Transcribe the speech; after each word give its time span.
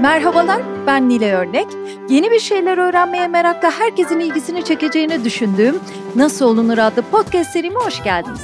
Merhabalar, 0.00 0.62
ben 0.86 1.08
Nile 1.08 1.34
Örnek. 1.34 1.66
Yeni 2.08 2.30
bir 2.30 2.40
şeyler 2.40 2.78
öğrenmeye 2.78 3.28
merakla 3.28 3.70
herkesin 3.70 4.20
ilgisini 4.20 4.64
çekeceğini 4.64 5.24
düşündüğüm 5.24 5.80
Nasıl 6.16 6.46
Olunur 6.46 6.78
adlı 6.78 7.02
podcast 7.02 7.50
serime 7.50 7.80
hoş 7.80 8.02
geldiniz. 8.02 8.40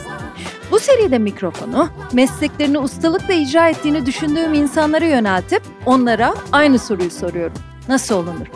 Bu 0.70 0.78
seride 0.78 1.18
mikrofonu, 1.18 1.88
mesleklerini 2.12 2.78
ustalıkla 2.78 3.34
icra 3.34 3.68
ettiğini 3.68 4.06
düşündüğüm 4.06 4.54
insanlara 4.54 5.04
yöneltip 5.04 5.62
onlara 5.86 6.34
aynı 6.52 6.78
soruyu 6.78 7.10
soruyorum. 7.10 7.56
Nasıl 7.88 8.14
olunur? 8.14 8.46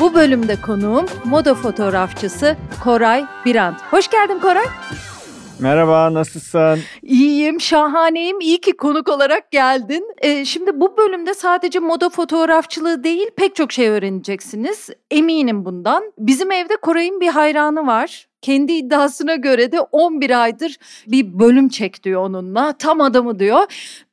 Bu 0.00 0.14
bölümde 0.14 0.60
konuğum 0.60 1.06
moda 1.24 1.54
fotoğrafçısı 1.54 2.56
Koray 2.84 3.24
Birant. 3.44 3.82
Hoş 3.90 4.08
geldin 4.10 4.38
Koray. 4.38 4.66
Merhaba, 5.60 6.14
nasılsın? 6.14 6.78
İyiyim, 7.02 7.60
şahaneyim. 7.60 8.40
İyi 8.40 8.60
ki 8.60 8.76
konuk 8.76 9.08
olarak 9.08 9.50
geldin. 9.50 10.04
Ee, 10.18 10.44
şimdi 10.44 10.80
bu 10.80 10.96
bölümde 10.96 11.34
sadece 11.34 11.78
moda 11.78 12.08
fotoğrafçılığı 12.08 13.04
değil 13.04 13.30
pek 13.36 13.56
çok 13.56 13.72
şey 13.72 13.88
öğreneceksiniz. 13.88 14.90
Eminim 15.10 15.64
bundan. 15.64 16.12
Bizim 16.18 16.52
evde 16.52 16.76
Koray'ın 16.76 17.20
bir 17.20 17.28
hayranı 17.28 17.86
var. 17.86 18.28
Kendi 18.46 18.72
iddiasına 18.72 19.34
göre 19.34 19.72
de 19.72 19.80
11 19.80 20.42
aydır 20.42 20.76
bir 21.06 21.38
bölüm 21.38 21.68
çek 21.68 22.02
diyor 22.04 22.22
onunla. 22.22 22.72
Tam 22.72 23.00
adamı 23.00 23.38
diyor. 23.38 23.64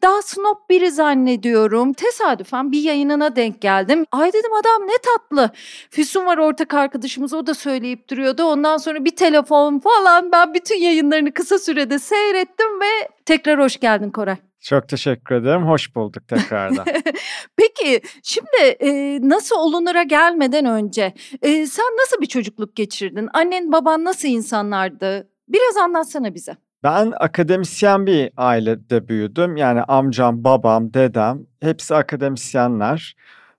Daha 0.02 0.22
snob 0.22 0.70
biri 0.70 0.92
zannediyorum. 0.92 1.94
Tesadüfen 1.94 2.72
bir 2.72 2.82
yayınına 2.82 3.36
denk 3.36 3.62
geldim. 3.62 4.06
Ay 4.12 4.34
dedim 4.34 4.54
adam 4.54 4.88
ne 4.88 4.94
tatlı. 5.04 5.52
Füsun 5.90 6.26
var 6.26 6.38
ortak 6.38 6.74
arkadaşımız 6.74 7.34
o 7.34 7.48
da 7.48 7.54
söyleyip 7.54 8.10
duruyordu. 8.10 8.44
Ondan 8.44 8.78
sonra 8.78 9.06
bir 9.06 9.16
telefon 9.16 9.80
falan 9.80 10.32
ben 10.32 10.54
bütün 10.54 10.82
yayınlarını 10.82 11.32
kısa 11.32 11.60
sürede 11.60 12.00
seyrettim 12.00 12.82
ve 12.82 13.10
tekrar 13.26 13.60
hoş 13.60 13.80
geldin 13.80 14.10
Koray. 14.10 14.38
Çok 14.64 14.90
teşekkür 14.90 15.36
ederim. 15.36 15.68
Hoş 15.68 15.96
bulduk 15.96 16.28
tekrardan. 16.28 16.86
Peki 17.58 18.02
şimdi 18.24 18.64
e, 18.80 19.20
nasıl 19.22 19.56
olunura 19.56 20.04
gelmeden 20.04 20.66
önce 20.66 21.14
e, 21.42 21.66
sen 21.66 21.86
nasıl 22.02 22.22
bir 22.22 22.28
çocukluk 22.28 22.76
geçirdin? 22.76 23.30
Annen 23.34 23.72
baban 23.72 24.04
nasıl 24.04 24.28
insanlardı? 24.28 25.30
Biraz 25.48 25.78
anlatsana 25.78 26.36
bize. 26.36 26.56
Ben 26.84 27.14
akademisyen 27.20 28.06
bir 28.06 28.32
ailede 28.38 29.08
büyüdüm. 29.08 29.58
Yani 29.58 29.84
amcam, 29.84 30.44
babam, 30.44 30.94
dedem 30.94 31.46
hepsi 31.62 31.96
akademisyenler. 31.96 33.16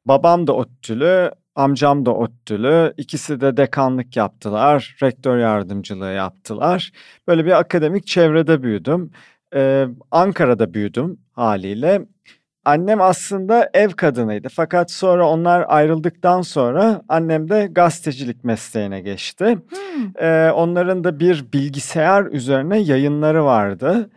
Babam 0.06 0.46
da 0.46 0.52
ODTÜ'lü, 0.52 1.30
amcam 1.54 2.06
da 2.06 2.14
ODTÜ'lü. 2.14 2.94
İkisi 2.96 3.40
de 3.40 3.56
dekanlık 3.56 4.16
yaptılar, 4.16 4.96
rektör 5.02 5.38
yardımcılığı 5.38 6.12
yaptılar. 6.12 6.92
Böyle 7.28 7.44
bir 7.44 7.58
akademik 7.58 8.06
çevrede 8.06 8.62
büyüdüm. 8.62 9.10
Ee, 9.54 9.86
Ankara'da 10.10 10.74
büyüdüm 10.74 11.18
haliyle. 11.32 12.02
Annem 12.64 13.00
aslında 13.00 13.70
ev 13.74 13.90
kadınıydı 13.90 14.48
fakat 14.48 14.90
sonra 14.90 15.28
onlar 15.28 15.64
ayrıldıktan 15.68 16.42
sonra 16.42 17.02
annem 17.08 17.50
de 17.50 17.68
gazetecilik 17.72 18.44
mesleğine 18.44 19.00
geçti. 19.00 19.44
Hmm. 19.44 20.24
Ee, 20.26 20.50
onların 20.50 21.04
da 21.04 21.20
bir 21.20 21.52
bilgisayar 21.52 22.24
üzerine 22.24 22.78
yayınları 22.78 23.44
vardı. 23.44 24.10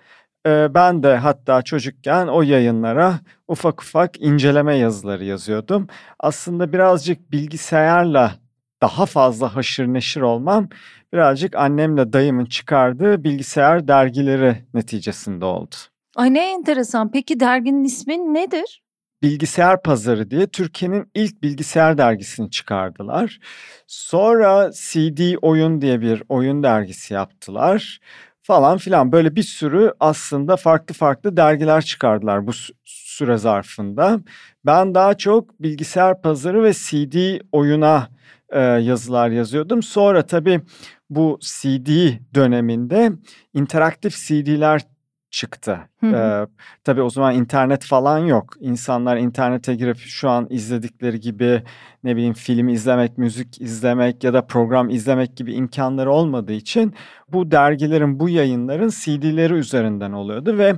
Ee, 0.47 0.73
ben 0.73 1.03
de 1.03 1.15
hatta 1.17 1.61
çocukken 1.61 2.27
o 2.27 2.41
yayınlara 2.41 3.13
ufak 3.47 3.81
ufak 3.81 4.21
inceleme 4.21 4.75
yazıları 4.75 5.23
yazıyordum. 5.23 5.87
Aslında 6.19 6.73
birazcık 6.73 7.31
bilgisayarla 7.31 8.31
daha 8.81 9.05
fazla 9.05 9.55
haşır 9.55 9.87
neşir 9.87 10.21
olmam 10.21 10.69
birazcık 11.13 11.55
annemle 11.55 12.13
dayımın 12.13 12.45
çıkardığı 12.45 13.23
bilgisayar 13.23 13.87
dergileri 13.87 14.55
neticesinde 14.73 15.45
oldu. 15.45 15.75
Ay 16.15 16.33
ne 16.33 16.51
enteresan. 16.51 17.11
Peki 17.11 17.39
derginin 17.39 17.83
ismi 17.83 18.33
nedir? 18.33 18.83
Bilgisayar 19.21 19.81
Pazarı 19.81 20.31
diye 20.31 20.47
Türkiye'nin 20.47 21.11
ilk 21.15 21.43
bilgisayar 21.43 21.97
dergisini 21.97 22.51
çıkardılar. 22.51 23.39
Sonra 23.87 24.71
CD 24.71 25.35
Oyun 25.41 25.81
diye 25.81 26.01
bir 26.01 26.23
oyun 26.29 26.63
dergisi 26.63 27.13
yaptılar 27.13 27.99
falan 28.41 28.77
filan. 28.77 29.11
Böyle 29.11 29.35
bir 29.35 29.43
sürü 29.43 29.93
aslında 29.99 30.57
farklı 30.57 30.93
farklı 30.93 31.37
dergiler 31.37 31.81
çıkardılar 31.81 32.47
bu 32.47 32.51
süre 32.85 33.37
zarfında. 33.37 34.19
Ben 34.65 34.95
daha 34.95 35.13
çok 35.17 35.59
bilgisayar 35.59 36.21
pazarı 36.21 36.63
ve 36.63 36.73
CD 36.73 37.41
oyuna 37.51 38.07
e, 38.49 38.59
yazılar 38.59 39.29
yazıyordum. 39.29 39.83
Sonra 39.83 40.25
tabii 40.25 40.61
bu 41.09 41.39
CD 41.41 41.89
döneminde 42.35 43.11
interaktif 43.53 44.15
CD'ler 44.27 44.81
çıktı. 45.29 45.79
Hı 45.99 46.07
hı. 46.07 46.15
Ee, 46.15 46.47
tabii 46.83 47.01
o 47.01 47.09
zaman 47.09 47.35
internet 47.35 47.85
falan 47.85 48.19
yok. 48.19 48.53
İnsanlar 48.59 49.17
internete 49.17 49.75
girip 49.75 49.97
şu 49.97 50.29
an 50.29 50.47
izledikleri 50.49 51.19
gibi 51.19 51.63
ne 52.03 52.15
bileyim 52.15 52.33
film 52.33 52.69
izlemek, 52.69 53.17
müzik 53.17 53.61
izlemek 53.61 54.23
ya 54.23 54.33
da 54.33 54.45
program 54.45 54.89
izlemek 54.89 55.37
gibi 55.37 55.53
imkanları 55.53 56.11
olmadığı 56.11 56.53
için 56.53 56.93
bu 57.27 57.51
dergilerin, 57.51 58.19
bu 58.19 58.29
yayınların 58.29 58.89
CD'leri 58.89 59.53
üzerinden 59.53 60.11
oluyordu 60.11 60.57
ve 60.57 60.73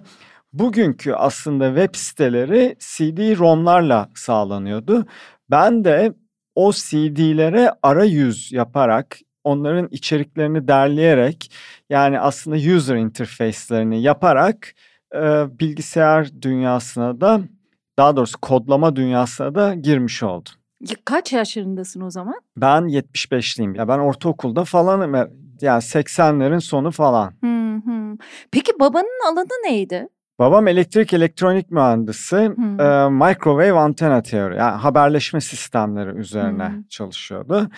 bugünkü 0.54 1.14
aslında 1.14 1.68
web 1.68 1.96
siteleri 1.96 2.76
CD-ROM'larla 2.80 4.10
sağlanıyordu. 4.16 5.06
Ben 5.52 5.84
de 5.84 6.14
o 6.56 6.72
CD'lere 6.72 7.72
arayüz 7.84 8.52
yaparak 8.52 9.20
onların 9.44 9.88
içeriklerini 9.92 10.68
derleyerek 10.68 11.52
yani 11.90 12.20
aslında 12.20 12.58
user 12.76 12.96
interface'lerini 12.96 14.02
yaparak 14.02 14.74
e, 15.16 15.20
bilgisayar 15.60 16.42
dünyasına 16.42 17.22
da 17.22 17.42
daha 17.98 18.16
doğrusu 18.16 18.42
kodlama 18.42 18.96
dünyasına 18.96 19.56
da 19.56 19.74
girmiş 19.74 20.24
oldum. 20.24 20.54
Kaç 21.06 21.34
yaşlarındasın 21.34 22.02
o 22.02 22.10
zaman? 22.10 22.42
Ben 22.58 22.84
75'liyim. 22.84 23.78
Ya 23.78 23.88
ben 23.88 24.00
ortaokulda 24.00 24.64
falanım. 24.64 25.16
Yani 25.62 25.82
80'lerin 25.82 26.60
sonu 26.62 26.92
falan. 26.92 27.34
Hı 27.44 27.76
hı. 27.76 28.18
Peki 28.52 28.72
babanın 28.80 29.32
alanı 29.32 29.64
neydi? 29.64 30.08
Babam 30.40 30.68
elektrik 30.68 31.14
elektronik 31.14 31.72
mühendisi. 31.72 32.52
Hmm. 32.56 32.80
E, 32.80 33.10
microwave 33.10 33.80
antena 33.80 34.22
teori 34.22 34.56
yani 34.56 34.78
haberleşme 34.78 35.42
sistemleri 35.42 36.18
üzerine 36.18 36.70
hmm. 36.70 36.84
çalışıyordu. 36.90 37.70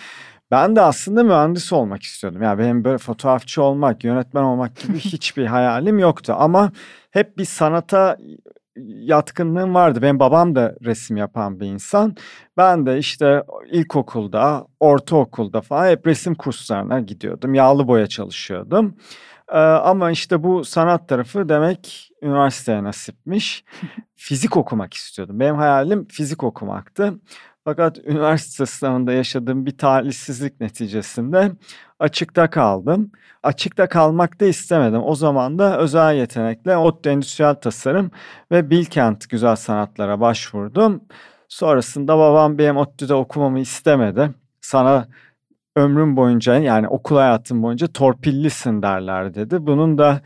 Ben 0.50 0.76
de 0.76 0.80
aslında 0.80 1.22
mühendis 1.22 1.72
olmak 1.72 2.02
istiyordum. 2.02 2.42
Yani 2.42 2.58
benim 2.58 2.84
böyle 2.84 2.98
fotoğrafçı 2.98 3.62
olmak, 3.62 4.04
yönetmen 4.04 4.42
olmak 4.42 4.76
gibi 4.76 4.98
hiçbir 4.98 5.46
hayalim 5.46 5.98
yoktu. 5.98 6.34
Ama 6.38 6.72
hep 7.10 7.38
bir 7.38 7.44
sanata 7.44 8.16
yatkınlığım 8.86 9.74
vardı. 9.74 10.02
Benim 10.02 10.18
babam 10.18 10.54
da 10.54 10.74
resim 10.84 11.16
yapan 11.16 11.60
bir 11.60 11.66
insan. 11.66 12.16
Ben 12.56 12.86
de 12.86 12.98
işte 12.98 13.42
ilkokulda, 13.70 14.66
ortaokulda 14.80 15.60
falan 15.60 15.88
hep 15.88 16.06
resim 16.06 16.34
kurslarına 16.34 17.00
gidiyordum. 17.00 17.54
Yağlı 17.54 17.88
boya 17.88 18.06
çalışıyordum. 18.06 18.94
Ee, 19.52 19.58
ama 19.58 20.10
işte 20.10 20.42
bu 20.42 20.64
sanat 20.64 21.08
tarafı 21.08 21.48
demek 21.48 22.10
üniversiteye 22.22 22.84
nasipmiş. 22.84 23.64
fizik 24.16 24.56
okumak 24.56 24.94
istiyordum. 24.94 25.40
Benim 25.40 25.56
hayalim 25.56 26.08
fizik 26.08 26.44
okumaktı. 26.44 27.14
Fakat 27.64 27.98
üniversite 27.98 28.66
sınavında 28.66 29.12
yaşadığım 29.12 29.66
bir 29.66 29.78
talihsizlik 29.78 30.60
neticesinde 30.60 31.52
açıkta 31.98 32.50
kaldım. 32.50 33.12
Açıkta 33.42 33.88
kalmak 33.88 34.40
da 34.40 34.44
istemedim. 34.44 35.02
O 35.04 35.14
zaman 35.14 35.58
da 35.58 35.78
özel 35.78 36.14
yetenekle 36.16 36.76
ODTÜ 36.76 37.10
Endüstriyel 37.10 37.54
Tasarım 37.54 38.10
ve 38.52 38.70
Bilkent 38.70 39.30
Güzel 39.30 39.56
Sanatlara 39.56 40.20
başvurdum. 40.20 41.04
Sonrasında 41.48 42.18
babam 42.18 42.58
benim 42.58 42.76
ODTÜ'de 42.76 43.14
okumamı 43.14 43.60
istemedi. 43.60 44.30
Sana 44.60 45.08
ömrüm 45.76 46.16
boyunca 46.16 46.56
yani 46.56 46.88
okul 46.88 47.16
hayatım 47.16 47.62
boyunca 47.62 47.86
torpillisin 47.86 48.82
derler 48.82 49.34
dedi. 49.34 49.66
Bunun 49.66 49.98
da 49.98 50.20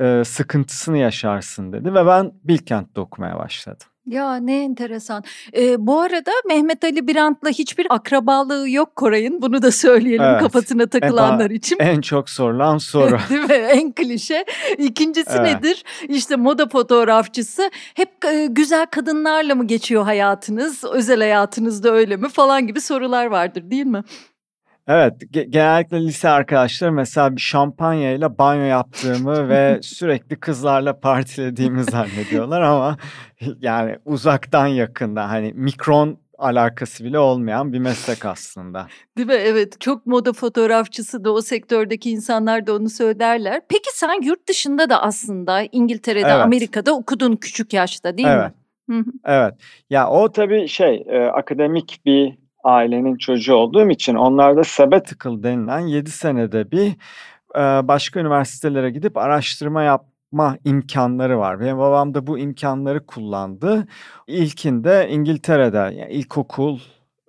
e, 0.00 0.24
sıkıntısını 0.24 0.98
yaşarsın 0.98 1.72
dedi 1.72 1.94
ve 1.94 2.06
ben 2.06 2.32
Bilkent'te 2.44 3.00
okumaya 3.00 3.38
başladım. 3.38 3.86
Ya 4.06 4.36
ne 4.36 4.64
enteresan. 4.64 5.24
Ee, 5.56 5.86
bu 5.86 6.00
arada 6.00 6.30
Mehmet 6.48 6.84
Ali 6.84 7.08
Birant'la 7.08 7.50
hiçbir 7.50 7.86
akrabalığı 7.90 8.70
yok 8.70 8.96
Koray'ın. 8.96 9.42
Bunu 9.42 9.62
da 9.62 9.70
söyleyelim 9.70 10.24
evet. 10.24 10.40
kafasına 10.40 10.86
takılanlar 10.86 11.50
en, 11.50 11.54
için. 11.54 11.76
En 11.80 12.00
çok 12.00 12.30
sorulan 12.30 12.78
soru. 12.78 13.18
Değil 13.30 13.40
mi? 13.40 13.52
En 13.52 13.92
klişe. 13.92 14.44
İkincisi 14.78 15.30
evet. 15.32 15.54
nedir? 15.54 15.84
İşte 16.08 16.36
moda 16.36 16.68
fotoğrafçısı. 16.68 17.70
Hep 17.94 18.24
e, 18.24 18.46
güzel 18.46 18.86
kadınlarla 18.86 19.54
mı 19.54 19.66
geçiyor 19.66 20.04
hayatınız? 20.04 20.84
Özel 20.84 21.18
hayatınızda 21.18 21.90
öyle 21.90 22.16
mi? 22.16 22.28
Falan 22.28 22.66
gibi 22.66 22.80
sorular 22.80 23.26
vardır 23.26 23.70
değil 23.70 23.86
mi? 23.86 24.02
Evet, 24.88 25.22
ge- 25.22 25.50
genellikle 25.50 26.00
lise 26.00 26.28
arkadaşlar 26.28 26.90
mesela 26.90 27.36
bir 27.36 27.40
şampanyayla 27.40 28.38
banyo 28.38 28.62
yaptığımı 28.62 29.48
ve 29.48 29.78
sürekli 29.82 30.36
kızlarla 30.36 31.00
partilediğimi 31.00 31.84
zannediyorlar 31.84 32.60
ama 32.60 32.96
yani 33.60 33.96
uzaktan 34.04 34.66
yakında 34.66 35.30
hani 35.30 35.52
mikron 35.54 36.18
alakası 36.38 37.04
bile 37.04 37.18
olmayan 37.18 37.72
bir 37.72 37.78
meslek 37.78 38.24
aslında. 38.24 38.86
Değil 39.18 39.28
mi? 39.28 39.34
Evet. 39.34 39.80
Çok 39.80 40.06
moda 40.06 40.32
fotoğrafçısı 40.32 41.24
da 41.24 41.32
o 41.32 41.40
sektördeki 41.40 42.10
insanlar 42.10 42.66
da 42.66 42.74
onu 42.74 42.90
söylerler. 42.90 43.60
Peki 43.68 43.90
sen 43.92 44.22
yurt 44.22 44.48
dışında 44.48 44.90
da 44.90 45.02
aslında 45.02 45.62
İngiltere'de, 45.72 46.28
evet. 46.28 46.44
Amerika'da 46.44 46.92
okudun 46.92 47.36
küçük 47.36 47.72
yaşta 47.72 48.16
değil 48.18 48.28
evet. 48.28 48.52
mi? 48.88 48.94
Hı 48.94 49.00
hı. 49.00 49.12
Evet. 49.24 49.54
Ya 49.90 50.08
o 50.08 50.32
tabii 50.32 50.68
şey 50.68 51.04
e, 51.06 51.18
akademik 51.18 52.00
bir 52.06 52.45
ailenin 52.66 53.16
çocuğu 53.16 53.54
olduğum 53.54 53.90
için 53.90 54.14
onlarda 54.14 54.64
sabbatical 54.64 55.42
denilen 55.42 55.80
7 55.80 56.10
senede 56.10 56.70
bir 56.70 56.86
e, 57.56 57.88
başka 57.88 58.20
üniversitelere 58.20 58.90
gidip 58.90 59.16
araştırma 59.16 59.82
yapma 59.82 60.58
imkanları 60.64 61.38
var. 61.38 61.60
Benim 61.60 61.78
babam 61.78 62.14
da 62.14 62.26
bu 62.26 62.38
imkanları 62.38 63.06
kullandı. 63.06 63.86
İlkinde 64.26 65.08
İngiltere'de 65.10 65.76
yani 65.76 66.12
ilkokul 66.12 66.78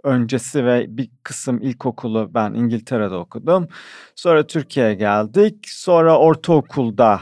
öncesi 0.03 0.65
ve 0.65 0.97
bir 0.97 1.09
kısım 1.23 1.61
ilkokulu 1.61 2.31
ben 2.33 2.53
İngiltere'de 2.53 3.15
okudum. 3.15 3.67
Sonra 4.15 4.47
Türkiye'ye 4.47 4.93
geldik. 4.93 5.55
Sonra 5.67 6.19
ortaokulda 6.19 7.19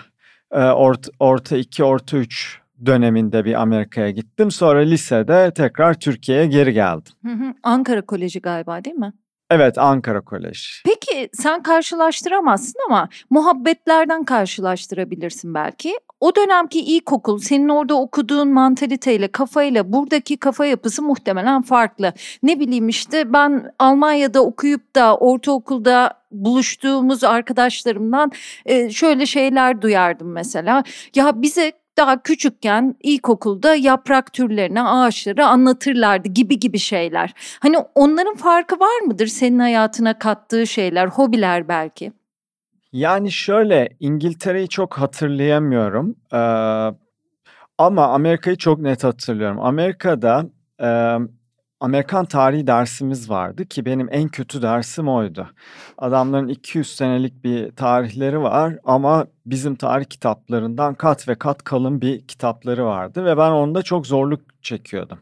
e, 0.52 0.60
orta, 0.60 1.12
orta 1.20 1.58
2, 1.58 1.84
orta 1.84 2.18
3 2.18 2.65
döneminde 2.86 3.46
bir 3.46 3.62
Amerika'ya 3.62 4.10
gittim. 4.10 4.52
Sonra 4.52 4.80
lisede 4.80 5.52
tekrar 5.56 5.94
Türkiye'ye 5.94 6.46
geri 6.46 6.74
geldim. 6.74 7.14
Hı 7.26 7.32
hı. 7.32 7.54
Ankara 7.64 8.02
Koleji 8.02 8.42
galiba 8.42 8.84
değil 8.84 8.96
mi? 8.96 9.14
Evet 9.52 9.78
Ankara 9.78 10.22
Koleji. 10.22 10.68
Peki 10.86 11.30
sen 11.34 11.64
karşılaştıramazsın 11.64 12.80
ama 12.88 13.10
muhabbetlerden 13.30 14.24
karşılaştırabilirsin 14.24 15.54
belki. 15.54 15.94
O 16.20 16.36
dönemki 16.36 16.80
ilkokul 16.80 17.40
senin 17.40 17.70
orada 17.70 17.96
okuduğun 17.96 18.48
mantaliteyle 18.48 19.28
kafayla 19.28 19.94
buradaki 19.94 20.38
kafa 20.38 20.66
yapısı 20.66 21.02
muhtemelen 21.02 21.62
farklı. 21.62 22.14
Ne 22.44 22.60
bileyim 22.60 22.90
işte 22.90 23.34
ben 23.34 23.72
Almanya'da 23.80 24.46
okuyup 24.46 24.96
da 24.96 25.18
ortaokulda 25.18 26.14
buluştuğumuz 26.32 27.24
arkadaşlarımdan 27.24 28.32
şöyle 28.92 29.26
şeyler 29.26 29.82
duyardım 29.82 30.32
mesela. 30.32 30.84
Ya 31.16 31.42
bize 31.42 31.72
daha 31.98 32.24
küçükken 32.24 32.96
ilkokulda 33.04 33.76
yaprak 33.76 34.34
türlerini, 34.34 34.82
ağaçları 34.82 35.46
anlatırlardı 35.46 36.28
gibi 36.28 36.60
gibi 36.60 36.80
şeyler. 36.80 37.34
Hani 37.60 37.78
onların 37.96 38.36
farkı 38.36 38.80
var 38.80 39.00
mıdır 39.06 39.28
senin 39.28 39.60
hayatına 39.60 40.20
kattığı 40.20 40.68
şeyler, 40.68 41.08
hobiler 41.08 41.68
belki? 41.68 42.12
Yani 42.92 43.32
şöyle 43.32 43.90
İngiltere'yi 44.00 44.70
çok 44.70 44.98
hatırlayamıyorum. 44.98 46.16
Ee, 46.34 46.38
ama 47.78 48.08
Amerika'yı 48.08 48.58
çok 48.58 48.80
net 48.80 49.04
hatırlıyorum. 49.04 49.60
Amerika'da 49.62 50.46
e, 50.82 51.18
Amerikan 51.80 52.26
tarihi 52.26 52.68
dersimiz 52.68 53.30
vardı 53.30 53.66
ki 53.66 53.86
benim 53.86 54.08
en 54.12 54.30
kötü 54.30 54.62
dersim 54.62 55.08
oydu. 55.08 55.50
Adamların 55.98 56.48
200 56.48 56.96
senelik 56.96 57.44
bir 57.44 57.72
tarihleri 57.72 58.42
var 58.42 58.78
ama 58.84 59.28
bizim 59.46 59.76
tarih 59.76 60.06
kitaplarından 60.06 60.94
kat 60.94 61.28
ve 61.28 61.36
kat 61.36 61.64
kalın 61.64 62.02
bir 62.02 62.28
kitapları 62.28 62.86
vardı 62.86 63.26
ve 63.26 63.38
ben 63.38 63.52
onda 63.52 63.82
çok 63.82 64.08
zorluk 64.08 64.42
çekiyordum. 64.64 65.20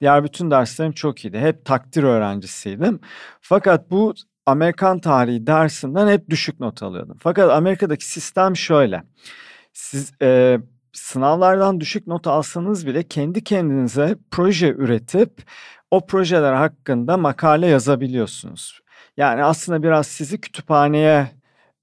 Diğer 0.00 0.24
bütün 0.24 0.50
derslerim 0.50 0.92
çok 0.92 1.24
iyiydi. 1.24 1.38
Hep 1.38 1.64
takdir 1.64 2.02
öğrencisiydim. 2.02 3.00
Fakat 3.40 3.90
bu 3.90 4.14
Amerikan 4.46 4.98
tarihi 4.98 5.46
dersinden 5.46 6.08
hep 6.08 6.30
düşük 6.30 6.60
not 6.60 6.82
alıyordum. 6.82 7.16
Fakat 7.20 7.50
Amerika'daki 7.50 8.06
sistem 8.06 8.56
şöyle. 8.56 9.02
Siz 9.72 10.12
e, 10.22 10.58
sınavlardan 10.92 11.80
düşük 11.80 12.06
not 12.06 12.26
alsanız 12.26 12.86
bile 12.86 13.02
kendi 13.02 13.44
kendinize 13.44 14.16
proje 14.30 14.68
üretip 14.68 15.42
o 15.90 16.06
projeler 16.06 16.52
hakkında 16.52 17.16
makale 17.16 17.66
yazabiliyorsunuz. 17.66 18.80
Yani 19.16 19.44
aslında 19.44 19.82
biraz 19.82 20.06
sizi 20.06 20.40
kütüphaneye 20.40 21.30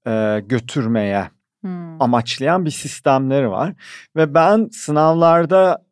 e, 0.06 0.42
götürmeye 0.46 1.30
hmm. 1.60 2.02
amaçlayan 2.02 2.64
bir 2.64 2.70
sistemleri 2.70 3.50
var. 3.50 3.72
Ve 4.16 4.34
ben 4.34 4.68
sınavlarda 4.72 5.84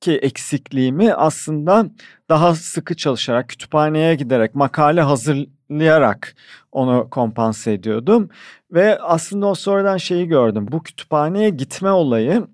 ki 0.00 0.12
eksikliğimi 0.12 1.14
aslında 1.14 1.86
daha 2.28 2.54
sıkı 2.54 2.96
çalışarak, 2.96 3.48
kütüphaneye 3.48 4.14
giderek, 4.14 4.54
makale 4.54 5.00
hazırlayarak 5.00 6.34
onu 6.72 7.08
kompanse 7.10 7.72
ediyordum. 7.72 8.28
Ve 8.72 8.98
aslında 8.98 9.46
o 9.46 9.54
sonradan 9.54 9.96
şeyi 9.96 10.28
gördüm. 10.28 10.66
Bu 10.70 10.82
kütüphaneye 10.82 11.50
gitme 11.50 11.90
olayı 11.90 12.46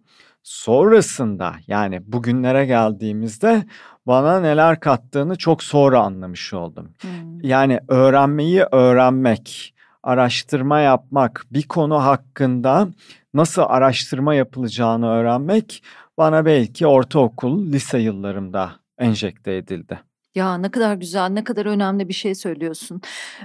sonrasında 0.42 1.54
yani 1.66 2.12
bugünlere 2.12 2.66
geldiğimizde 2.66 3.64
bana 4.06 4.40
neler 4.40 4.80
kattığını 4.80 5.36
çok 5.36 5.62
sonra 5.62 6.00
anlamış 6.00 6.54
oldum. 6.54 6.94
Hmm. 7.00 7.40
Yani 7.42 7.80
öğrenmeyi 7.88 8.62
öğrenmek, 8.72 9.74
araştırma 10.02 10.80
yapmak, 10.80 11.46
bir 11.50 11.68
konu 11.68 12.04
hakkında 12.04 12.88
nasıl 13.34 13.62
araştırma 13.66 14.34
yapılacağını 14.34 15.08
öğrenmek 15.10 15.82
bana 16.18 16.44
belki 16.44 16.86
ortaokul, 16.86 17.72
lise 17.72 17.98
yıllarımda 17.98 18.72
enjekte 18.98 19.56
edildi. 19.56 20.00
Ya 20.34 20.58
ne 20.58 20.70
kadar 20.70 20.94
güzel, 20.94 21.28
ne 21.28 21.44
kadar 21.44 21.66
önemli 21.66 22.08
bir 22.08 22.14
şey 22.14 22.34
söylüyorsun. 22.34 23.00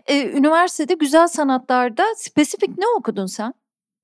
Ee, 0.07 0.31
üniversitede 0.31 0.93
güzel 0.93 1.27
sanatlarda 1.27 2.03
spesifik 2.15 2.77
ne 2.77 2.85
okudun 2.97 3.25
sen? 3.25 3.53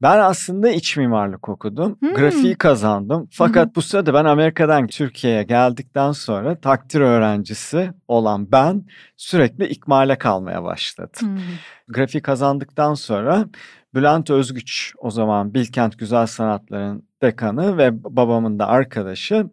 Ben 0.01 0.19
aslında 0.19 0.69
iç 0.69 0.97
mimarlık 0.97 1.49
okudum. 1.49 1.97
Hmm. 1.99 2.13
Grafiği 2.13 2.55
kazandım. 2.55 3.27
Fakat 3.31 3.65
hmm. 3.65 3.75
bu 3.75 3.81
sırada 3.81 4.13
ben 4.13 4.25
Amerika'dan 4.25 4.87
Türkiye'ye 4.87 5.43
geldikten 5.43 6.11
sonra 6.11 6.61
takdir 6.61 7.01
öğrencisi 7.01 7.91
olan 8.07 8.51
ben 8.51 8.83
sürekli 9.17 9.67
ikmale 9.67 10.17
kalmaya 10.17 10.63
başladım. 10.63 11.21
Hmm. 11.21 11.39
Grafiği 11.87 12.21
kazandıktan 12.21 12.93
sonra 12.93 13.45
Bülent 13.93 14.29
Özgüç 14.29 14.93
o 14.97 15.11
zaman 15.11 15.53
Bilkent 15.53 15.99
Güzel 15.99 16.25
Sanatların 16.25 17.03
dekanı 17.21 17.77
ve 17.77 18.03
babamın 18.03 18.59
da 18.59 18.67
arkadaşı 18.67 19.49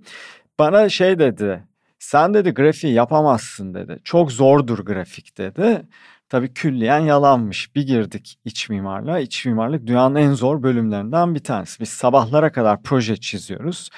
bana 0.59 0.89
şey 0.89 1.19
dedi. 1.19 1.65
Sen 1.99 2.35
dedi 2.35 2.51
grafiği 2.51 2.95
yapamazsın 2.95 3.75
dedi. 3.75 3.99
Çok 4.05 4.33
zordur 4.33 4.79
grafik 4.79 5.39
dedi. 5.39 5.83
Tabii 6.29 6.55
külliyen 6.55 6.99
yalanmış. 6.99 7.75
Bir 7.75 7.87
girdik 7.87 8.39
iç 8.45 8.69
mimarlığa. 8.69 9.19
İç 9.19 9.47
mimarlık 9.47 9.87
dünyanın 9.87 10.15
en 10.15 10.33
zor 10.33 10.63
bölümlerinden 10.63 11.35
bir 11.35 11.41
tanesi. 11.41 11.81
Biz 11.81 11.89
sabahlara 11.89 12.53
kadar 12.53 12.83
proje 12.83 13.17
çiziyoruz. 13.17 13.91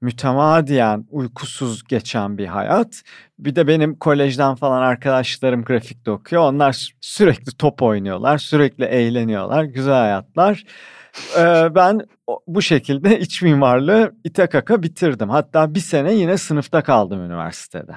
Mütemadiyen 0.00 1.06
uykusuz 1.10 1.84
geçen 1.84 2.38
bir 2.38 2.46
hayat. 2.46 3.02
Bir 3.38 3.56
de 3.56 3.66
benim 3.66 3.98
kolejden 3.98 4.54
falan 4.54 4.82
arkadaşlarım 4.82 5.64
grafikte 5.64 6.10
okuyor. 6.10 6.42
Onlar 6.42 6.92
sürekli 7.00 7.56
top 7.56 7.82
oynuyorlar, 7.82 8.38
sürekli 8.38 8.84
eğleniyorlar. 8.84 9.64
Güzel 9.64 9.94
hayatlar. 9.94 10.64
Ee, 11.38 11.74
ben 11.74 12.00
bu 12.46 12.62
şekilde 12.62 13.20
iç 13.20 13.42
mimarlığı 13.42 14.16
ite 14.24 14.46
kaka 14.46 14.82
bitirdim. 14.82 15.30
Hatta 15.30 15.74
bir 15.74 15.80
sene 15.80 16.14
yine 16.14 16.38
sınıfta 16.38 16.82
kaldım 16.82 17.20
üniversitede. 17.20 17.92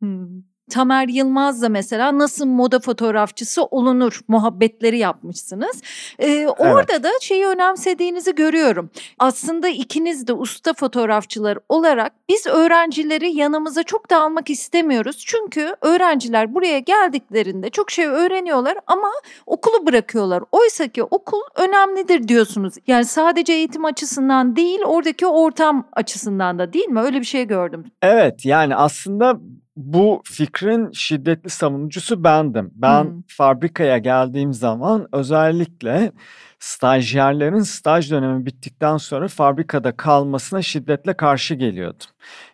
Hmm. 0.00 0.53
Tamer 0.70 1.08
Yılmaz 1.08 1.62
da 1.62 1.68
mesela 1.68 2.18
nasıl 2.18 2.46
moda 2.46 2.80
fotoğrafçısı 2.80 3.64
olunur 3.64 4.20
muhabbetleri 4.28 4.98
yapmışsınız. 4.98 5.82
Ee, 6.18 6.46
orada 6.46 6.92
evet. 6.92 7.04
da 7.04 7.10
şeyi 7.20 7.46
önemsediğinizi 7.46 8.34
görüyorum. 8.34 8.90
Aslında 9.18 9.68
ikiniz 9.68 10.26
de 10.26 10.32
usta 10.32 10.74
fotoğrafçılar 10.74 11.58
olarak 11.68 12.12
biz 12.28 12.46
öğrencileri 12.46 13.36
yanımıza 13.36 13.82
çok 13.82 14.10
da 14.10 14.22
almak 14.22 14.50
istemiyoruz. 14.50 15.24
Çünkü 15.26 15.76
öğrenciler 15.80 16.54
buraya 16.54 16.78
geldiklerinde 16.78 17.70
çok 17.70 17.90
şey 17.90 18.06
öğreniyorlar 18.06 18.78
ama 18.86 19.08
okulu 19.46 19.86
bırakıyorlar. 19.86 20.42
Oysa 20.52 20.88
ki 20.88 21.02
okul 21.02 21.40
önemlidir 21.56 22.28
diyorsunuz. 22.28 22.74
Yani 22.86 23.04
sadece 23.04 23.52
eğitim 23.52 23.84
açısından 23.84 24.56
değil 24.56 24.80
oradaki 24.86 25.26
ortam 25.26 25.88
açısından 25.92 26.58
da 26.58 26.72
değil 26.72 26.88
mi? 26.88 27.00
Öyle 27.00 27.20
bir 27.20 27.24
şey 27.24 27.44
gördüm. 27.46 27.84
Evet 28.02 28.44
yani 28.44 28.76
aslında 28.76 29.40
bu 29.76 30.22
fikrin 30.24 30.90
şiddetli 30.92 31.50
savunucusu 31.50 32.24
bendim. 32.24 32.70
Ben 32.74 33.04
hmm. 33.04 33.22
fabrikaya 33.28 33.98
geldiğim 33.98 34.52
zaman 34.52 35.08
özellikle 35.12 36.12
stajyerlerin 36.58 37.60
staj 37.60 38.10
dönemi 38.10 38.46
bittikten 38.46 38.96
sonra 38.96 39.28
fabrikada 39.28 39.96
kalmasına 39.96 40.62
şiddetle 40.62 41.14
karşı 41.16 41.54
geliyordum. 41.54 42.06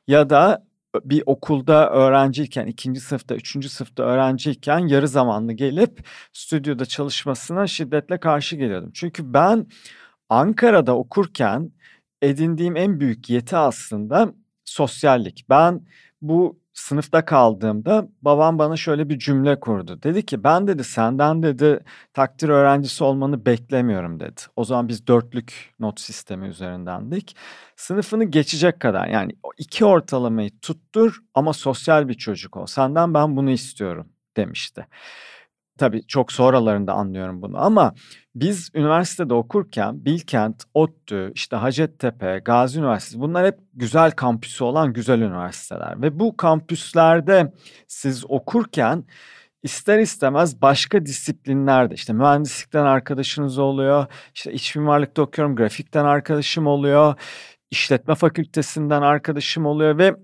Ya 0.06 0.30
da 0.30 0.64
bir 1.04 1.22
okulda 1.26 1.90
öğrenciyken, 1.90 2.66
ikinci 2.66 3.00
sınıfta, 3.00 3.34
üçüncü 3.34 3.68
sınıfta 3.68 4.02
öğrenciyken 4.02 4.78
yarı 4.78 5.08
zamanlı 5.08 5.52
gelip 5.52 6.06
stüdyoda 6.32 6.86
çalışmasına 6.86 7.66
şiddetle 7.66 8.20
karşı 8.20 8.56
geliyordum. 8.56 8.90
Çünkü 8.94 9.34
ben 9.34 9.66
Ankara'da 10.28 10.96
okurken 10.96 11.70
edindiğim 12.22 12.76
en 12.76 13.00
büyük 13.00 13.30
yeti 13.30 13.56
aslında 13.56 14.32
sosyallik. 14.64 15.44
Ben 15.50 15.80
bu 16.22 16.59
sınıfta 16.72 17.24
kaldığımda 17.24 18.08
babam 18.22 18.58
bana 18.58 18.76
şöyle 18.76 19.08
bir 19.08 19.18
cümle 19.18 19.60
kurdu. 19.60 20.02
Dedi 20.02 20.26
ki 20.26 20.44
ben 20.44 20.66
dedi 20.66 20.84
senden 20.84 21.42
dedi 21.42 21.80
takdir 22.12 22.48
öğrencisi 22.48 23.04
olmanı 23.04 23.46
beklemiyorum 23.46 24.20
dedi. 24.20 24.40
O 24.56 24.64
zaman 24.64 24.88
biz 24.88 25.06
dörtlük 25.06 25.74
not 25.80 26.00
sistemi 26.00 26.48
üzerindendik. 26.48 27.36
Sınıfını 27.76 28.24
geçecek 28.24 28.80
kadar 28.80 29.06
yani 29.08 29.32
iki 29.58 29.84
ortalamayı 29.84 30.60
tuttur 30.60 31.20
ama 31.34 31.52
sosyal 31.52 32.08
bir 32.08 32.14
çocuk 32.14 32.56
ol. 32.56 32.66
Senden 32.66 33.14
ben 33.14 33.36
bunu 33.36 33.50
istiyorum 33.50 34.08
demişti. 34.36 34.86
tabii 35.78 36.06
çok 36.06 36.32
sonralarında 36.32 36.92
anlıyorum 36.92 37.42
bunu 37.42 37.58
ama 37.58 37.94
biz 38.34 38.70
üniversitede 38.74 39.34
okurken 39.34 40.04
Bilkent, 40.04 40.64
ODTÜ, 40.74 41.32
işte 41.34 41.56
Hacettepe, 41.56 42.42
Gazi 42.44 42.78
Üniversitesi 42.78 43.20
bunlar 43.20 43.46
hep 43.46 43.58
güzel 43.74 44.10
kampüsü 44.10 44.64
olan 44.64 44.92
güzel 44.92 45.20
üniversiteler. 45.20 46.02
Ve 46.02 46.18
bu 46.20 46.36
kampüslerde 46.36 47.52
siz 47.88 48.24
okurken 48.28 49.04
ister 49.62 49.98
istemez 49.98 50.62
başka 50.62 51.06
disiplinlerde 51.06 51.94
işte 51.94 52.12
mühendislikten 52.12 52.84
arkadaşınız 52.84 53.58
oluyor. 53.58 54.06
işte 54.34 54.52
iç 54.52 54.76
mimarlıkta 54.76 55.22
okuyorum 55.22 55.56
grafikten 55.56 56.04
arkadaşım 56.04 56.66
oluyor. 56.66 57.14
işletme 57.70 58.14
fakültesinden 58.14 59.02
arkadaşım 59.02 59.66
oluyor 59.66 59.98
ve 59.98 60.16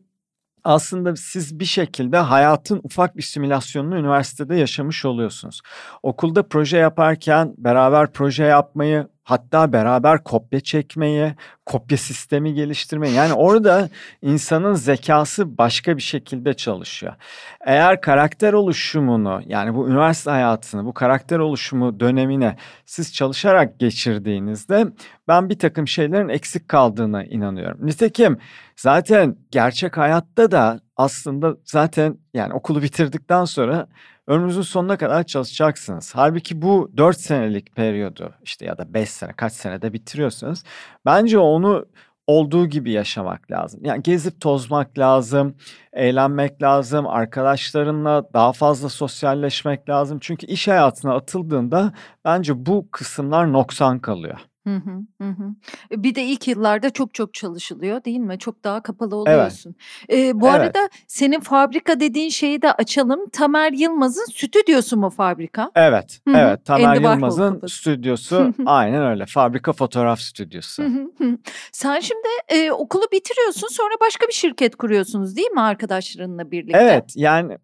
aslında 0.66 1.16
siz 1.16 1.61
bir 1.61 1.64
şekilde 1.64 2.16
hayatın 2.16 2.80
ufak 2.82 3.16
bir 3.16 3.23
simülasyonunu 3.23 3.99
üniversitede 3.99 4.56
yaşamış 4.56 5.04
oluyorsunuz. 5.04 5.61
Okulda 6.02 6.49
proje 6.49 6.78
yaparken 6.78 7.54
beraber 7.58 8.12
proje 8.12 8.44
yapmayı, 8.44 9.08
hatta 9.26 9.73
beraber 9.73 10.25
kopya 10.25 10.61
çekmeyi, 10.61 11.35
kopya 11.66 11.99
sistemi 11.99 12.54
geliştirmeyi. 12.54 13.14
Yani 13.14 13.33
orada 13.33 13.88
insanın 14.23 14.75
zekası 14.75 15.59
başka 15.59 15.97
bir 15.97 16.02
şekilde 16.02 16.54
çalışıyor. 16.54 17.14
Eğer 17.61 18.00
karakter 18.00 18.52
oluşumunu 18.52 19.42
yani 19.47 19.75
bu 19.75 19.88
üniversite 19.88 20.30
hayatını, 20.30 20.85
bu 20.85 20.95
karakter 20.95 21.38
oluşumu 21.38 22.00
dönemine 22.00 22.56
siz 22.85 23.14
çalışarak 23.14 23.78
geçirdiğinizde 23.78 24.87
ben 25.28 25.49
bir 25.49 25.59
takım 25.59 25.88
şeylerin 25.88 26.28
eksik 26.28 26.68
kaldığına 26.68 27.25
inanıyorum. 27.25 27.87
Nitekim 27.87 28.38
zaten 28.76 29.37
gerçek 29.50 29.97
hayatta 29.97 30.50
da 30.50 30.80
aslında 30.97 31.56
zaten 31.64 32.18
yani 32.35 32.52
okulu 32.52 32.83
bitirdikten 32.83 33.45
sonra 33.45 33.87
ömrünüzün 34.26 34.62
sonuna 34.62 34.97
kadar 34.97 35.25
çalışacaksınız. 35.25 36.12
Halbuki 36.14 36.62
bu 36.62 36.90
4 36.97 37.21
senelik 37.21 37.76
periyodu 37.76 38.35
işte 38.42 38.66
ya 38.66 38.78
da 38.78 38.95
5 38.95 39.11
sene 39.11 39.33
kaç 39.33 39.52
senede 39.52 39.92
bitiriyorsunuz. 39.92 40.62
Bence 41.06 41.38
onu 41.38 41.87
olduğu 42.26 42.66
gibi 42.66 42.92
yaşamak 42.92 43.50
lazım. 43.50 43.80
Yani 43.85 44.02
gezip 44.02 44.40
tozmak 44.40 44.99
lazım, 44.99 45.54
eğlenmek 45.92 46.62
lazım, 46.62 47.06
arkadaşlarınla 47.06 48.25
daha 48.35 48.52
fazla 48.52 48.88
sosyalleşmek 48.88 49.88
lazım. 49.88 50.18
Çünkü 50.21 50.47
iş 50.47 50.68
hayatına 50.68 51.14
atıldığında 51.14 51.92
bence 52.25 52.66
bu 52.66 52.88
kısımlar 52.92 53.52
noksan 53.52 53.99
kalıyor. 53.99 54.38
Hı 54.66 54.76
hı, 54.76 55.25
hı. 55.25 55.54
E, 55.90 56.02
bir 56.02 56.14
de 56.14 56.25
ilk 56.25 56.49
yıllarda 56.49 56.90
çok 56.90 57.14
çok 57.14 57.35
çalışılıyor 57.35 58.04
değil 58.04 58.18
mi? 58.18 58.38
Çok 58.38 58.64
daha 58.64 58.82
kapalı 58.82 59.16
Evet. 59.26 59.37
oluyorsun. 59.37 59.75
Eee, 60.08 60.32
bu 60.35 60.49
Evet. 60.50 60.61
arada 60.61 60.88
senin 61.06 61.40
fabrika 61.40 62.00
dediğin 62.00 62.28
şeyi 62.28 62.62
de 62.62 62.73
açalım. 62.73 63.28
Tamer 63.28 63.73
Yılmaz'ın 63.73 64.25
stüdyosu 64.25 64.96
mu 64.96 65.11
fabrika? 65.11 65.70
Evet, 65.75 66.20
Hı 66.28 66.35
hı. 66.35 66.38
evet. 66.38 66.64
Tamer 66.64 66.94
Yılmaz'ın 67.00 67.66
stüdyosu 67.66 68.54
aynen 68.66 69.06
öyle. 69.06 69.26
Fabrika 69.26 69.73
fotoğraf 69.73 70.20
stüdyosu. 70.20 70.82
Hı 70.82 70.87
hı, 70.87 71.11
hı. 71.18 71.38
Sen 71.73 72.00
şimdi 72.00 72.28
eee, 72.52 72.73
okulu 72.73 73.04
bitiriyorsun 73.12 73.68
sonra 73.70 73.94
başka 74.00 74.26
bir 74.28 74.32
şirket 74.32 74.76
kuruyorsunuz 74.76 75.37
değil 75.37 75.50
mi 75.50 75.61
arkadaşlarınla 75.61 76.50
birlikte? 76.50 76.78
Evet, 76.78 77.12
yani 77.16 77.58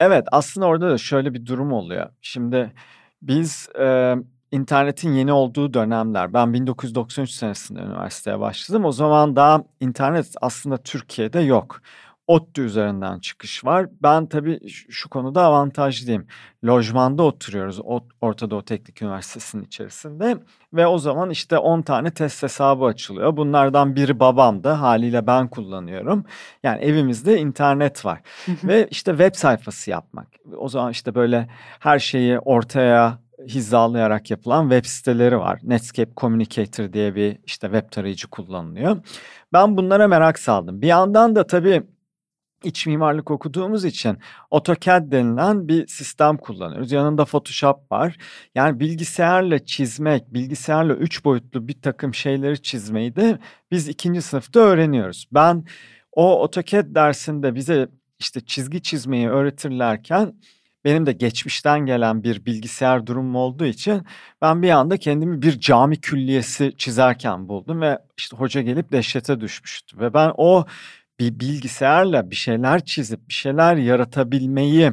evet 0.00 0.24
aslında 0.32 0.66
orada 0.66 0.90
da 0.90 0.98
şöyle 0.98 1.34
bir 1.34 1.46
durum 1.46 1.72
oluyor. 1.72 2.10
Şimdi 2.20 2.72
biz 3.22 3.68
e, 3.80 4.14
internetin 4.56 5.12
yeni 5.12 5.32
olduğu 5.32 5.74
dönemler. 5.74 6.32
Ben 6.32 6.54
1993 6.54 7.30
senesinde 7.30 7.80
üniversiteye 7.80 8.40
başladım. 8.40 8.84
O 8.84 8.92
zaman 8.92 9.36
daha 9.36 9.64
internet 9.80 10.34
aslında 10.40 10.76
Türkiye'de 10.76 11.40
yok. 11.40 11.80
ODTÜ 12.26 12.62
üzerinden 12.62 13.18
çıkış 13.18 13.64
var. 13.64 13.86
Ben 14.02 14.26
tabii 14.26 14.68
şu 14.90 15.08
konuda 15.08 15.44
avantajlıyım. 15.44 16.26
Lojmanda 16.64 17.22
oturuyoruz 17.22 17.80
Orta 18.20 18.50
Doğu 18.50 18.64
Teknik 18.64 19.02
Üniversitesi'nin 19.02 19.62
içerisinde. 19.64 20.36
Ve 20.72 20.86
o 20.86 20.98
zaman 20.98 21.30
işte 21.30 21.58
10 21.58 21.82
tane 21.82 22.10
test 22.10 22.42
hesabı 22.42 22.84
açılıyor. 22.84 23.36
Bunlardan 23.36 23.96
biri 23.96 24.20
babamdı. 24.20 24.68
Haliyle 24.68 25.26
ben 25.26 25.48
kullanıyorum. 25.48 26.24
Yani 26.62 26.82
evimizde 26.82 27.38
internet 27.38 28.04
var. 28.04 28.20
Ve 28.48 28.88
işte 28.90 29.10
web 29.10 29.34
sayfası 29.34 29.90
yapmak. 29.90 30.28
O 30.56 30.68
zaman 30.68 30.92
işte 30.92 31.14
böyle 31.14 31.48
her 31.80 31.98
şeyi 31.98 32.38
ortaya 32.38 33.18
hizalayarak 33.48 34.30
yapılan 34.30 34.70
web 34.70 34.84
siteleri 34.84 35.38
var. 35.38 35.60
Netscape 35.62 36.12
Communicator 36.16 36.92
diye 36.92 37.14
bir 37.14 37.38
işte 37.46 37.66
web 37.66 37.90
tarayıcı 37.90 38.28
kullanılıyor. 38.28 38.96
Ben 39.52 39.76
bunlara 39.76 40.08
merak 40.08 40.38
saldım. 40.38 40.82
Bir 40.82 40.86
yandan 40.86 41.36
da 41.36 41.46
tabii 41.46 41.82
iç 42.64 42.86
mimarlık 42.86 43.30
okuduğumuz 43.30 43.84
için 43.84 44.18
AutoCAD 44.50 45.12
denilen 45.12 45.68
bir 45.68 45.86
sistem 45.86 46.36
kullanıyoruz. 46.36 46.92
Yanında 46.92 47.24
Photoshop 47.24 47.92
var. 47.92 48.16
Yani 48.54 48.80
bilgisayarla 48.80 49.64
çizmek, 49.64 50.34
bilgisayarla 50.34 50.94
üç 50.94 51.24
boyutlu 51.24 51.68
bir 51.68 51.80
takım 51.80 52.14
şeyleri 52.14 52.62
çizmeyi 52.62 53.16
de 53.16 53.38
biz 53.70 53.88
ikinci 53.88 54.22
sınıfta 54.22 54.60
öğreniyoruz. 54.60 55.26
Ben 55.32 55.64
o 56.12 56.42
AutoCAD 56.42 56.94
dersinde 56.94 57.54
bize 57.54 57.88
işte 58.18 58.40
çizgi 58.40 58.82
çizmeyi 58.82 59.28
öğretirlerken 59.28 60.34
benim 60.86 61.06
de 61.06 61.12
geçmişten 61.12 61.86
gelen 61.86 62.22
bir 62.22 62.46
bilgisayar 62.46 63.06
durumum 63.06 63.36
olduğu 63.36 63.64
için 63.66 64.02
ben 64.42 64.62
bir 64.62 64.70
anda 64.70 64.96
kendimi 64.96 65.42
bir 65.42 65.60
cami 65.60 66.00
külliyesi 66.00 66.72
çizerken 66.78 67.48
buldum 67.48 67.80
ve 67.80 67.98
işte 68.16 68.36
hoca 68.36 68.62
gelip 68.62 68.92
dehşete 68.92 69.40
düşmüştü 69.40 69.98
ve 69.98 70.14
ben 70.14 70.32
o 70.36 70.66
bir 71.20 71.40
bilgisayarla 71.40 72.30
bir 72.30 72.36
şeyler 72.36 72.84
çizip 72.84 73.28
bir 73.28 73.34
şeyler 73.34 73.76
yaratabilmeyi 73.76 74.92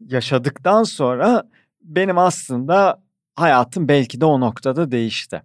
yaşadıktan 0.00 0.82
sonra 0.82 1.44
benim 1.82 2.18
aslında 2.18 3.02
hayatım 3.36 3.88
belki 3.88 4.20
de 4.20 4.24
o 4.24 4.40
noktada 4.40 4.90
değişti. 4.90 5.42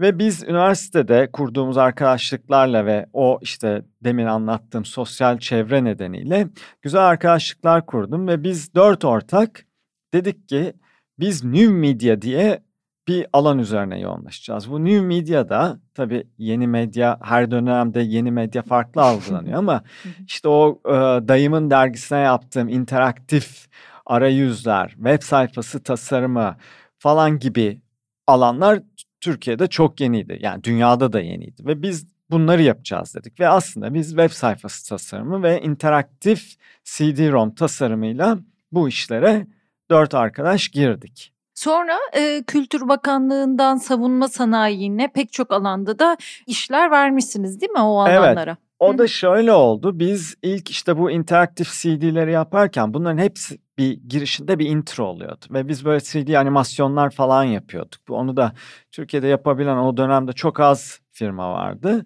Ve 0.00 0.18
biz 0.18 0.42
üniversitede 0.42 1.30
kurduğumuz 1.32 1.78
arkadaşlıklarla 1.78 2.86
ve 2.86 3.06
o 3.12 3.38
işte 3.42 3.82
demin 4.04 4.26
anlattığım 4.26 4.84
sosyal 4.84 5.38
çevre 5.38 5.84
nedeniyle 5.84 6.48
güzel 6.82 7.06
arkadaşlıklar 7.06 7.86
kurdum 7.86 8.28
ve 8.28 8.42
biz 8.42 8.74
dört 8.74 9.04
ortak 9.04 9.66
dedik 10.14 10.48
ki 10.48 10.72
biz 11.18 11.44
New 11.44 11.72
Media 11.72 12.22
diye 12.22 12.62
bir 13.08 13.26
alan 13.32 13.58
üzerine 13.58 14.00
yoğunlaşacağız. 14.00 14.70
Bu 14.70 14.84
New 14.84 15.00
Media'da 15.06 15.78
tabii 15.94 16.26
yeni 16.38 16.66
medya 16.66 17.18
her 17.22 17.50
dönemde 17.50 18.00
yeni 18.00 18.30
medya 18.30 18.62
farklı 18.62 19.02
algılanıyor 19.02 19.58
ama 19.58 19.82
işte 20.26 20.48
o 20.48 20.80
e, 20.86 20.92
dayımın 21.28 21.70
dergisine 21.70 22.18
yaptığım 22.18 22.68
interaktif 22.68 23.66
arayüzler, 24.06 24.88
web 24.88 25.22
sayfası 25.22 25.82
tasarımı 25.82 26.56
falan 26.98 27.38
gibi 27.38 27.80
alanlar 28.26 28.78
Türkiye'de 29.20 29.66
çok 29.66 30.00
yeniydi. 30.00 30.38
Yani 30.40 30.64
dünyada 30.64 31.12
da 31.12 31.20
yeniydi 31.20 31.66
ve 31.66 31.82
biz 31.82 32.06
bunları 32.30 32.62
yapacağız 32.62 33.14
dedik 33.14 33.40
ve 33.40 33.48
aslında 33.48 33.94
biz 33.94 34.08
web 34.08 34.30
sayfası 34.30 34.88
tasarımı 34.88 35.42
ve 35.42 35.60
interaktif 35.62 36.54
CD-ROM 36.84 37.54
tasarımıyla 37.54 38.38
bu 38.72 38.88
işlere 38.88 39.46
dört 39.90 40.14
arkadaş 40.14 40.68
girdik. 40.68 41.32
Sonra 41.54 41.98
eee, 42.16 42.42
Kültür 42.46 42.88
Bakanlığı'ndan 42.88 43.76
savunma 43.76 44.28
sanayine 44.28 45.08
pek 45.12 45.32
çok 45.32 45.52
alanda 45.52 45.98
da 45.98 46.16
işler 46.46 46.90
vermişsiniz 46.90 47.60
değil 47.60 47.72
mi 47.72 47.80
o 47.80 48.06
Evet. 48.08 48.18
alanlara? 48.18 48.56
O 48.78 48.92
Hı 48.94 48.98
da 48.98 49.06
şöyle 49.06 49.52
oldu. 49.52 49.98
Biz 49.98 50.34
ilk 50.42 50.70
işte 50.70 50.98
bu 50.98 51.10
interaktif 51.10 51.72
CD'leri 51.72 52.32
yaparken 52.32 52.94
bunların 52.94 53.18
hepsi 53.18 53.58
bir 53.80 54.00
girişinde 54.08 54.58
bir 54.58 54.66
intro 54.66 55.04
oluyordu. 55.04 55.46
Ve 55.50 55.68
biz 55.68 55.84
böyle 55.84 56.00
CD 56.00 56.34
animasyonlar 56.34 57.10
falan 57.10 57.44
yapıyorduk. 57.44 58.00
Onu 58.08 58.36
da 58.36 58.52
Türkiye'de 58.92 59.26
yapabilen 59.26 59.76
o 59.76 59.96
dönemde 59.96 60.32
çok 60.32 60.60
az 60.60 61.00
firma 61.12 61.52
vardı. 61.52 62.04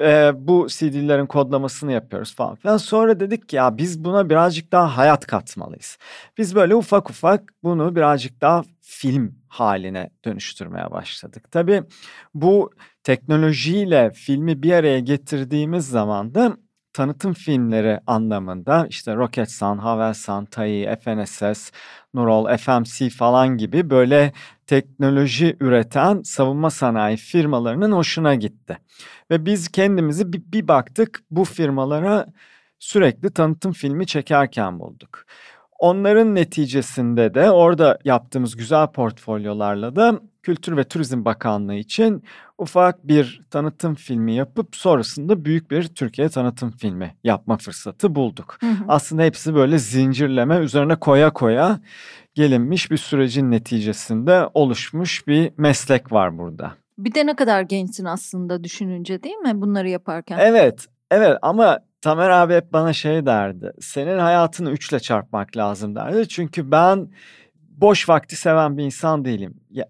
Ee, 0.00 0.32
bu 0.34 0.66
CD'lerin 0.70 1.26
kodlamasını 1.26 1.92
yapıyoruz 1.92 2.34
falan 2.34 2.54
filan. 2.54 2.76
Sonra 2.76 3.20
dedik 3.20 3.48
ki 3.48 3.56
ya 3.56 3.78
biz 3.78 4.04
buna 4.04 4.30
birazcık 4.30 4.72
daha 4.72 4.96
hayat 4.96 5.26
katmalıyız. 5.26 5.98
Biz 6.38 6.54
böyle 6.54 6.74
ufak 6.74 7.10
ufak 7.10 7.42
bunu 7.62 7.96
birazcık 7.96 8.40
daha 8.40 8.62
film 8.80 9.34
haline 9.48 10.10
dönüştürmeye 10.24 10.90
başladık. 10.90 11.50
Tabii 11.50 11.82
bu 12.34 12.70
teknolojiyle 13.02 14.10
filmi 14.14 14.62
bir 14.62 14.72
araya 14.72 15.00
getirdiğimiz 15.00 15.88
zaman 15.88 16.34
da 16.34 16.56
tanıtım 16.92 17.32
filmleri 17.32 18.00
anlamında 18.06 18.86
işte 18.90 19.14
Roketsan, 19.16 19.78
Havelsan, 19.78 20.44
TAI, 20.44 20.96
FNSS, 21.04 21.70
Nurol, 22.14 22.56
FMC 22.56 23.10
falan 23.10 23.56
gibi 23.56 23.90
böyle 23.90 24.32
teknoloji 24.66 25.56
üreten 25.60 26.22
savunma 26.22 26.70
sanayi 26.70 27.16
firmalarının 27.16 27.92
hoşuna 27.92 28.34
gitti. 28.34 28.78
Ve 29.30 29.46
biz 29.46 29.68
kendimizi 29.68 30.32
bir, 30.32 30.42
bir 30.52 30.68
baktık 30.68 31.22
bu 31.30 31.44
firmalara 31.44 32.26
sürekli 32.78 33.30
tanıtım 33.30 33.72
filmi 33.72 34.06
çekerken 34.06 34.78
bulduk. 34.80 35.24
Onların 35.78 36.34
neticesinde 36.34 37.34
de 37.34 37.50
orada 37.50 37.98
yaptığımız 38.04 38.56
güzel 38.56 38.86
portfolyolarla 38.86 39.96
da 39.96 40.20
Kültür 40.42 40.76
ve 40.76 40.84
Turizm 40.84 41.24
Bakanlığı 41.24 41.74
için 41.74 42.24
ufak 42.60 43.08
bir 43.08 43.42
tanıtım 43.50 43.94
filmi 43.94 44.34
yapıp 44.34 44.76
sonrasında 44.76 45.44
büyük 45.44 45.70
bir 45.70 45.84
Türkiye 45.88 46.28
tanıtım 46.28 46.70
filmi 46.70 47.14
yapma 47.24 47.56
fırsatı 47.56 48.14
bulduk. 48.14 48.56
Hı 48.60 48.66
hı. 48.66 48.84
Aslında 48.88 49.22
hepsi 49.22 49.54
böyle 49.54 49.78
zincirleme 49.78 50.56
üzerine 50.56 50.96
koya 50.96 51.32
koya 51.32 51.80
gelinmiş 52.34 52.90
bir 52.90 52.96
sürecin 52.96 53.50
neticesinde 53.50 54.48
oluşmuş 54.54 55.26
bir 55.26 55.52
meslek 55.56 56.12
var 56.12 56.38
burada. 56.38 56.74
Bir 56.98 57.14
de 57.14 57.26
ne 57.26 57.36
kadar 57.36 57.62
gençsin 57.62 58.04
aslında 58.04 58.64
düşününce 58.64 59.22
değil 59.22 59.36
mi 59.36 59.60
bunları 59.60 59.88
yaparken? 59.88 60.38
Evet, 60.38 60.86
evet 61.10 61.38
ama 61.42 61.78
Tamer 62.00 62.30
abi 62.30 62.54
hep 62.54 62.72
bana 62.72 62.92
şey 62.92 63.26
derdi. 63.26 63.72
Senin 63.80 64.18
hayatını 64.18 64.70
üçle 64.70 65.00
çarpmak 65.00 65.56
lazım 65.56 65.94
derdi. 65.94 66.28
Çünkü 66.28 66.70
ben 66.70 67.08
boş 67.54 68.08
vakti 68.08 68.36
seven 68.36 68.78
bir 68.78 68.84
insan 68.84 69.24
değilim. 69.24 69.54
Ya, 69.70 69.86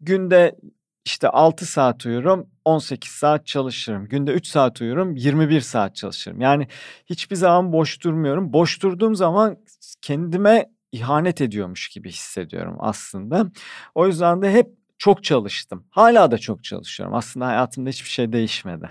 günde 0.00 0.56
işte 1.04 1.28
6 1.28 1.66
saat 1.66 2.06
uyurum, 2.06 2.50
18 2.64 3.10
saat 3.10 3.46
çalışırım. 3.46 4.08
Günde 4.08 4.32
3 4.32 4.46
saat 4.46 4.80
uyurum, 4.80 5.16
21 5.16 5.60
saat 5.60 5.96
çalışırım. 5.96 6.40
Yani 6.40 6.68
hiçbir 7.06 7.36
zaman 7.36 7.72
boş 7.72 8.04
durmuyorum. 8.04 8.52
Boş 8.52 8.82
durduğum 8.82 9.14
zaman 9.14 9.56
kendime 10.02 10.70
ihanet 10.92 11.40
ediyormuş 11.40 11.88
gibi 11.88 12.08
hissediyorum 12.10 12.76
aslında. 12.80 13.50
O 13.94 14.06
yüzden 14.06 14.42
de 14.42 14.52
hep 14.52 14.66
çok 14.98 15.24
çalıştım. 15.24 15.86
Hala 15.90 16.30
da 16.30 16.38
çok 16.38 16.64
çalışıyorum. 16.64 17.14
Aslında 17.14 17.46
hayatımda 17.46 17.90
hiçbir 17.90 18.08
şey 18.08 18.32
değişmedi. 18.32 18.88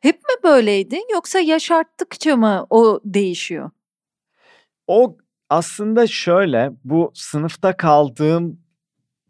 hep 0.00 0.16
mi 0.16 0.42
böyleydi 0.44 0.98
yoksa 1.12 1.40
yaş 1.40 1.70
arttıkça 1.70 2.36
mı 2.36 2.66
o 2.70 3.00
değişiyor? 3.04 3.70
O 4.86 5.16
aslında 5.50 6.06
şöyle 6.06 6.70
bu 6.84 7.10
sınıfta 7.14 7.76
kaldığım 7.76 8.63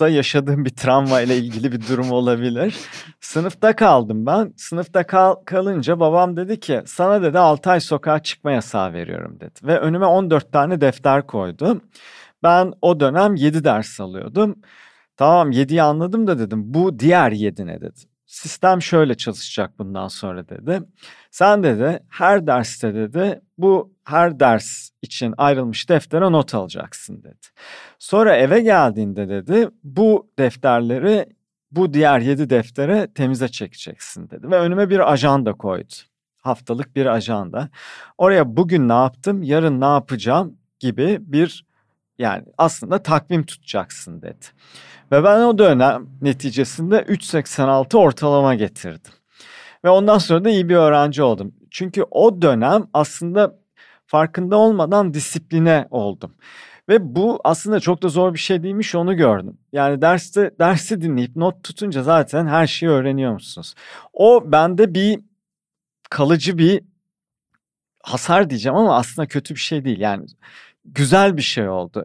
da 0.01 0.09
yaşadığım 0.09 0.65
bir 0.65 0.71
travma 0.71 1.21
ile 1.21 1.37
ilgili 1.37 1.73
bir 1.73 1.89
durum 1.89 2.13
olabilir. 2.13 2.77
Sınıfta 3.21 3.77
kaldım 3.77 4.27
ben. 4.27 4.53
Sınıfta 4.57 5.07
kal 5.07 5.35
kalınca 5.35 6.01
babam 6.01 6.37
dedi 6.37 6.61
ki 6.61 6.83
sana 6.87 7.23
dedi 7.23 7.39
6 7.39 7.71
ay 7.71 7.81
sokağa 7.81 8.23
çıkma 8.23 8.53
yasağı 8.53 8.93
veriyorum 8.93 9.41
dedi. 9.41 9.61
Ve 9.63 9.79
önüme 9.79 10.07
14 10.07 10.53
tane 10.53 10.81
defter 10.81 11.27
koydu. 11.27 11.81
Ben 12.43 12.73
o 12.83 13.01
dönem 13.01 13.35
7 13.35 13.65
ders 13.65 14.01
alıyordum. 14.01 14.57
Tamam 15.17 15.51
7'yi 15.51 15.83
anladım 15.83 16.27
da 16.27 16.39
dedim 16.39 16.75
bu 16.75 16.99
diğer 16.99 17.33
7 17.33 17.67
ne 17.67 17.81
dedi. 17.81 18.01
Sistem 18.27 18.83
şöyle 18.83 19.17
çalışacak 19.17 19.79
bundan 19.79 20.09
sonra 20.09 20.49
dedi. 20.49 20.81
Sen 21.31 21.63
dedi 21.63 22.01
her 22.09 22.47
derste 22.47 22.95
dedi 22.95 23.41
bu 23.59 23.94
her 24.05 24.41
ders 24.41 24.91
için 25.03 25.35
ayrılmış 25.37 25.89
deftere 25.89 26.33
not 26.33 26.55
alacaksın 26.55 27.23
dedi. 27.23 27.47
Sonra 27.99 28.37
eve 28.37 28.61
geldiğinde 28.61 29.29
dedi 29.29 29.69
bu 29.85 30.31
defterleri 30.39 31.27
bu 31.71 31.95
diğer 31.95 32.19
yedi 32.19 32.51
deftere 32.51 33.09
temize 33.15 33.49
çekeceksin 33.49 34.31
dedi. 34.31 34.51
Ve 34.51 34.59
önüme 34.59 34.91
bir 34.91 35.13
ajanda 35.13 35.53
koydu. 35.53 35.95
Haftalık 36.43 36.97
bir 36.97 37.07
ajanda. 37.07 37.69
Oraya 38.19 38.57
bugün 38.57 38.89
ne 38.89 38.93
yaptım, 38.93 39.43
yarın 39.43 39.81
ne 39.81 39.85
yapacağım 39.85 40.57
gibi 40.81 41.19
bir 41.21 41.67
yani 42.19 42.45
aslında 42.59 43.03
takvim 43.03 43.47
tutacaksın 43.47 44.23
dedi. 44.23 44.47
Ve 45.13 45.25
ben 45.25 45.41
o 45.41 45.59
dönem 45.59 46.07
neticesinde 46.23 46.97
3.86 46.97 47.97
ortalama 47.97 48.55
getirdim. 48.55 49.13
Ve 49.85 49.91
ondan 49.91 50.19
sonra 50.19 50.45
da 50.45 50.51
iyi 50.51 50.69
bir 50.69 50.75
öğrenci 50.77 51.23
oldum. 51.23 51.55
Çünkü 51.71 52.05
o 52.11 52.43
dönem 52.43 52.87
aslında 52.93 53.64
farkında 54.15 54.57
olmadan 54.57 55.15
disipline 55.15 55.89
oldum. 55.91 56.35
Ve 56.89 57.15
bu 57.15 57.41
aslında 57.45 57.81
çok 57.81 58.03
da 58.03 58.09
zor 58.09 58.35
bir 58.35 58.39
şey 58.39 58.63
değilmiş 58.63 58.95
onu 58.95 59.17
gördüm. 59.17 59.59
Yani 59.73 60.03
derste 60.03 60.51
dersi 60.59 61.01
dinleyip 61.01 61.37
not 61.37 61.65
tutunca 61.65 62.03
zaten 62.03 62.47
her 62.47 62.67
şeyi 62.67 62.91
öğreniyor 62.91 63.33
musunuz? 63.33 63.75
O 64.13 64.53
bende 64.53 64.95
bir 64.95 65.21
kalıcı 66.11 66.59
bir 66.59 66.83
hasar 68.03 68.51
diyeceğim 68.51 68.77
ama 68.77 68.97
aslında 68.97 69.29
kötü 69.29 69.55
bir 69.55 69.61
şey 69.61 69.85
değil. 69.85 70.01
Yani 70.01 70.27
güzel 70.85 71.37
bir 71.37 71.43
şey 71.43 71.69
oldu. 71.69 72.05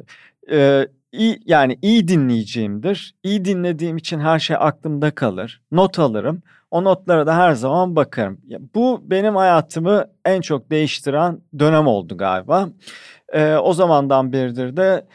Ee, 0.51 0.87
iyi, 1.11 1.39
yani 1.45 1.79
iyi 1.81 2.07
dinleyeceğimdir. 2.07 3.15
İyi 3.23 3.45
dinlediğim 3.45 3.97
için 3.97 4.19
her 4.19 4.39
şey 4.39 4.55
aklımda 4.59 5.11
kalır. 5.11 5.61
Not 5.71 5.99
alırım. 5.99 6.43
O 6.71 6.83
notlara 6.83 7.27
da 7.27 7.37
her 7.37 7.51
zaman 7.53 7.95
bakarım. 7.95 8.41
Bu 8.75 9.01
benim 9.03 9.35
hayatımı 9.35 10.05
en 10.25 10.41
çok 10.41 10.71
değiştiren 10.71 11.41
dönem 11.59 11.87
oldu 11.87 12.17
galiba. 12.17 12.69
Ee, 13.33 13.55
o 13.55 13.73
zamandan 13.73 14.33
beridir 14.33 14.77
de 14.77 15.07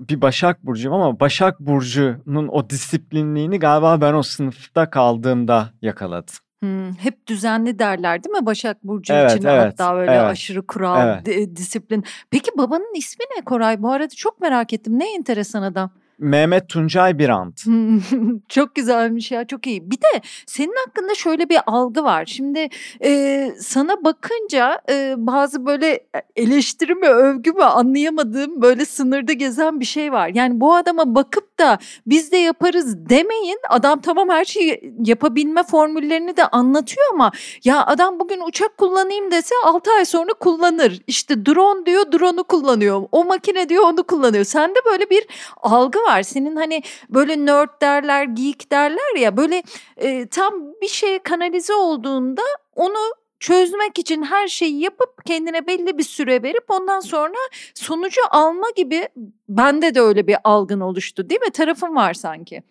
bir 0.00 0.20
Başak 0.20 0.66
Burcu'yum 0.66 0.94
ama 0.94 1.20
Başak 1.20 1.60
Burcu'nun 1.60 2.48
o 2.48 2.70
disiplinliğini 2.70 3.58
galiba 3.58 4.00
ben 4.00 4.14
o 4.14 4.22
sınıfta 4.22 4.90
kaldığımda 4.90 5.70
yakaladım. 5.82 6.34
Hmm, 6.60 6.92
hep 6.92 7.26
düzenli 7.26 7.78
derler 7.78 8.24
değil 8.24 8.36
mi 8.36 8.46
Başak 8.46 8.84
Burcu 8.84 9.12
evet, 9.12 9.30
için 9.30 9.48
evet, 9.48 9.64
hatta 9.64 9.96
öyle 9.96 10.10
evet, 10.10 10.24
aşırı 10.24 10.66
kural, 10.66 11.20
evet. 11.26 11.56
disiplin. 11.56 12.04
Peki 12.30 12.50
babanın 12.58 12.94
ismi 12.96 13.24
ne 13.36 13.44
Koray? 13.44 13.82
Bu 13.82 13.92
arada 13.92 14.14
çok 14.14 14.40
merak 14.40 14.72
ettim. 14.72 14.98
Ne 14.98 15.14
enteresan 15.14 15.62
adam. 15.62 15.90
Mehmet 16.20 16.68
Tuncay 16.68 17.18
Birant. 17.18 17.64
çok 18.48 18.74
güzelmiş 18.74 19.30
ya 19.30 19.46
çok 19.46 19.66
iyi. 19.66 19.90
Bir 19.90 19.96
de 19.96 20.20
senin 20.46 20.74
hakkında 20.86 21.14
şöyle 21.14 21.48
bir 21.48 21.58
algı 21.66 22.04
var. 22.04 22.26
Şimdi 22.26 22.68
e, 23.04 23.52
sana 23.58 24.04
bakınca 24.04 24.80
e, 24.90 25.14
bazı 25.16 25.66
böyle 25.66 26.06
eleştiri 26.36 26.94
mi 26.94 27.06
övgü 27.06 27.52
mü 27.52 27.62
anlayamadığım 27.62 28.62
böyle 28.62 28.84
sınırda 28.84 29.32
gezen 29.32 29.80
bir 29.80 29.84
şey 29.84 30.12
var. 30.12 30.30
Yani 30.34 30.60
bu 30.60 30.74
adama 30.74 31.14
bakıp 31.14 31.49
da 31.60 31.78
biz 32.06 32.32
de 32.32 32.36
yaparız 32.36 33.08
demeyin. 33.10 33.58
Adam 33.68 34.00
tamam 34.00 34.28
her 34.28 34.44
şeyi 34.44 34.94
yapabilme 35.04 35.62
formüllerini 35.62 36.36
de 36.36 36.46
anlatıyor 36.46 37.06
ama 37.12 37.32
ya 37.64 37.86
adam 37.86 38.20
bugün 38.20 38.40
uçak 38.40 38.78
kullanayım 38.78 39.30
dese 39.30 39.54
6 39.64 39.90
ay 39.90 40.04
sonra 40.04 40.32
kullanır. 40.32 41.00
İşte 41.06 41.46
drone 41.46 41.86
diyor 41.86 42.12
drone'u 42.12 42.44
kullanıyor. 42.44 43.02
O 43.12 43.24
makine 43.24 43.68
diyor 43.68 43.84
onu 43.84 44.02
kullanıyor. 44.02 44.44
Sende 44.44 44.78
böyle 44.86 45.10
bir 45.10 45.26
algı 45.56 45.98
var. 45.98 46.22
Senin 46.22 46.56
hani 46.56 46.82
böyle 47.10 47.46
nerd 47.46 47.82
derler, 47.82 48.24
geek 48.24 48.72
derler 48.72 49.16
ya 49.18 49.36
böyle 49.36 49.62
e, 49.96 50.26
tam 50.26 50.54
bir 50.82 50.88
şey 50.88 51.18
kanalize 51.18 51.74
olduğunda 51.74 52.42
onu 52.76 53.19
çözmek 53.40 53.98
için 53.98 54.22
her 54.22 54.48
şeyi 54.48 54.80
yapıp 54.80 55.26
kendine 55.26 55.66
belli 55.66 55.98
bir 55.98 56.02
süre 56.02 56.42
verip 56.42 56.64
ondan 56.68 57.00
sonra 57.00 57.36
sonucu 57.74 58.20
alma 58.30 58.66
gibi 58.76 59.08
bende 59.48 59.94
de 59.94 60.00
öyle 60.00 60.26
bir 60.26 60.36
algın 60.44 60.80
oluştu 60.80 61.30
değil 61.30 61.40
mi? 61.40 61.50
Tarafın 61.50 61.96
var 61.96 62.14
sanki. 62.14 62.62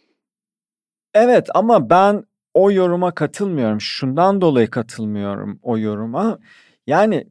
Evet 1.13 1.47
ama 1.53 1.89
ben 1.89 2.23
o 2.53 2.71
yoruma 2.71 3.11
katılmıyorum. 3.11 3.81
Şundan 3.81 4.41
dolayı 4.41 4.69
katılmıyorum 4.69 5.59
o 5.61 5.77
yoruma. 5.77 6.39
Yani 6.87 7.27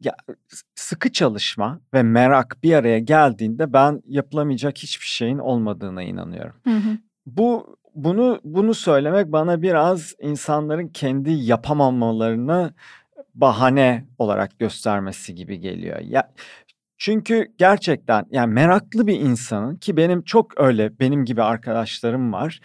ya 0.00 0.16
sıkı 0.74 1.12
çalışma 1.12 1.80
ve 1.94 2.02
merak 2.02 2.58
bir 2.62 2.74
araya 2.74 2.98
geldiğinde 2.98 3.72
ben 3.72 4.02
yapılamayacak 4.06 4.78
hiçbir 4.78 5.06
şeyin 5.06 5.38
olmadığına 5.38 6.02
inanıyorum. 6.02 6.56
Hı 6.64 6.70
hı. 6.70 6.98
Bu 7.26 7.76
bunu 7.94 8.40
bunu 8.44 8.74
söylemek 8.74 9.32
bana 9.32 9.62
biraz 9.62 10.14
insanların 10.20 10.88
kendi 10.88 11.30
yapamamalarını 11.30 12.74
bahane 13.34 14.04
olarak 14.18 14.58
göstermesi 14.58 15.34
gibi 15.34 15.60
geliyor. 15.60 16.00
Ya 16.00 16.32
çünkü 16.98 17.52
gerçekten 17.58 18.26
yani 18.30 18.52
meraklı 18.52 19.06
bir 19.06 19.20
insanın 19.20 19.76
ki 19.76 19.96
benim 19.96 20.22
çok 20.22 20.60
öyle 20.60 20.98
benim 21.00 21.24
gibi 21.24 21.42
arkadaşlarım 21.42 22.32
var 22.32 22.60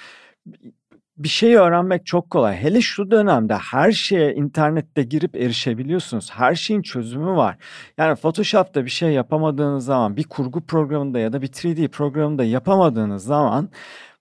bir 1.17 1.29
şey 1.29 1.55
öğrenmek 1.55 2.05
çok 2.05 2.29
kolay. 2.29 2.55
Hele 2.55 2.81
şu 2.81 3.11
dönemde 3.11 3.55
her 3.55 3.91
şeye 3.91 4.33
internette 4.33 5.03
girip 5.03 5.35
erişebiliyorsunuz. 5.35 6.31
Her 6.31 6.55
şeyin 6.55 6.81
çözümü 6.81 7.35
var. 7.35 7.57
Yani 7.97 8.15
Photoshop'ta 8.15 8.85
bir 8.85 8.89
şey 8.89 9.11
yapamadığınız 9.11 9.85
zaman, 9.85 10.17
bir 10.17 10.23
kurgu 10.23 10.65
programında 10.65 11.19
ya 11.19 11.33
da 11.33 11.41
bir 11.41 11.47
3D 11.47 11.87
programında 11.87 12.43
yapamadığınız 12.43 13.23
zaman 13.23 13.69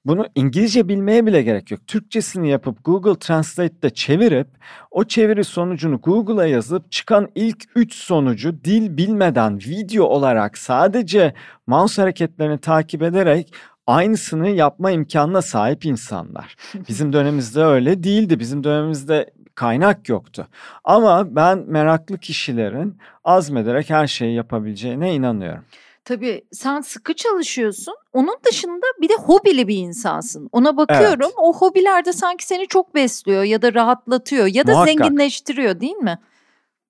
bunu 0.07 0.27
İngilizce 0.35 0.89
bilmeye 0.89 1.27
bile 1.27 1.43
gerek 1.43 1.71
yok. 1.71 1.87
Türkçesini 1.87 2.49
yapıp 2.49 2.85
Google 2.85 3.19
Translate'de 3.19 3.91
çevirip 3.91 4.49
o 4.91 5.05
çeviri 5.05 5.45
sonucunu 5.45 6.01
Google'a 6.01 6.47
yazıp 6.47 6.93
çıkan 6.93 7.29
ilk 7.35 7.65
3 7.75 7.95
sonucu 7.95 8.65
dil 8.65 8.97
bilmeden 8.97 9.59
video 9.59 10.05
olarak 10.05 10.59
sadece 10.59 11.35
mouse 11.67 12.03
hareketlerini 12.03 12.59
takip 12.59 13.03
ederek 13.03 13.55
aynısını 13.87 14.49
yapma 14.49 14.91
imkanına 14.91 15.43
sahip 15.43 15.85
insanlar. 15.85 16.57
Bizim 16.89 17.13
dönemimizde 17.13 17.63
öyle 17.63 18.03
değildi. 18.03 18.41
Bizim 18.41 18.65
dönemimizde 18.65 19.31
kaynak 19.55 20.09
yoktu. 20.09 20.47
Ama 20.85 21.37
ben 21.37 21.65
meraklı 21.67 22.19
kişilerin 22.19 22.99
azmederek 23.25 23.91
her 23.91 24.07
şeyi 24.07 24.35
yapabileceğine 24.35 25.15
inanıyorum. 25.15 25.65
Tabii 26.07 26.45
sen 26.53 26.81
sıkı 26.81 27.15
çalışıyorsun. 27.15 27.95
Onun 28.13 28.37
dışında 28.51 28.87
bir 29.01 29.09
de 29.09 29.15
hobili 29.15 29.69
bir 29.69 29.77
insansın. 29.77 30.49
Ona 30.53 30.77
bakıyorum. 30.77 31.27
Evet. 31.27 31.35
O 31.37 31.53
hobilerde 31.55 32.13
sanki 32.13 32.47
seni 32.47 32.67
çok 32.67 32.95
besliyor 32.95 33.43
ya 33.43 33.63
da 33.63 33.75
rahatlatıyor 33.75 34.47
ya 34.47 34.67
da 34.67 34.73
Muhakkak. 34.73 34.99
zenginleştiriyor 34.99 35.81
değil 35.81 35.97
mi? 35.97 36.19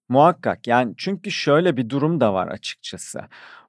Muhakkak 0.09 0.67
yani 0.67 0.95
çünkü 0.97 1.31
şöyle 1.31 1.77
bir 1.77 1.89
durum 1.91 2.21
da 2.21 2.35
var 2.35 2.49
açıkçası. 2.49 3.21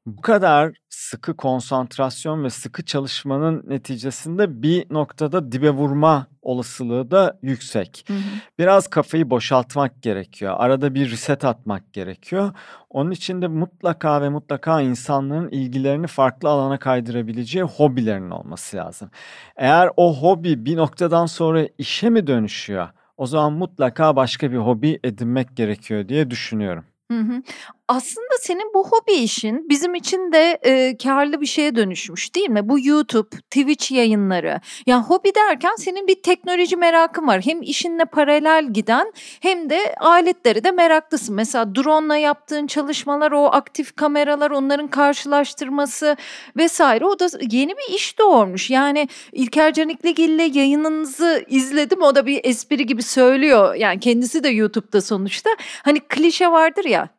Bu 0.06 0.22
kadar 0.22 0.74
sıkı 0.90 1.38
konsantrasyon 1.38 2.44
ve 2.44 2.50
sıkı 2.50 2.86
çalışmanın 2.86 3.64
neticesinde 3.68 4.62
bir 4.62 4.94
noktada 4.94 5.52
dibe 5.52 5.70
vurma 5.72 6.28
olasılığı 6.42 7.12
da 7.12 7.40
yüksek. 7.42 8.06
Hı 8.08 8.14
hı. 8.14 8.20
Biraz 8.60 8.88
kafayı 8.88 9.30
boşaltmak 9.30 10.04
gerekiyor. 10.04 10.56
Arada 10.58 10.96
bir 10.96 11.12
reset 11.12 11.46
atmak 11.46 11.94
gerekiyor. 11.94 12.52
Onun 12.90 13.12
için 13.12 13.42
de 13.42 13.48
mutlaka 13.48 14.22
ve 14.22 14.30
mutlaka 14.30 14.82
insanların 14.82 15.50
ilgilerini 15.50 16.08
farklı 16.08 16.50
alana 16.50 16.80
kaydırabileceği 16.80 17.64
hobilerinin 17.64 18.30
olması 18.30 18.78
lazım. 18.78 19.12
Eğer 19.58 19.90
o 19.98 20.16
hobi 20.22 20.66
bir 20.66 20.78
noktadan 20.78 21.26
sonra 21.26 21.68
işe 21.78 22.10
mi 22.10 22.28
dönüşüyor? 22.28 22.90
O 23.18 23.26
zaman 23.28 23.54
mutlaka 23.54 24.16
başka 24.16 24.52
bir 24.52 24.58
hobi 24.58 25.00
edinmek 25.04 25.58
gerekiyor 25.58 26.10
diye 26.10 26.30
düşünüyorum. 26.32 26.86
Hı 27.12 27.18
hı. 27.20 27.44
Aslında 27.90 28.38
senin 28.42 28.74
bu 28.74 28.88
hobi 28.88 29.14
işin 29.14 29.70
bizim 29.70 29.96
için 29.96 30.32
de 30.32 30.60
e, 30.66 30.98
karlı 30.98 31.42
bir 31.42 31.46
şeye 31.46 31.76
dönüşmüş 31.76 32.36
değil 32.36 32.50
mi? 32.50 32.70
Bu 32.70 32.80
YouTube, 32.80 33.30
Twitch 33.30 33.92
yayınları. 33.92 34.62
Yani 34.86 35.04
hobi 35.04 35.36
derken 35.36 35.76
senin 35.78 36.08
bir 36.08 36.22
teknoloji 36.24 36.76
merakın 36.76 37.28
var. 37.28 37.42
Hem 37.46 37.62
işinle 37.62 38.06
paralel 38.06 38.74
giden 38.74 39.14
hem 39.40 39.70
de 39.70 39.96
aletleri 40.00 40.64
de 40.64 40.72
meraklısın. 40.72 41.36
Mesela 41.36 41.76
drone'la 41.76 42.18
yaptığın 42.18 42.68
çalışmalar, 42.68 43.32
o 43.32 43.46
aktif 43.46 43.96
kameralar, 43.96 44.52
onların 44.52 44.88
karşılaştırması 44.88 46.18
vesaire. 46.58 47.06
O 47.06 47.20
da 47.20 47.28
yeni 47.52 47.72
bir 47.72 47.96
iş 47.96 48.20
doğurmuş. 48.20 48.70
Yani 48.70 49.08
İlker 49.32 49.74
Canikligil'le 49.74 50.56
yayınınızı 50.56 51.46
izledim. 51.48 52.02
O 52.02 52.16
da 52.16 52.26
bir 52.26 52.42
espri 52.44 52.86
gibi 52.86 53.04
söylüyor. 53.04 53.76
Yani 53.76 54.00
kendisi 54.00 54.44
de 54.44 54.50
YouTube'da 54.50 55.02
sonuçta. 55.02 55.50
Hani 55.84 56.00
klişe 56.00 56.52
vardır 56.52 56.86
ya 56.86 57.10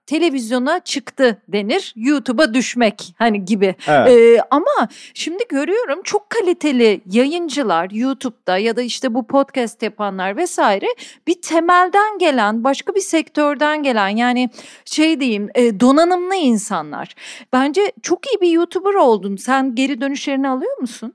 televizyona 0.58 0.80
çıktı 0.80 1.42
denir. 1.48 1.94
YouTube'a 1.96 2.54
düşmek 2.54 3.14
hani 3.18 3.44
gibi. 3.44 3.74
Evet. 3.88 4.08
Ee, 4.08 4.42
ama 4.50 4.88
şimdi 5.14 5.44
görüyorum 5.48 6.02
çok 6.04 6.30
kaliteli 6.30 7.00
yayıncılar 7.06 7.90
YouTube'da 7.90 8.58
ya 8.58 8.76
da 8.76 8.82
işte 8.82 9.14
bu 9.14 9.26
podcast 9.26 9.82
yapanlar 9.82 10.36
vesaire 10.36 10.86
bir 11.26 11.42
temelden 11.42 12.18
gelen 12.18 12.64
başka 12.64 12.94
bir 12.94 13.00
sektörden 13.00 13.82
gelen 13.82 14.08
yani 14.08 14.50
şey 14.84 15.20
diyeyim 15.20 15.48
e, 15.54 15.80
donanımlı 15.80 16.34
insanlar. 16.34 17.14
Bence 17.52 17.92
çok 18.02 18.26
iyi 18.26 18.40
bir 18.40 18.50
YouTuber 18.50 18.94
oldun. 18.94 19.36
Sen 19.36 19.74
geri 19.74 20.00
dönüşlerini 20.00 20.48
alıyor 20.48 20.78
musun? 20.80 21.14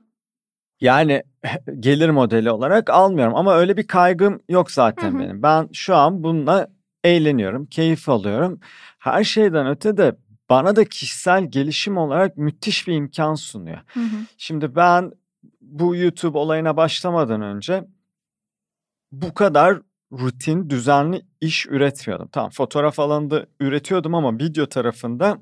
Yani 0.80 1.22
gelir 1.80 2.10
modeli 2.10 2.50
olarak 2.50 2.90
almıyorum 2.90 3.34
ama 3.36 3.54
öyle 3.54 3.76
bir 3.76 3.86
kaygım 3.86 4.40
yok 4.48 4.70
zaten 4.70 5.12
Hı 5.12 5.16
hı. 5.16 5.18
benim. 5.18 5.42
Ben 5.42 5.68
şu 5.72 5.94
an 5.94 6.22
bununla 6.22 6.68
eğleniyorum, 7.04 7.66
keyif 7.66 8.08
alıyorum. 8.08 8.60
Her 9.04 9.24
şeyden 9.24 9.66
öte 9.66 9.96
de 9.96 10.16
bana 10.50 10.76
da 10.76 10.84
kişisel 10.84 11.50
gelişim 11.50 11.96
olarak 11.96 12.36
müthiş 12.36 12.88
bir 12.88 12.94
imkan 12.94 13.34
sunuyor. 13.34 13.78
Hı 13.86 14.00
hı. 14.00 14.16
Şimdi 14.38 14.76
ben 14.76 15.12
bu 15.60 15.96
YouTube 15.96 16.38
olayına 16.38 16.76
başlamadan 16.76 17.42
önce 17.42 17.84
bu 19.12 19.34
kadar 19.34 19.80
rutin, 20.12 20.70
düzenli 20.70 21.22
iş 21.40 21.66
üretmiyordum. 21.66 22.28
Tamam 22.32 22.50
fotoğraf 22.50 22.98
alanında 22.98 23.46
üretiyordum 23.60 24.14
ama 24.14 24.38
video 24.38 24.66
tarafında 24.66 25.38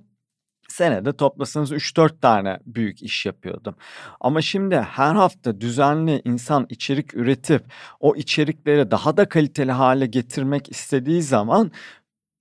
senede 0.69 1.13
toplasanız 1.13 1.73
3-4 1.73 2.21
tane 2.21 2.59
büyük 2.67 3.03
iş 3.03 3.27
yapıyordum. 3.27 3.75
Ama 4.21 4.41
şimdi 4.41 4.77
her 4.77 5.15
hafta 5.15 5.61
düzenli 5.61 6.23
insan 6.25 6.67
içerik 6.69 7.15
üretip 7.15 7.65
o 8.01 8.17
içerikleri 8.17 8.91
daha 8.91 9.17
da 9.17 9.29
kaliteli 9.29 9.73
hale 9.73 10.07
getirmek 10.07 10.71
istediği 10.71 11.23
zaman 11.23 11.73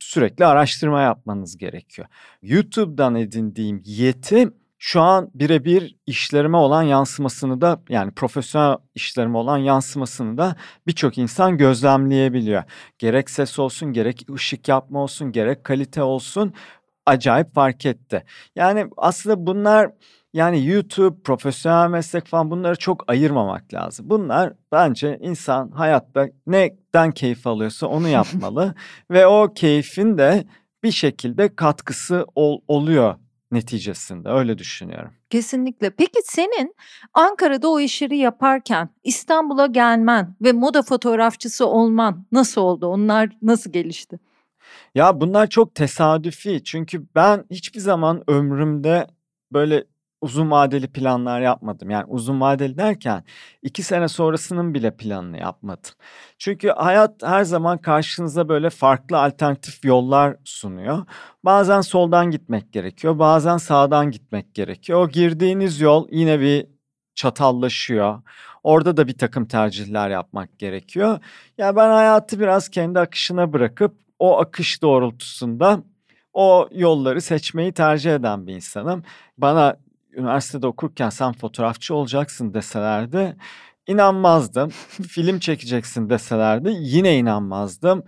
sürekli 0.02 0.46
araştırma 0.46 1.02
yapmanız 1.02 1.58
gerekiyor. 1.58 2.08
YouTube'dan 2.42 3.16
edindiğim 3.16 3.82
yeti 3.86 4.50
şu 4.78 5.02
an 5.02 5.32
birebir 5.34 5.96
işlerime 6.06 6.58
olan 6.58 6.84
yansımasını 6.84 7.62
da 7.62 7.82
yani 7.90 8.12
profesyonel 8.12 8.78
işlerime 8.96 9.38
olan 9.38 9.58
yansımasını 9.58 10.38
da 10.38 10.56
birçok 10.88 11.18
insan 11.18 11.58
gözlemleyebiliyor. 11.58 12.64
Gerek 12.98 13.30
ses 13.30 13.60
olsun, 13.60 13.94
gerek 13.94 14.26
ışık 14.34 14.68
yapma 14.68 15.00
olsun, 15.00 15.32
gerek 15.32 15.64
kalite 15.64 16.04
olsun 16.04 16.54
acayip 17.06 17.56
fark 17.56 17.86
etti. 17.86 18.24
Yani 18.56 18.88
aslında 18.98 19.46
bunlar 19.46 19.92
yani 20.34 20.68
YouTube, 20.68 21.22
profesyonel 21.24 21.90
meslek 21.90 22.26
falan 22.26 22.52
bunları 22.52 22.76
çok 22.76 23.04
ayırmamak 23.08 23.74
lazım. 23.74 24.10
Bunlar 24.10 24.54
bence 24.72 25.18
insan 25.22 25.72
hayatta 25.72 26.28
neden 26.48 27.12
keyif 27.12 27.48
alıyorsa 27.48 27.88
onu 27.88 28.08
yapmalı 28.18 28.76
ve 29.12 29.28
o 29.28 29.54
keyfin 29.54 30.18
de 30.18 30.46
bir 30.84 30.92
şekilde 30.92 31.56
katkısı 31.56 32.26
ol, 32.36 32.62
oluyor 32.68 33.16
neticesinde 33.52 34.30
öyle 34.30 34.58
düşünüyorum. 34.58 35.12
Kesinlikle. 35.30 35.90
Peki 35.90 36.20
senin 36.24 36.76
Ankara'da 37.14 37.70
o 37.70 37.80
işleri 37.80 38.18
yaparken 38.18 38.90
İstanbul'a 39.04 39.66
gelmen 39.66 40.36
ve 40.42 40.52
moda 40.52 40.82
fotoğrafçısı 40.82 41.68
olman 41.68 42.26
nasıl 42.32 42.62
oldu? 42.62 42.88
Onlar 42.88 43.30
nasıl 43.42 43.72
gelişti? 43.72 44.20
Ya 44.96 45.22
bunlar 45.22 45.48
çok 45.48 45.76
tesadüfi 45.76 46.64
çünkü 46.64 47.06
ben 47.16 47.46
hiçbir 47.52 47.80
zaman 47.80 48.24
ömrümde 48.28 49.08
böyle 49.54 49.84
uzun 50.22 50.52
vadeli 50.52 50.88
planlar 50.88 51.42
yapmadım. 51.42 51.90
Yani 51.90 52.06
uzun 52.08 52.42
vadeli 52.42 52.78
derken 52.78 53.24
iki 53.62 53.84
sene 53.84 54.08
sonrasının 54.08 54.74
bile 54.74 54.98
planını 54.98 55.38
yapmadım. 55.40 55.92
Çünkü 56.38 56.70
hayat 56.70 57.24
her 57.24 57.44
zaman 57.44 57.78
karşınıza 57.78 58.50
böyle 58.50 58.70
farklı 58.70 59.20
alternatif 59.20 59.86
yollar 59.86 60.36
sunuyor. 60.44 61.06
Bazen 61.46 61.82
soldan 61.82 62.32
gitmek 62.32 62.74
gerekiyor, 62.74 63.20
bazen 63.20 63.58
sağdan 63.58 64.12
gitmek 64.12 64.56
gerekiyor. 64.56 65.02
O 65.02 65.10
girdiğiniz 65.10 65.82
yol 65.82 66.08
yine 66.12 66.40
bir 66.40 66.68
çatallaşıyor. 67.16 68.22
Orada 68.64 68.98
da 68.98 69.08
bir 69.08 69.18
takım 69.18 69.46
tercihler 69.48 70.10
yapmak 70.10 70.60
gerekiyor. 70.60 71.20
Ya 71.58 71.76
ben 71.76 71.90
hayatı 71.90 72.40
biraz 72.40 72.70
kendi 72.70 73.00
akışına 73.00 73.54
bırakıp 73.54 73.96
o 74.20 74.40
akış 74.40 74.82
doğrultusunda 74.82 75.84
o 76.34 76.68
yolları 76.72 77.22
seçmeyi 77.22 77.72
tercih 77.74 78.16
eden 78.16 78.48
bir 78.48 78.54
insanım. 78.56 79.04
Bana 79.38 79.78
üniversitede 80.14 80.68
okurken 80.68 81.10
sen 81.10 81.34
fotoğrafçı 81.34 81.96
olacaksın 81.96 82.54
deselerdi 82.54 83.36
inanmazdım. 83.88 84.70
Film 85.10 85.40
çekeceksin 85.40 86.10
deselerdi 86.10 86.74
yine 86.80 87.18
inanmazdım. 87.18 88.04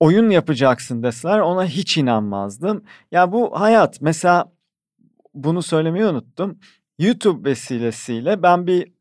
Oyun 0.00 0.30
yapacaksın 0.30 1.02
deseler 1.02 1.38
ona 1.38 1.66
hiç 1.66 1.98
inanmazdım. 1.98 2.84
Ya 3.12 3.32
bu 3.32 3.60
hayat 3.60 4.00
mesela 4.00 4.52
bunu 5.34 5.62
söylemeyi 5.62 6.06
unuttum. 6.06 6.58
YouTube 6.98 7.50
vesilesiyle 7.50 8.42
ben 8.42 8.66
bir 8.66 8.92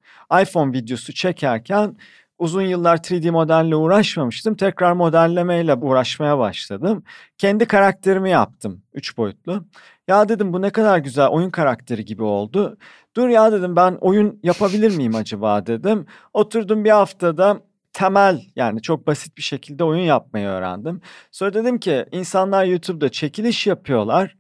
iPhone 0.42 0.74
videosu 0.74 1.14
çekerken 1.14 1.98
uzun 2.38 2.62
yıllar 2.62 2.98
3D 2.98 3.32
modelle 3.32 3.76
uğraşmamıştım. 3.76 4.56
Tekrar 4.56 4.94
modellemeyle 4.94 5.74
uğraşmaya 5.76 6.38
başladım. 6.38 7.04
Kendi 7.38 7.66
karakterimi 7.66 8.30
yaptım 8.30 8.82
3 8.94 9.18
boyutlu. 9.18 9.66
Ya 10.08 10.30
dedim 10.30 10.54
bu 10.54 10.62
ne 10.62 10.70
kadar 10.70 10.98
güzel 10.98 11.28
oyun 11.28 11.50
karakteri 11.50 12.06
gibi 12.06 12.24
oldu. 12.24 12.78
Dur 13.16 13.28
ya 13.28 13.52
dedim 13.52 13.76
ben 13.76 13.98
oyun 14.02 14.40
yapabilir 14.44 14.98
miyim 14.98 15.16
acaba 15.16 15.66
dedim. 15.66 16.06
Oturdum 16.34 16.86
bir 16.86 16.90
haftada 16.90 17.62
temel 17.94 18.42
yani 18.56 18.82
çok 18.82 19.08
basit 19.08 19.38
bir 19.38 19.42
şekilde 19.42 19.84
oyun 19.84 20.04
yapmayı 20.04 20.48
öğrendim. 20.48 21.02
Sonra 21.32 21.54
dedim 21.54 21.80
ki 21.80 22.06
insanlar 22.12 22.66
YouTube'da 22.66 23.10
çekiliş 23.10 23.68
yapıyorlar. 23.68 24.36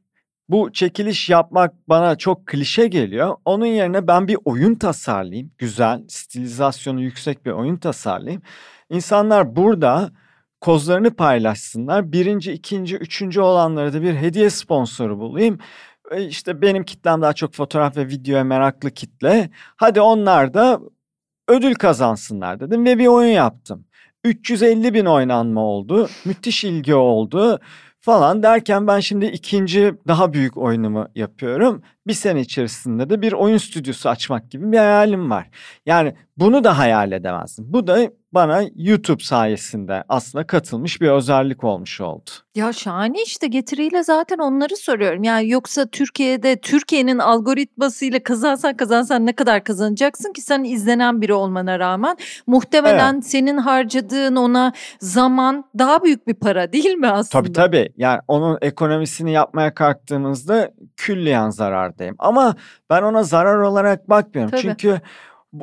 Bu 0.50 0.74
çekiliş 0.74 1.30
yapmak 1.30 1.90
bana 1.90 2.16
çok 2.16 2.48
klişe 2.48 2.88
geliyor. 2.88 3.36
Onun 3.46 3.66
yerine 3.66 4.08
ben 4.08 4.28
bir 4.28 4.38
oyun 4.46 4.76
tasarlayayım. 4.76 5.52
Güzel, 5.58 6.04
stilizasyonu 6.08 7.02
yüksek 7.02 7.46
bir 7.46 7.52
oyun 7.52 7.78
tasarlayayım. 7.78 8.42
İnsanlar 8.90 9.56
burada 9.56 10.12
kozlarını 10.62 11.16
paylaşsınlar. 11.16 12.12
Birinci, 12.12 12.52
ikinci, 12.52 12.96
üçüncü 12.96 13.42
olanlara 13.42 13.94
da 13.94 14.02
bir 14.02 14.16
hediye 14.16 14.50
sponsoru 14.50 15.20
bulayım. 15.20 15.60
E, 16.12 16.24
İşte 16.28 16.62
benim 16.62 16.84
kitlem 16.84 17.22
daha 17.22 17.34
çok 17.34 17.54
fotoğraf 17.54 17.98
ve 17.98 18.08
videoya 18.08 18.44
meraklı 18.44 18.92
kitle. 18.92 19.50
Hadi 19.76 20.02
onlar 20.02 20.54
da 20.54 20.80
ödül 21.48 21.76
kazansınlar 21.76 22.60
dedim 22.60 22.86
ve 22.86 22.98
bir 23.00 23.08
oyun 23.08 23.32
yaptım. 23.34 23.86
350 24.24 24.94
bin 24.94 25.06
oynanma 25.06 25.62
oldu. 25.62 26.10
Müthiş 26.26 26.64
ilgi 26.64 26.96
oldu 26.96 27.60
falan 28.06 28.44
derken 28.44 28.88
ben 28.88 29.00
şimdi 29.00 29.26
ikinci 29.26 29.94
daha 30.08 30.34
büyük 30.34 30.58
oyunumu 30.58 31.08
yapıyorum. 31.16 31.82
Bir 32.08 32.14
sene 32.14 32.42
içerisinde 32.42 33.10
de 33.10 33.22
bir 33.22 33.34
oyun 33.34 33.58
stüdyosu 33.58 34.10
açmak 34.10 34.52
gibi 34.52 34.72
bir 34.72 34.78
hayalim 34.78 35.32
var. 35.32 35.50
Yani 35.86 36.16
bunu 36.38 36.64
da 36.64 36.78
hayal 36.78 37.12
edemezdim. 37.12 37.66
Bu 37.68 37.88
da 37.88 38.12
bana 38.36 38.64
YouTube 38.76 39.24
sayesinde 39.24 40.04
aslında 40.10 40.48
katılmış 40.48 41.02
bir 41.02 41.08
özellik 41.10 41.64
olmuş 41.64 42.02
oldu. 42.02 42.30
Ya 42.56 42.74
şahane 42.74 43.24
işte 43.24 43.48
getiriyle 43.48 44.04
zaten 44.04 44.38
onları 44.38 44.78
soruyorum. 44.78 45.24
Yani 45.24 45.50
yoksa 45.50 45.86
Türkiye'de 45.86 46.56
Türkiye'nin 46.56 47.20
algoritmasıyla 47.20 48.24
kazansan 48.24 48.78
kazansan 48.78 49.26
ne 49.26 49.34
kadar 49.34 49.64
kazanacaksın 49.64 50.34
ki 50.34 50.42
sen 50.42 50.64
izlenen 50.64 51.22
biri 51.22 51.34
olmana 51.34 51.80
rağmen 51.80 52.18
muhtemelen 52.48 53.14
evet. 53.14 53.26
senin 53.26 53.58
harcadığın 53.58 54.36
ona 54.36 54.74
zaman 55.00 55.66
daha 55.78 56.04
büyük 56.04 56.28
bir 56.28 56.34
para 56.34 56.74
değil 56.74 56.96
mi 56.96 57.08
aslında? 57.08 57.44
Tabii 57.44 57.54
tabii. 57.54 57.90
Yani 57.98 58.20
onun 58.28 58.58
ekonomisini 58.62 59.32
yapmaya 59.32 59.74
kalktığımızda 59.74 60.72
külliyen 60.98 61.50
zarardayım. 61.50 62.16
Ama 62.20 62.56
ben 62.90 63.02
ona 63.02 63.24
zarar 63.24 63.58
olarak 63.58 64.10
bakmıyorum. 64.10 64.52
Tabii. 64.52 64.62
Çünkü 64.62 65.02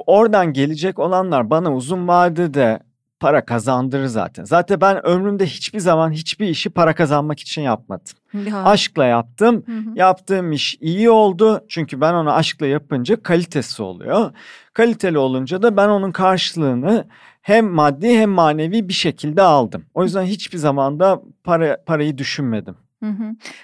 oradan 0.06 0.52
gelecek 0.52 0.98
olanlar 0.98 1.50
bana 1.50 1.74
uzun 1.74 2.08
vadede 2.08 2.80
para 3.22 3.44
kazandırır 3.44 4.06
zaten. 4.06 4.44
Zaten 4.44 4.80
ben 4.80 5.06
ömrümde 5.06 5.46
hiçbir 5.46 5.78
zaman 5.78 6.10
hiçbir 6.10 6.48
işi 6.48 6.70
para 6.70 6.94
kazanmak 6.94 7.40
için 7.40 7.62
yapmadım. 7.62 8.12
Ya. 8.46 8.64
Aşkla 8.64 9.04
yaptım. 9.04 9.64
Hı 9.66 9.72
hı. 9.72 9.94
Yaptığım 9.94 10.52
iş 10.52 10.76
iyi 10.80 11.10
oldu. 11.10 11.64
Çünkü 11.68 12.00
ben 12.00 12.14
onu 12.14 12.32
aşkla 12.32 12.66
yapınca 12.66 13.22
kalitesi 13.22 13.82
oluyor. 13.82 14.30
Kaliteli 14.72 15.18
olunca 15.18 15.62
da 15.62 15.76
ben 15.76 15.88
onun 15.88 16.12
karşılığını 16.12 17.06
hem 17.42 17.66
maddi 17.66 18.18
hem 18.18 18.30
manevi 18.30 18.88
bir 18.88 18.92
şekilde 18.92 19.42
aldım. 19.42 19.84
O 19.94 20.04
yüzden 20.04 20.24
hiçbir 20.24 20.58
zaman 20.58 21.00
da 21.00 21.22
para 21.44 21.82
parayı 21.86 22.18
düşünmedim. 22.18 22.76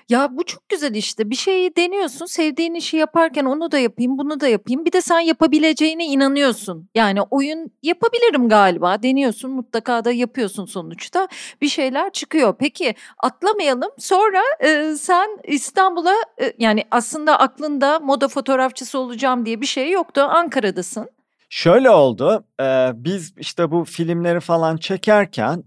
Ya 0.09 0.29
bu 0.31 0.45
çok 0.45 0.69
güzel 0.69 0.95
işte. 0.95 1.31
Bir 1.31 1.37
şeyi 1.37 1.77
deniyorsun, 1.77 2.27
sevdiğin 2.27 2.75
işi 2.75 2.97
yaparken 2.97 3.45
onu 3.45 3.71
da 3.73 3.79
yapayım, 3.79 4.19
bunu 4.19 4.41
da 4.41 4.49
yapayım. 4.49 4.85
Bir 4.85 4.93
de 4.93 5.01
sen 5.01 5.21
yapabileceğine 5.21 6.07
inanıyorsun. 6.07 6.89
Yani 6.95 7.23
oyun 7.23 7.71
yapabilirim 7.83 8.49
galiba. 8.49 9.03
Deniyorsun, 9.03 9.51
mutlaka 9.51 10.05
da 10.05 10.13
yapıyorsun 10.13 10.67
sonuçta. 10.67 11.29
Bir 11.63 11.69
şeyler 11.69 12.13
çıkıyor. 12.13 12.55
Peki 12.59 12.95
atlamayalım. 13.19 13.91
Sonra 13.99 14.43
e, 14.61 14.95
sen 14.95 15.29
İstanbul'a 15.45 16.15
e, 16.41 16.53
yani 16.59 16.85
aslında 16.91 17.39
aklında 17.39 18.01
moda 18.01 18.29
fotoğrafçısı 18.29 18.99
olacağım 18.99 19.47
diye 19.47 19.61
bir 19.61 19.67
şey 19.67 19.91
yoktu. 19.91 20.21
Ankara'dasın. 20.21 21.09
Şöyle 21.51 21.91
oldu. 21.91 22.45
E, 22.61 22.91
biz 22.95 23.35
işte 23.39 23.71
bu 23.71 23.85
filmleri 23.85 24.41
falan 24.41 24.77
çekerken 24.77 25.65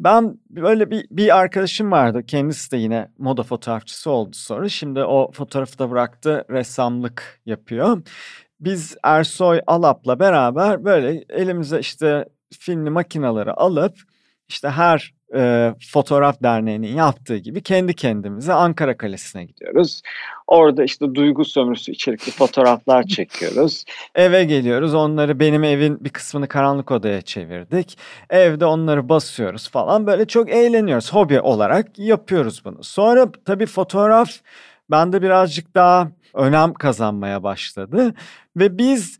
ben 0.00 0.38
böyle 0.50 0.90
bir, 0.90 1.06
bir 1.10 1.36
arkadaşım 1.38 1.90
vardı. 1.90 2.26
Kendisi 2.26 2.72
de 2.72 2.76
yine 2.76 3.08
moda 3.18 3.42
fotoğrafçısı 3.42 4.10
oldu 4.10 4.30
sonra. 4.32 4.68
Şimdi 4.68 5.04
o 5.04 5.30
fotoğrafı 5.32 5.78
da 5.78 5.90
bıraktı. 5.90 6.44
Ressamlık 6.50 7.40
yapıyor. 7.46 8.02
Biz 8.60 8.96
Ersoy 9.02 9.60
Alap'la 9.66 10.20
beraber 10.20 10.84
böyle 10.84 11.24
elimize 11.28 11.80
işte 11.80 12.24
filmli 12.52 12.90
makinaları 12.90 13.56
alıp 13.56 14.09
işte 14.50 14.68
her 14.68 15.14
e, 15.34 15.74
Fotoğraf 15.92 16.42
Derneği'nin 16.42 16.96
yaptığı 16.96 17.36
gibi 17.36 17.62
kendi 17.62 17.94
kendimize 17.94 18.52
Ankara 18.52 18.96
Kalesi'ne 18.96 19.44
gidiyoruz. 19.44 20.02
Orada 20.46 20.84
işte 20.84 21.14
duygu 21.14 21.44
sömürüsü 21.44 21.92
içerikli 21.92 22.32
fotoğraflar 22.32 23.02
çekiyoruz. 23.06 23.84
Eve 24.14 24.44
geliyoruz. 24.44 24.94
Onları 24.94 25.40
benim 25.40 25.64
evin 25.64 26.04
bir 26.04 26.10
kısmını 26.10 26.48
karanlık 26.48 26.90
odaya 26.90 27.22
çevirdik. 27.22 27.98
Evde 28.30 28.64
onları 28.64 29.08
basıyoruz 29.08 29.70
falan. 29.70 30.06
Böyle 30.06 30.24
çok 30.26 30.50
eğleniyoruz. 30.50 31.12
Hobi 31.12 31.40
olarak 31.40 31.98
yapıyoruz 31.98 32.62
bunu. 32.64 32.84
Sonra 32.84 33.32
tabii 33.44 33.66
fotoğraf 33.66 34.30
bende 34.90 35.22
birazcık 35.22 35.74
daha 35.74 36.08
önem 36.34 36.74
kazanmaya 36.74 37.42
başladı. 37.42 38.14
Ve 38.56 38.78
biz 38.78 39.18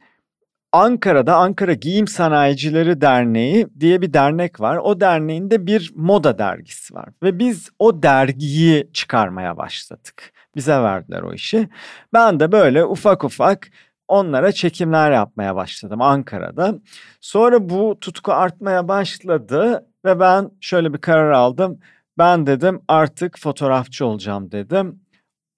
Ankara'da 0.72 1.37
Ankara 1.37 1.72
Giyim 1.74 2.06
Sanayicileri 2.06 3.00
Derneği 3.00 3.66
diye 3.80 4.02
bir 4.02 4.12
dernek 4.12 4.61
var. 4.61 4.76
O 4.76 5.00
derneğinde 5.00 5.66
bir 5.66 5.92
moda 5.94 6.38
dergisi 6.38 6.94
var 6.94 7.09
ve 7.22 7.38
biz 7.38 7.70
o 7.78 8.02
dergiyi 8.02 8.90
çıkarmaya 8.92 9.56
başladık. 9.56 10.33
Bize 10.56 10.72
verdiler 10.83 11.22
o 11.22 11.33
işi. 11.33 11.68
Ben 12.12 12.40
de 12.40 12.52
böyle 12.52 12.85
ufak 12.85 13.24
ufak 13.24 13.68
onlara 14.09 14.52
çekimler 14.52 15.12
yapmaya 15.12 15.56
başladım 15.56 16.02
Ankara'da. 16.02 16.74
Sonra 17.20 17.68
bu 17.68 17.98
tutku 18.00 18.33
artmaya 18.33 18.88
başladı 18.88 19.87
ve 20.04 20.20
ben 20.20 20.50
şöyle 20.61 20.92
bir 20.92 20.98
karar 20.98 21.30
aldım. 21.30 21.80
Ben 22.18 22.46
dedim 22.46 22.83
artık 22.88 23.38
fotoğrafçı 23.38 24.06
olacağım 24.06 24.52
dedim. 24.52 25.00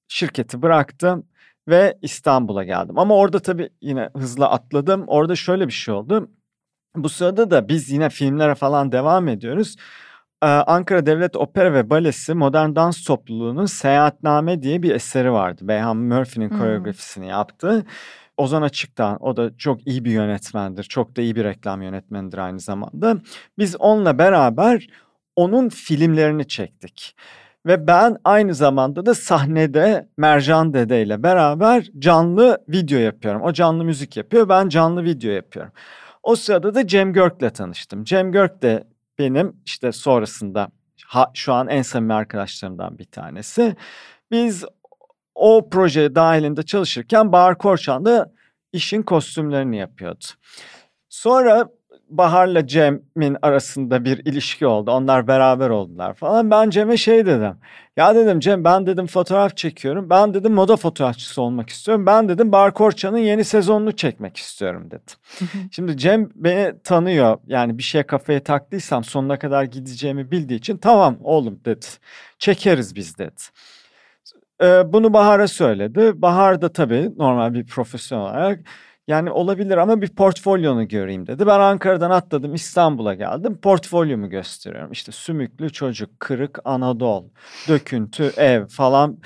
Şirketi 0.09 0.63
bıraktım 0.63 1.27
ve 1.69 1.99
İstanbul'a 2.03 2.65
geldim. 2.65 2.99
Ama 2.99 3.17
orada 3.17 3.39
tabii 3.39 3.69
yine 3.81 4.11
hızlı 4.17 4.47
atladım. 4.47 5.05
Orada 5.07 5.37
şöyle 5.37 5.67
bir 5.67 5.73
şey 5.73 5.95
oldu. 5.95 6.31
Bu 6.97 7.09
sırada 7.09 7.51
da 7.51 7.69
biz 7.69 7.91
yine 7.91 8.11
filmlere 8.11 8.55
falan 8.55 8.93
devam 8.93 9.29
ediyoruz. 9.29 9.77
Ee, 10.43 10.47
Ankara 10.47 11.07
Devlet 11.07 11.37
Opera 11.37 11.75
ve 11.75 11.91
Balesi 11.91 12.35
Modern 12.35 12.75
Dans 12.75 13.05
Topluluğu'nun 13.05 13.67
Seyahatname 13.67 14.63
diye 14.63 14.83
bir 14.83 14.95
eseri 14.95 15.33
vardı. 15.33 15.69
Beyhan 15.69 15.97
Murphy'nin 15.97 16.51
hmm. 16.51 16.59
koreografisini 16.59 17.27
yaptı. 17.27 17.85
Ozan 18.37 18.63
Açık'tan 18.63 19.19
o 19.21 19.37
da 19.37 19.57
çok 19.57 19.87
iyi 19.87 20.05
bir 20.05 20.11
yönetmendir. 20.11 20.85
Çok 20.85 21.17
da 21.17 21.23
iyi 21.23 21.37
bir 21.37 21.45
reklam 21.45 21.83
yönetmenidir 21.83 22.39
aynı 22.39 22.61
zamanda. 22.61 23.17
Biz 23.59 23.77
onunla 23.77 24.19
beraber 24.19 24.87
onun 25.37 25.69
filmlerini 25.69 26.49
çektik. 26.49 27.17
Ve 27.67 27.87
ben 27.87 28.17
aynı 28.25 28.55
zamanda 28.55 29.07
da 29.07 29.15
sahnede 29.15 30.09
Mercan 30.17 30.75
Dede 30.75 31.03
ile 31.03 31.23
beraber 31.23 31.91
canlı 31.99 32.65
video 32.69 32.99
yapıyorum. 32.99 33.43
O 33.43 33.53
canlı 33.53 33.85
müzik 33.85 34.17
yapıyor, 34.17 34.49
ben 34.49 34.69
canlı 34.69 35.05
video 35.05 35.31
yapıyorum. 35.31 35.73
O 36.23 36.37
sırada 36.37 36.75
da 36.75 36.87
Cem 36.87 37.13
Görk'le 37.13 37.55
tanıştım. 37.55 38.05
Cem 38.05 38.33
Görk 38.33 38.63
de 38.63 38.85
benim 39.19 39.57
işte 39.67 39.93
sonrasında 39.93 40.69
şu 41.35 41.53
an 41.53 41.69
en 41.69 41.83
samimi 41.83 42.15
arkadaşlarımdan 42.15 42.99
bir 42.99 43.05
tanesi. 43.05 43.77
Biz 44.31 44.65
o 45.35 45.69
proje 45.71 46.15
dahilinde 46.15 46.63
çalışırken 46.63 47.33
Bahar 47.33 47.59
Korçan 47.59 48.05
da 48.05 48.33
işin 48.73 49.03
kostümlerini 49.03 49.77
yapıyordu. 49.77 50.25
Sonra 51.09 51.69
Bahar'la 52.19 52.67
Cem'in 52.67 53.37
arasında 53.43 54.05
bir 54.05 54.19
ilişki 54.19 54.67
oldu. 54.67 54.91
Onlar 54.91 55.27
beraber 55.27 55.71
oldular 55.71 56.15
falan. 56.15 56.51
Ben 56.51 56.71
Cem'e 56.71 56.97
şey 56.97 57.27
dedim. 57.27 57.55
Ya 57.97 58.15
dedim 58.15 58.41
Cem 58.41 58.65
ben 58.65 58.87
dedim 58.87 59.07
fotoğraf 59.07 59.57
çekiyorum. 59.57 60.11
Ben 60.11 60.35
dedim 60.35 60.53
moda 60.53 60.77
fotoğrafçısı 60.77 61.43
olmak 61.43 61.69
istiyorum. 61.69 62.07
Ben 62.07 62.29
dedim 62.29 62.53
Bar 62.53 62.75
Korça'nın 62.75 63.19
yeni 63.19 63.45
sezonunu 63.45 63.93
çekmek 63.93 64.37
istiyorum 64.37 64.91
dedim. 64.91 65.51
Şimdi 65.71 65.97
Cem 65.97 66.31
beni 66.35 66.83
tanıyor. 66.85 67.39
Yani 67.47 67.79
bir 67.79 67.83
şeye 67.83 68.07
kafaya 68.07 68.43
taktıysam 68.43 69.05
sonuna 69.05 69.39
kadar 69.39 69.65
gideceğimi 69.65 70.31
bildiği 70.31 70.57
için 70.57 70.77
tamam 70.77 71.19
oğlum 71.23 71.61
dedi. 71.65 71.87
Çekeriz 72.39 72.97
biz 72.97 73.19
dedi. 73.19 73.43
Ee, 74.63 74.93
bunu 74.93 75.13
Bahar'a 75.13 75.49
söyledi. 75.49 76.13
Bahar 76.23 76.63
da 76.63 76.73
tabii 76.73 77.11
normal 77.17 77.55
bir 77.55 77.67
profesyonel 77.67 78.25
olarak 78.25 78.61
yani 79.09 79.31
olabilir 79.31 79.77
ama 79.77 80.01
bir 80.03 80.09
portfolyonu 80.09 80.89
göreyim 80.89 81.27
dedi. 81.27 81.47
Ben 81.47 81.61
Ankara'dan 81.61 82.11
atladım 82.11 82.55
İstanbul'a 82.55 83.15
geldim. 83.15 83.61
Portfolyomu 83.61 84.31
gösteriyorum. 84.31 84.93
İşte 84.93 85.13
sümüklü 85.13 85.71
çocuk, 85.73 86.21
kırık 86.21 86.59
Anadolu, 86.65 87.31
döküntü, 87.69 88.25
ev 88.37 88.67
falan. 88.67 89.19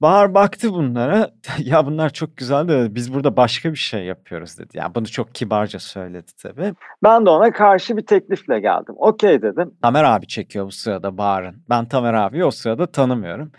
Bahar 0.00 0.34
baktı 0.34 0.72
bunlara. 0.74 1.30
ya 1.58 1.86
bunlar 1.86 2.10
çok 2.10 2.36
güzel 2.36 2.68
dedi. 2.68 2.94
Biz 2.94 3.14
burada 3.14 3.36
başka 3.36 3.72
bir 3.72 3.78
şey 3.78 4.04
yapıyoruz 4.04 4.58
dedi. 4.58 4.78
Yani 4.78 4.94
bunu 4.94 5.06
çok 5.06 5.34
kibarca 5.34 5.78
söyledi 5.78 6.32
tabii. 6.42 6.74
Ben 7.02 7.26
de 7.26 7.30
ona 7.30 7.52
karşı 7.52 7.96
bir 7.96 8.06
teklifle 8.06 8.60
geldim. 8.60 8.94
Okey 8.98 9.42
dedim. 9.42 9.74
Tamer 9.82 10.04
abi 10.04 10.26
çekiyor 10.26 10.66
bu 10.66 10.72
sırada 10.72 11.18
Bahar'ın. 11.18 11.64
Ben 11.70 11.88
Tamer 11.88 12.14
abi 12.14 12.44
o 12.44 12.50
sırada 12.50 12.86
tanımıyorum. 12.86 13.52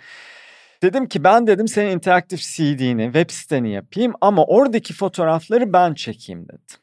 Dedim 0.86 1.08
ki 1.08 1.24
ben 1.24 1.48
dedim 1.48 1.68
senin 1.68 1.92
interaktif 1.92 2.40
CD'ni, 2.40 3.04
web 3.04 3.30
siteni 3.30 3.72
yapayım 3.72 4.14
ama 4.22 4.46
oradaki 4.46 4.94
fotoğrafları 4.94 5.74
ben 5.74 5.94
çekeyim 5.94 6.46
dedim. 6.48 6.78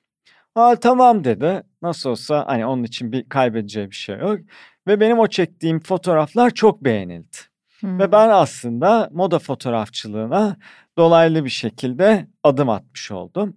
Ha 0.54 0.76
tamam 0.76 1.24
dedi. 1.24 1.62
Nasıl 1.82 2.10
olsa 2.10 2.44
hani 2.46 2.66
onun 2.66 2.84
için 2.84 3.12
bir 3.12 3.28
kaybedeceği 3.28 3.90
bir 3.90 3.94
şey 3.94 4.18
yok. 4.18 4.38
Ve 4.86 5.00
benim 5.00 5.18
o 5.18 5.26
çektiğim 5.26 5.80
fotoğraflar 5.80 6.50
çok 6.50 6.84
beğenildi. 6.84 7.36
Hmm. 7.80 7.98
Ve 7.98 8.12
ben 8.12 8.28
aslında 8.28 9.08
moda 9.12 9.38
fotoğrafçılığına 9.38 10.56
dolaylı 10.98 11.44
bir 11.44 11.50
şekilde 11.50 12.26
adım 12.42 12.68
atmış 12.68 13.10
oldum. 13.10 13.56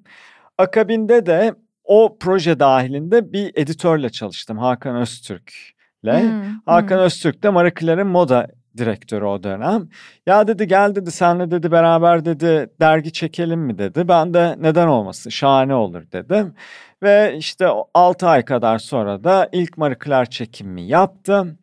Akabinde 0.57 1.25
de 1.25 1.55
o 1.83 2.17
proje 2.19 2.59
dahilinde 2.59 3.33
bir 3.33 3.51
editörle 3.55 4.09
çalıştım 4.09 4.57
Hakan 4.57 4.95
Öztürk'le. 4.95 6.03
Hmm. 6.03 6.43
Hakan 6.65 6.97
hmm. 6.97 7.03
Öztürk 7.03 7.43
de 7.43 7.49
Marie 7.49 7.73
Claire'in 7.79 8.07
moda 8.07 8.47
direktörü 8.77 9.25
o 9.25 9.43
dönem. 9.43 9.89
Ya 10.25 10.47
dedi 10.47 10.67
gel 10.67 10.95
dedi 10.95 11.11
senle 11.11 11.51
dedi 11.51 11.71
beraber 11.71 12.25
dedi 12.25 12.69
dergi 12.79 13.13
çekelim 13.13 13.59
mi 13.59 13.77
dedi. 13.77 14.07
Ben 14.07 14.33
de 14.33 14.55
neden 14.59 14.87
olmasın 14.87 15.29
şahane 15.29 15.75
olur 15.75 16.11
dedim. 16.11 16.53
Ve 17.03 17.35
işte 17.37 17.67
6 17.93 18.27
ay 18.27 18.45
kadar 18.45 18.79
sonra 18.79 19.23
da 19.23 19.49
ilk 19.51 19.77
Marie 19.77 19.97
Claire 20.05 20.29
çekimimi 20.29 20.87
yaptım. 20.87 21.57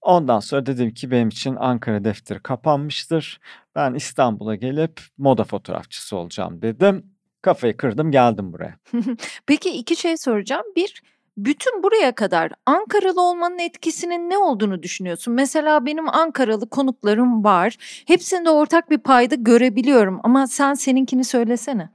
Ondan 0.00 0.40
sonra 0.40 0.66
dedim 0.66 0.94
ki 0.94 1.10
benim 1.10 1.28
için 1.28 1.56
Ankara 1.56 2.04
defteri 2.04 2.40
kapanmıştır. 2.40 3.40
Ben 3.74 3.94
İstanbul'a 3.94 4.54
gelip 4.54 5.00
moda 5.18 5.44
fotoğrafçısı 5.44 6.16
olacağım 6.16 6.62
dedim. 6.62 7.06
Kafayı 7.42 7.76
kırdım 7.76 8.10
geldim 8.10 8.52
buraya. 8.52 8.76
Peki 9.46 9.70
iki 9.70 9.96
şey 9.96 10.16
soracağım. 10.16 10.64
Bir 10.76 11.02
bütün 11.36 11.82
buraya 11.82 12.14
kadar 12.14 12.52
Ankaralı 12.66 13.22
olmanın 13.22 13.58
etkisinin 13.58 14.30
ne 14.30 14.38
olduğunu 14.38 14.82
düşünüyorsun? 14.82 15.34
Mesela 15.34 15.86
benim 15.86 16.08
Ankaralı 16.08 16.70
konuklarım 16.70 17.44
var. 17.44 17.76
Hepsinde 18.06 18.50
ortak 18.50 18.90
bir 18.90 18.98
payda 18.98 19.34
görebiliyorum 19.34 20.20
ama 20.22 20.46
sen 20.46 20.74
seninkini 20.74 21.24
söylesene. 21.24 21.90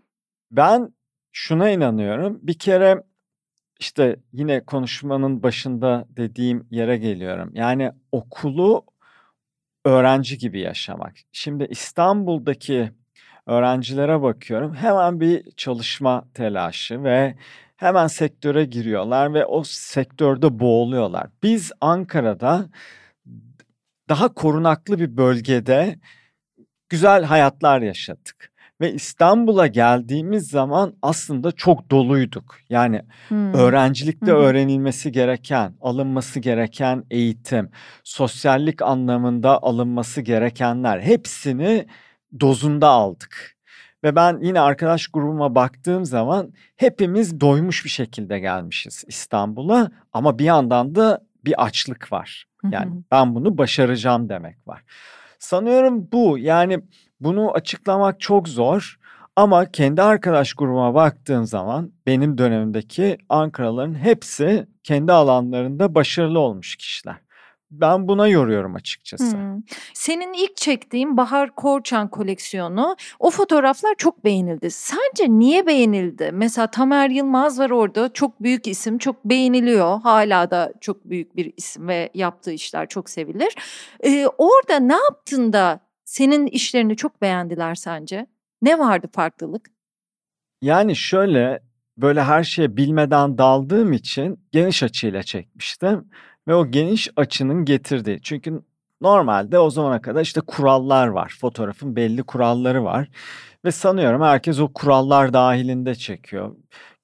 Ben 0.52 0.94
şuna 1.32 1.70
inanıyorum. 1.70 2.40
Bir 2.42 2.60
kere 2.60 3.04
işte 3.80 4.16
yine 4.34 4.66
konuşmanın 4.66 5.44
başında 5.44 6.06
dediğim 6.10 6.68
yere 6.72 6.98
geliyorum. 6.98 7.52
Yani 7.54 7.92
okulu 8.12 8.86
öğrenci 9.86 10.38
gibi 10.38 10.60
yaşamak. 10.60 11.14
Şimdi 11.32 11.68
İstanbul'daki 11.70 12.92
öğrencilere 13.46 14.22
bakıyorum. 14.22 14.74
Hemen 14.74 15.20
bir 15.20 15.52
çalışma 15.52 16.28
telaşı 16.34 17.04
ve 17.04 17.36
hemen 17.78 18.08
sektöre 18.08 18.66
giriyorlar 18.66 19.34
ve 19.34 19.46
o 19.46 19.64
sektörde 19.64 20.60
boğuluyorlar. 20.60 21.28
Biz 21.44 21.72
Ankara'da 21.82 22.70
daha 24.10 24.34
korunaklı 24.34 25.00
bir 25.00 25.18
bölgede 25.18 26.00
güzel 26.90 27.24
hayatlar 27.24 27.82
yaşadık. 27.82 28.52
Ve 28.82 28.94
İstanbul'a 28.94 29.68
geldiğimiz 29.68 30.48
zaman 30.48 30.96
aslında 31.02 31.52
çok 31.52 31.92
doluyduk. 31.92 32.58
Yani 32.70 33.02
hmm. 33.28 33.54
öğrencilikte 33.54 34.26
hmm. 34.26 34.40
öğrenilmesi 34.40 35.12
gereken, 35.12 35.76
alınması 35.82 36.40
gereken 36.40 37.04
eğitim, 37.12 37.70
sosyallik 38.04 38.82
anlamında 38.82 39.64
alınması 39.64 40.22
gerekenler 40.22 41.00
hepsini 41.00 41.88
dozunda 42.40 42.88
aldık. 42.88 43.55
Ve 44.06 44.16
ben 44.16 44.40
yine 44.42 44.60
arkadaş 44.60 45.08
grubuma 45.08 45.56
baktığım 45.56 46.06
zaman 46.06 46.54
hepimiz 46.76 47.42
doymuş 47.42 47.86
bir 47.86 47.90
şekilde 47.90 48.40
gelmişiz 48.40 49.04
İstanbul'a 49.08 49.92
ama 50.14 50.40
bir 50.40 50.46
yandan 50.46 50.96
da 50.96 51.22
bir 51.46 51.66
açlık 51.66 52.12
var. 52.12 52.46
Yani 52.72 52.92
ben 53.12 53.36
bunu 53.36 53.58
başaracağım 53.58 54.30
demek 54.30 54.68
var. 54.68 54.84
Sanıyorum 55.40 56.12
bu 56.12 56.38
yani 56.38 56.80
bunu 57.20 57.52
açıklamak 57.52 58.20
çok 58.20 58.48
zor 58.48 59.00
ama 59.36 59.66
kendi 59.72 60.02
arkadaş 60.02 60.54
grubuma 60.54 60.94
baktığın 60.94 61.44
zaman 61.44 61.92
benim 62.08 62.38
dönemimdeki 62.38 63.18
Ankaralıların 63.30 63.96
hepsi 63.96 64.68
kendi 64.84 65.12
alanlarında 65.12 65.96
başarılı 65.96 66.40
olmuş 66.40 66.76
kişiler. 66.76 67.25
Ben 67.72 68.08
buna 68.08 68.28
yoruyorum 68.28 68.76
açıkçası. 68.76 69.38
Hmm. 69.38 69.62
Senin 69.94 70.34
ilk 70.34 70.58
çektiğin 70.58 71.18
Bahar 71.18 71.56
Korçan 71.56 72.08
koleksiyonu 72.08 72.96
o 73.20 73.30
fotoğraflar 73.30 73.96
çok 73.98 74.26
beğenildi. 74.26 74.72
Sence 74.72 75.26
niye 75.30 75.68
beğenildi? 75.68 76.30
Mesela 76.34 76.68
Tamer 76.68 77.10
Yılmaz 77.10 77.60
var 77.60 77.70
orada 77.70 78.14
çok 78.14 78.44
büyük 78.44 78.68
isim 78.68 78.98
çok 78.98 79.26
beğeniliyor. 79.26 80.02
Hala 80.02 80.52
da 80.52 80.74
çok 80.82 81.06
büyük 81.06 81.36
bir 81.36 81.54
isim 81.58 81.88
ve 81.88 82.10
yaptığı 82.14 82.52
işler 82.52 82.90
çok 82.90 83.10
sevilir. 83.10 83.56
Ee, 84.04 84.28
orada 84.38 84.80
ne 84.80 84.96
yaptın 84.96 85.54
da 85.54 85.80
senin 86.06 86.48
işlerini 86.48 86.96
çok 86.96 87.22
beğendiler 87.22 87.76
sence? 87.76 88.28
Ne 88.62 88.80
vardı 88.80 89.08
farklılık? 89.14 89.70
Yani 90.62 90.96
şöyle 90.96 91.60
böyle 91.98 92.24
her 92.24 92.44
şeye 92.44 92.78
bilmeden 92.78 93.38
daldığım 93.38 93.94
için 93.94 94.40
geniş 94.52 94.84
açıyla 94.84 95.24
çekmiştim 95.24 96.10
ve 96.48 96.56
o 96.56 96.72
geniş 96.72 97.10
açının 97.16 97.66
getirdiği 97.66 98.20
çünkü 98.22 98.62
normalde 99.02 99.60
o 99.60 99.70
zamana 99.70 100.02
kadar 100.02 100.22
işte 100.22 100.42
kurallar 100.42 101.08
var. 101.08 101.38
Fotoğrafın 101.42 101.96
belli 101.96 102.24
kuralları 102.24 102.84
var 102.84 103.08
ve 103.66 103.72
sanıyorum 103.72 104.22
herkes 104.22 104.60
o 104.60 104.74
kurallar 104.74 105.34
dahilinde 105.34 105.96
çekiyor. 105.96 106.56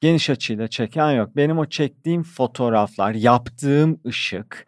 Geniş 0.01 0.29
açıyla 0.29 0.67
çeken 0.67 1.11
yok. 1.11 1.35
Benim 1.35 1.57
o 1.57 1.65
çektiğim 1.65 2.23
fotoğraflar, 2.23 3.11
yaptığım 3.11 3.99
ışık, 4.07 4.67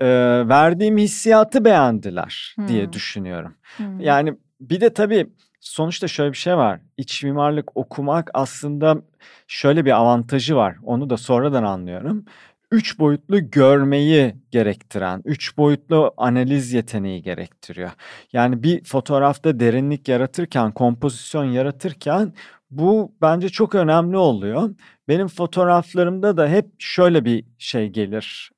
e, 0.00 0.06
verdiğim 0.48 0.98
hissiyatı 0.98 1.64
beğendiler 1.64 2.54
hmm. 2.56 2.68
diye 2.68 2.92
düşünüyorum. 2.92 3.54
Hmm. 3.76 4.00
Yani 4.00 4.34
bir 4.60 4.80
de 4.80 4.92
tabii 4.92 5.26
sonuçta 5.60 6.08
şöyle 6.08 6.32
bir 6.32 6.36
şey 6.36 6.56
var. 6.56 6.80
İç 6.96 7.24
mimarlık 7.24 7.76
okumak 7.76 8.30
aslında 8.34 9.02
şöyle 9.46 9.84
bir 9.84 9.90
avantajı 9.90 10.56
var. 10.56 10.76
Onu 10.82 11.10
da 11.10 11.16
sonradan 11.16 11.64
anlıyorum. 11.64 12.24
Üç 12.70 12.98
boyutlu 12.98 13.50
görmeyi 13.50 14.36
gerektiren, 14.50 15.22
üç 15.24 15.56
boyutlu 15.56 16.14
analiz 16.16 16.72
yeteneği 16.72 17.22
gerektiriyor. 17.22 17.90
Yani 18.32 18.62
bir 18.62 18.84
fotoğrafta 18.84 19.60
derinlik 19.60 20.08
yaratırken, 20.08 20.72
kompozisyon 20.72 21.44
yaratırken 21.44 22.32
bu 22.70 23.12
bence 23.22 23.48
çok 23.48 23.74
önemli 23.74 24.16
oluyor. 24.16 24.70
Benim 25.08 25.28
fotoğraflarımda 25.28 26.36
da 26.36 26.48
hep 26.48 26.66
şöyle 26.78 27.24
bir 27.24 27.44
şey 27.58 27.88
gelir 27.88 28.50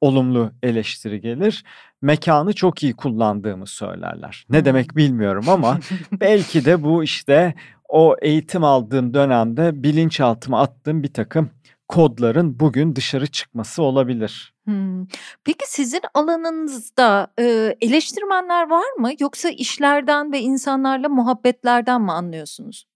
olumlu 0.00 0.52
eleştiri 0.62 1.20
gelir. 1.20 1.64
Mekanı 2.02 2.52
çok 2.52 2.82
iyi 2.82 2.96
kullandığımı 2.96 3.66
söylerler. 3.66 4.46
Ne 4.50 4.64
demek 4.64 4.96
bilmiyorum 4.96 5.44
ama 5.48 5.78
belki 6.12 6.64
de 6.64 6.82
bu 6.82 7.04
işte 7.04 7.54
o 7.88 8.16
eğitim 8.22 8.64
aldığım 8.64 9.14
dönemde 9.14 9.82
bilinçaltıma 9.82 10.60
attığım 10.60 11.02
bir 11.02 11.12
takım 11.12 11.50
kodların 11.94 12.60
bugün 12.60 12.96
dışarı 12.96 13.26
çıkması 13.26 13.82
olabilir. 13.82 14.54
Hmm. 14.64 15.06
Peki 15.44 15.64
sizin 15.66 16.00
alanınızda 16.14 17.26
e, 17.38 17.76
eleştirmenler 17.80 18.70
var 18.70 18.92
mı 18.98 19.10
yoksa 19.20 19.48
işlerden 19.48 20.32
ve 20.32 20.40
insanlarla 20.40 21.08
muhabbetlerden 21.08 22.02
mi 22.02 22.12
anlıyorsunuz? 22.12 22.86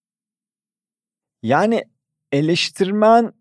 Yani 1.43 1.85
eleştirmen 2.33 3.33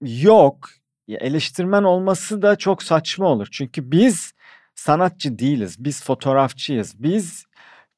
yok 0.00 0.68
eleştirmen 1.08 1.82
olması 1.82 2.42
da 2.42 2.56
çok 2.56 2.82
saçma 2.82 3.26
olur. 3.26 3.48
Çünkü 3.50 3.92
biz 3.92 4.32
sanatçı 4.74 5.38
değiliz. 5.38 5.84
Biz 5.84 6.04
fotoğrafçıyız. 6.04 7.02
Biz 7.02 7.46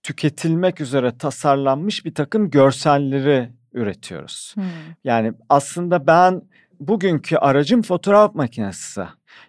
tüketilmek 0.03 0.81
üzere 0.81 1.19
tasarlanmış 1.19 2.05
bir 2.05 2.15
takım 2.15 2.51
görselleri 2.51 3.53
üretiyoruz. 3.73 4.53
Hmm. 4.55 4.65
Yani 5.05 5.33
aslında 5.49 6.07
ben 6.07 6.43
bugünkü 6.89 7.37
aracım 7.37 7.83
fotoğraf 7.83 8.35
makinesi. 8.35 9.03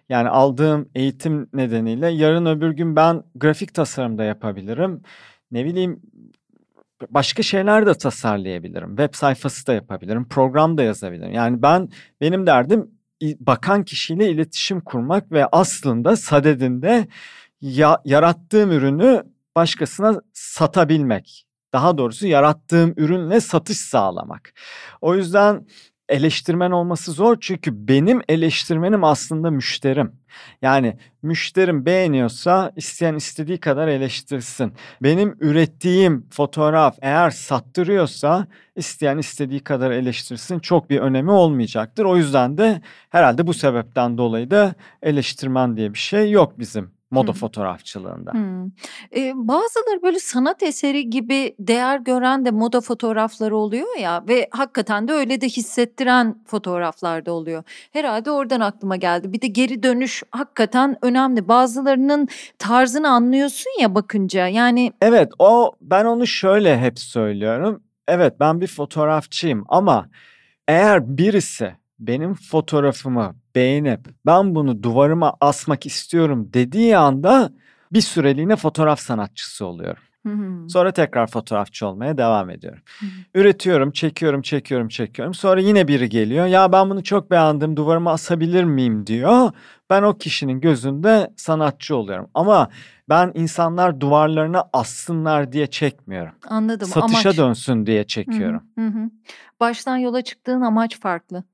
Yani 0.08 0.28
aldığım 0.28 0.88
eğitim 0.94 1.48
nedeniyle 1.54 2.08
yarın 2.08 2.46
öbür 2.46 2.70
gün 2.70 2.96
ben 2.96 3.22
grafik 3.34 3.74
tasarım 3.74 4.18
da 4.18 4.24
yapabilirim. 4.24 5.02
Ne 5.50 5.64
bileyim 5.64 6.02
başka 7.10 7.42
şeyler 7.42 7.86
de 7.86 7.94
tasarlayabilirim. 7.94 8.88
Web 8.88 9.14
sayfası 9.14 9.66
da 9.66 9.72
yapabilirim. 9.72 10.28
Program 10.28 10.78
da 10.78 10.82
yazabilirim. 10.82 11.32
Yani 11.32 11.62
ben 11.62 11.88
benim 12.20 12.46
derdim 12.46 12.90
bakan 13.40 13.84
kişiyle 13.84 14.30
iletişim 14.30 14.80
kurmak 14.80 15.32
ve 15.32 15.46
aslında 15.46 16.16
sadedinde 16.16 17.08
ya, 17.60 18.00
yarattığım 18.04 18.72
ürünü 18.72 19.22
başkasına 19.56 20.20
satabilmek. 20.32 21.46
Daha 21.72 21.98
doğrusu 21.98 22.26
yarattığım 22.26 22.94
ürünle 22.96 23.40
satış 23.40 23.78
sağlamak. 23.78 24.52
O 25.00 25.14
yüzden 25.14 25.66
eleştirmen 26.08 26.70
olması 26.70 27.12
zor 27.12 27.36
çünkü 27.40 27.88
benim 27.88 28.22
eleştirmenim 28.28 29.04
aslında 29.04 29.50
müşterim. 29.50 30.12
Yani 30.62 30.96
müşterim 31.22 31.86
beğeniyorsa 31.86 32.72
isteyen 32.76 33.14
istediği 33.14 33.60
kadar 33.60 33.88
eleştirsin. 33.88 34.72
Benim 35.02 35.36
ürettiğim 35.40 36.26
fotoğraf 36.30 36.96
eğer 37.02 37.30
sattırıyorsa 37.30 38.46
isteyen 38.76 39.18
istediği 39.18 39.60
kadar 39.60 39.90
eleştirsin 39.90 40.58
çok 40.58 40.90
bir 40.90 40.98
önemi 40.98 41.30
olmayacaktır. 41.30 42.04
O 42.04 42.16
yüzden 42.16 42.58
de 42.58 42.80
herhalde 43.10 43.46
bu 43.46 43.54
sebepten 43.54 44.18
dolayı 44.18 44.50
da 44.50 44.74
eleştirmen 45.02 45.76
diye 45.76 45.94
bir 45.94 45.98
şey 45.98 46.30
yok 46.30 46.58
bizim 46.58 46.93
moda 47.14 47.32
Hıı. 47.32 47.38
fotoğrafçılığında. 47.38 48.32
Hıı. 48.32 48.70
Eee, 49.12 49.32
bazıları 49.36 50.02
böyle 50.02 50.18
sanat 50.18 50.62
eseri 50.62 51.10
gibi 51.10 51.54
değer 51.58 51.98
gören 51.98 52.44
de 52.44 52.50
moda 52.50 52.80
fotoğrafları 52.80 53.56
oluyor 53.56 53.98
ya 54.00 54.24
ve 54.28 54.48
hakikaten 54.50 55.08
de 55.08 55.12
öyle 55.12 55.40
de 55.40 55.46
hissettiren 55.48 56.36
fotoğraflar 56.46 57.26
da 57.26 57.32
oluyor. 57.32 57.62
Herhalde 57.92 58.30
oradan 58.30 58.60
aklıma 58.60 58.96
geldi. 58.96 59.32
Bir 59.32 59.40
de 59.40 59.46
geri 59.46 59.82
dönüş 59.82 60.22
hakikaten 60.30 60.96
önemli. 61.02 61.48
Bazılarının 61.48 62.28
tarzını 62.58 63.08
anlıyorsun 63.08 63.70
ya 63.80 63.94
bakınca. 63.94 64.46
Yani 64.48 64.92
Evet, 65.00 65.32
o 65.38 65.72
ben 65.80 66.04
onu 66.04 66.26
şöyle 66.26 66.78
hep 66.78 66.98
söylüyorum. 66.98 67.82
Evet, 68.08 68.40
ben 68.40 68.60
bir 68.60 68.66
fotoğrafçıyım 68.66 69.64
ama 69.68 70.08
eğer 70.68 71.16
birisi 71.18 71.72
benim 71.98 72.34
fotoğrafımı 72.34 73.34
beğenip 73.54 74.00
ben 74.26 74.54
bunu 74.54 74.82
duvarıma 74.82 75.36
asmak 75.40 75.86
istiyorum 75.86 76.50
dediği 76.54 76.96
anda 76.96 77.50
bir 77.92 78.00
süreliğine 78.00 78.56
fotoğraf 78.56 79.00
sanatçısı 79.00 79.66
oluyorum. 79.66 80.02
Sonra 80.68 80.92
tekrar 80.92 81.26
fotoğrafçı 81.26 81.86
olmaya 81.86 82.18
devam 82.18 82.50
ediyorum. 82.50 82.82
Üretiyorum, 83.34 83.90
çekiyorum, 83.90 84.42
çekiyorum, 84.42 84.88
çekiyorum. 84.88 85.34
Sonra 85.34 85.60
yine 85.60 85.88
biri 85.88 86.08
geliyor. 86.08 86.46
Ya 86.46 86.72
ben 86.72 86.90
bunu 86.90 87.02
çok 87.02 87.30
beğendim, 87.30 87.76
duvarıma 87.76 88.12
asabilir 88.12 88.64
miyim 88.64 89.06
diyor. 89.06 89.50
Ben 89.90 90.02
o 90.02 90.18
kişinin 90.18 90.60
gözünde 90.60 91.30
sanatçı 91.36 91.96
oluyorum. 91.96 92.30
Ama 92.34 92.68
ben 93.08 93.32
insanlar 93.34 94.00
duvarlarına 94.00 94.64
assınlar 94.72 95.52
diye 95.52 95.66
çekmiyorum. 95.66 96.32
Anladım. 96.48 96.88
Satışa 96.88 97.28
amaç. 97.28 97.38
dönsün 97.38 97.86
diye 97.86 98.04
çekiyorum. 98.04 98.62
Hı 98.78 98.86
hı. 98.86 99.10
Baştan 99.60 99.96
yola 99.96 100.22
çıktığın 100.22 100.60
amaç 100.60 101.00
farklı. 101.00 101.44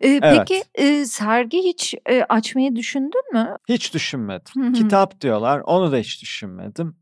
Ee, 0.00 0.20
Evet. 0.22 0.48
peki 0.48 0.64
e, 0.74 1.04
sergi 1.04 1.58
hiç 1.58 1.94
e, 2.06 2.22
açmayı 2.22 2.76
düşündün 2.76 3.32
mü? 3.32 3.56
Hiç 3.68 3.94
düşünmedim. 3.94 4.72
Kitap 4.72 5.20
diyorlar. 5.20 5.60
Onu 5.64 5.92
da 5.92 5.96
hiç 5.96 6.22
düşünmedim. 6.22 6.96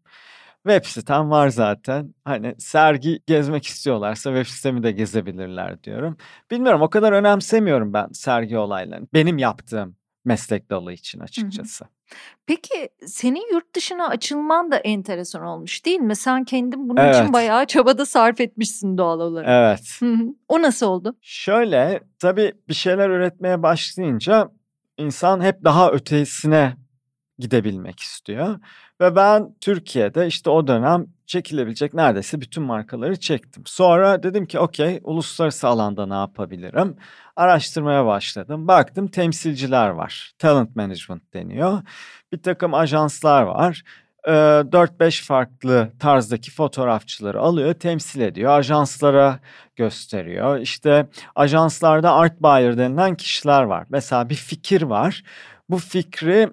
Web 0.66 0.84
sitem 0.84 1.30
var 1.30 1.48
zaten. 1.48 2.14
Hani 2.24 2.54
sergi 2.58 3.20
gezmek 3.26 3.66
istiyorlarsa 3.66 4.30
web 4.30 4.46
sitemi 4.54 4.82
de 4.82 4.92
gezebilirler 4.92 5.82
diyorum. 5.82 6.16
Bilmiyorum 6.50 6.82
o 6.82 6.90
kadar 6.90 7.12
önemsemiyorum 7.12 7.92
ben 7.92 8.08
sergi 8.12 8.58
olaylarını. 8.58 9.06
Benim 9.14 9.38
yaptığım 9.38 9.96
meslek 10.24 10.70
dalı 10.70 10.92
için 10.92 11.20
açıkçası. 11.20 11.84
Peki 12.46 12.88
senin 13.06 13.52
yurt 13.52 13.74
dışına 13.74 14.08
açılman 14.08 14.70
da 14.70 14.76
enteresan 14.76 15.42
olmuş 15.42 15.84
değil 15.84 16.00
mi? 16.00 16.16
Sen 16.16 16.44
kendin 16.44 16.88
bunun 16.88 17.00
Evet. 17.00 17.14
için 17.16 17.32
bayağı 17.32 17.66
çabada 17.66 18.06
sarf 18.06 18.40
etmişsin 18.40 18.98
doğal 18.98 19.20
olarak. 19.20 19.48
Evet. 19.48 19.96
Hı 20.00 20.12
hı. 20.14 20.26
O 20.48 20.62
nasıl 20.62 20.86
oldu? 20.86 21.16
Şöyle 21.20 22.00
tabii 22.18 22.52
bir 22.68 22.74
şeyler 22.74 23.10
üretmeye 23.10 23.62
başlayınca 23.62 24.50
insan 24.98 25.40
hep 25.40 25.64
daha 25.64 25.90
ötesine 25.90 26.76
gidebilmek 27.38 28.00
istiyor. 28.00 28.58
Ve 29.00 29.16
ben 29.16 29.54
Türkiye'de 29.60 30.26
işte 30.26 30.50
o 30.50 30.66
dönem 30.66 31.06
çekilebilecek 31.26 31.94
neredeyse 31.94 32.40
bütün 32.40 32.62
markaları 32.62 33.20
çektim. 33.20 33.62
Sonra 33.66 34.22
dedim 34.22 34.46
ki 34.46 34.58
okey 34.58 35.00
uluslararası 35.02 35.68
alanda 35.68 36.06
ne 36.06 36.14
yapabilirim? 36.14 36.96
Araştırmaya 37.40 38.06
başladım. 38.06 38.68
Baktım 38.68 39.08
temsilciler 39.08 39.88
var. 39.88 40.32
Talent 40.38 40.76
management 40.76 41.34
deniyor. 41.34 41.82
Bir 42.32 42.42
takım 42.42 42.74
ajanslar 42.74 43.42
var. 43.42 43.82
Ee, 44.24 44.30
4-5 44.30 45.24
farklı 45.24 45.92
tarzdaki 45.98 46.50
fotoğrafçıları 46.50 47.40
alıyor, 47.40 47.74
temsil 47.74 48.20
ediyor. 48.20 48.52
Ajanslara 48.52 49.40
gösteriyor. 49.76 50.58
İşte 50.58 51.06
ajanslarda 51.34 52.12
art 52.12 52.42
buyer 52.42 52.78
denilen 52.78 53.14
kişiler 53.14 53.62
var. 53.62 53.86
Mesela 53.90 54.30
bir 54.30 54.34
fikir 54.34 54.82
var. 54.82 55.22
Bu 55.70 55.78
fikri 55.78 56.48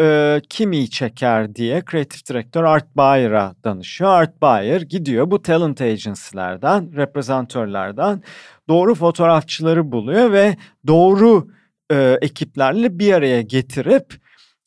e, 0.00 0.40
kim 0.48 0.72
iyi 0.72 0.90
çeker 0.90 1.54
diye 1.54 1.84
kreatif 1.84 2.26
direktör 2.28 2.64
Art 2.64 2.96
Buyer'a 2.96 3.54
danışıyor. 3.64 4.10
Art 4.10 4.42
Buyer 4.42 4.80
gidiyor 4.80 5.30
bu 5.30 5.42
talent 5.42 5.80
agency'lerden, 5.80 6.96
reprezentörlerden 6.96 8.22
doğru 8.68 8.94
fotoğrafçıları 8.94 9.92
buluyor 9.92 10.32
ve 10.32 10.56
doğru 10.86 11.48
e, 11.90 12.18
ekiplerle 12.22 12.98
bir 12.98 13.12
araya 13.12 13.42
getirip 13.42 14.14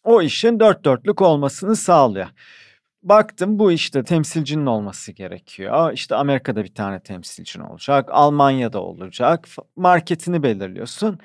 o 0.03 0.21
işin 0.21 0.59
dört 0.59 0.85
dörtlük 0.85 1.21
olmasını 1.21 1.75
sağlıyor. 1.75 2.27
Baktım 3.03 3.59
bu 3.59 3.71
işte 3.71 4.03
temsilcinin 4.03 4.65
olması 4.65 5.11
gerekiyor. 5.11 5.93
İşte 5.93 6.15
Amerika'da 6.15 6.63
bir 6.63 6.73
tane 6.73 6.99
temsilcin 6.99 7.61
olacak, 7.61 8.09
Almanya'da 8.11 8.81
olacak. 8.81 9.47
Marketini 9.75 10.43
belirliyorsun. 10.43 11.19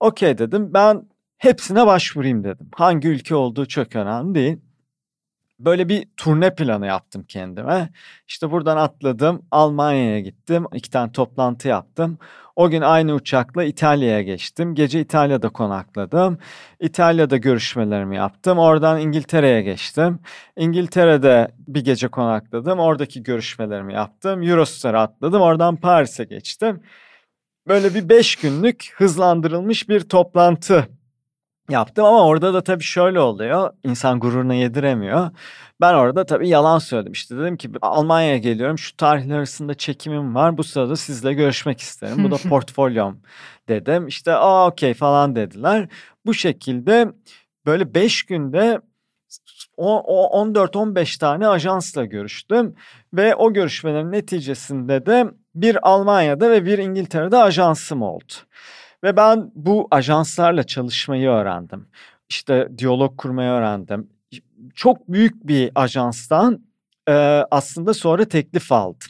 Okey 0.00 0.38
dedim 0.38 0.74
ben 0.74 1.02
hepsine 1.42 1.86
başvurayım 1.86 2.44
dedim. 2.44 2.68
Hangi 2.74 3.08
ülke 3.08 3.34
olduğu 3.34 3.66
çok 3.66 3.96
önemli 3.96 4.34
değil. 4.34 4.58
Böyle 5.58 5.88
bir 5.88 6.08
turne 6.16 6.54
planı 6.54 6.86
yaptım 6.86 7.24
kendime. 7.28 7.88
İşte 8.28 8.50
buradan 8.50 8.76
atladım, 8.76 9.42
Almanya'ya 9.50 10.20
gittim. 10.20 10.66
iki 10.74 10.90
tane 10.90 11.12
toplantı 11.12 11.68
yaptım. 11.68 12.18
O 12.56 12.70
gün 12.70 12.80
aynı 12.80 13.14
uçakla 13.14 13.64
İtalya'ya 13.64 14.22
geçtim. 14.22 14.74
Gece 14.74 15.00
İtalya'da 15.00 15.48
konakladım. 15.48 16.38
İtalya'da 16.80 17.36
görüşmelerimi 17.36 18.16
yaptım. 18.16 18.58
Oradan 18.58 19.00
İngiltere'ye 19.00 19.62
geçtim. 19.62 20.18
İngiltere'de 20.56 21.48
bir 21.58 21.84
gece 21.84 22.08
konakladım. 22.08 22.78
Oradaki 22.78 23.22
görüşmelerimi 23.22 23.94
yaptım. 23.94 24.42
Eurostar'a 24.42 25.02
atladım. 25.02 25.42
Oradan 25.42 25.76
Paris'e 25.76 26.24
geçtim. 26.24 26.82
Böyle 27.68 27.94
bir 27.94 28.08
beş 28.08 28.36
günlük 28.36 28.92
hızlandırılmış 28.96 29.88
bir 29.88 30.00
toplantı 30.00 30.88
yaptım 31.72 32.04
ama 32.04 32.26
orada 32.26 32.54
da 32.54 32.62
tabii 32.62 32.84
şöyle 32.84 33.20
oluyor. 33.20 33.70
İnsan 33.84 34.20
gururuna 34.20 34.54
yediremiyor. 34.54 35.30
Ben 35.80 35.94
orada 35.94 36.26
tabii 36.26 36.48
yalan 36.48 36.78
söyledim. 36.78 37.12
İşte 37.12 37.38
dedim 37.38 37.56
ki 37.56 37.70
Almanya'ya 37.82 38.38
geliyorum. 38.38 38.78
Şu 38.78 38.96
tarihler 38.96 39.36
arasında 39.36 39.74
çekimim 39.74 40.34
var. 40.34 40.58
Bu 40.58 40.64
sırada 40.64 40.96
sizle 40.96 41.32
görüşmek 41.32 41.80
isterim. 41.80 42.24
Bu 42.24 42.30
da 42.30 42.36
portfolyom 42.48 43.20
dedim. 43.68 44.08
İşte 44.08 44.32
aa 44.32 44.68
okey 44.68 44.94
falan 44.94 45.36
dediler. 45.36 45.88
Bu 46.26 46.34
şekilde 46.34 47.08
böyle 47.66 47.94
5 47.94 48.22
günde 48.22 48.80
o, 49.76 50.02
o 50.06 50.44
14-15 50.44 51.18
tane 51.18 51.48
ajansla 51.48 52.04
görüştüm. 52.04 52.74
Ve 53.14 53.34
o 53.34 53.52
görüşmelerin 53.52 54.12
neticesinde 54.12 55.06
de 55.06 55.26
bir 55.54 55.88
Almanya'da 55.90 56.50
ve 56.50 56.64
bir 56.64 56.78
İngiltere'de 56.78 57.36
ajansım 57.36 58.02
oldu. 58.02 58.32
Ve 59.04 59.16
ben 59.16 59.50
bu 59.54 59.88
ajanslarla 59.90 60.64
çalışmayı 60.64 61.28
öğrendim. 61.28 61.88
İşte 62.28 62.68
diyalog 62.78 63.16
kurmayı 63.16 63.50
öğrendim. 63.50 64.10
Çok 64.74 65.08
büyük 65.08 65.46
bir 65.46 65.70
ajanstan 65.74 66.62
e, 67.08 67.12
aslında 67.50 67.94
sonra 67.94 68.24
teklif 68.24 68.72
aldım. 68.72 69.08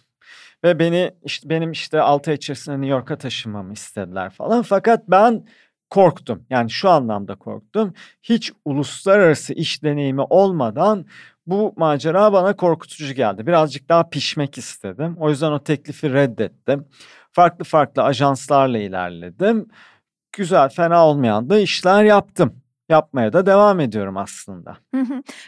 Ve 0.65 0.79
beni 0.79 1.11
işte 1.25 1.49
benim 1.49 1.73
işte 1.73 2.01
6 2.01 2.31
ay 2.31 2.37
içerisinde 2.37 2.77
New 2.77 2.91
York'a 2.91 3.19
taşınmamı 3.19 3.73
istediler 3.73 4.31
falan. 4.31 4.63
Fakat 4.63 5.09
ben 5.09 5.47
korktum. 5.91 6.47
Yani 6.51 6.71
şu 6.71 6.91
anlamda 6.91 7.35
korktum. 7.35 7.95
Hiç 8.23 8.53
uluslararası 8.65 9.55
iş 9.55 9.83
deneyimi 9.83 10.23
olmadan 10.23 11.07
bu 11.47 11.75
macera 11.77 12.33
bana 12.33 12.57
korkutucu 12.57 13.15
geldi. 13.15 13.47
Birazcık 13.47 13.89
daha 13.89 14.09
pişmek 14.09 14.59
istedim. 14.59 15.17
O 15.19 15.31
yüzden 15.31 15.53
o 15.53 15.63
teklifi 15.63 16.13
reddettim. 16.13 16.87
Farklı 17.33 17.65
farklı 17.65 18.03
ajanslarla 18.03 18.79
ilerledim. 18.79 19.69
Güzel, 20.33 20.69
fena 20.69 21.07
olmayan 21.07 21.51
da 21.51 21.59
işler 21.59 22.05
yaptım. 22.05 22.63
Yapmaya 22.89 23.33
da 23.33 23.47
devam 23.47 23.81
ediyorum 23.81 24.17
aslında. 24.17 24.77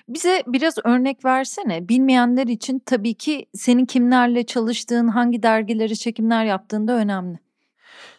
Bize 0.09 0.43
biraz 0.47 0.75
örnek 0.85 1.25
versene. 1.25 1.89
Bilmeyenler 1.89 2.47
için 2.47 2.79
tabii 2.87 3.15
ki 3.15 3.47
senin 3.55 3.87
kimlerle 3.87 4.47
çalıştığın, 4.47 5.09
hangi 5.09 5.43
dergileri 5.43 5.97
çekimler 5.99 6.45
yaptığın 6.45 6.89
da 6.89 6.93
önemli. 6.93 7.39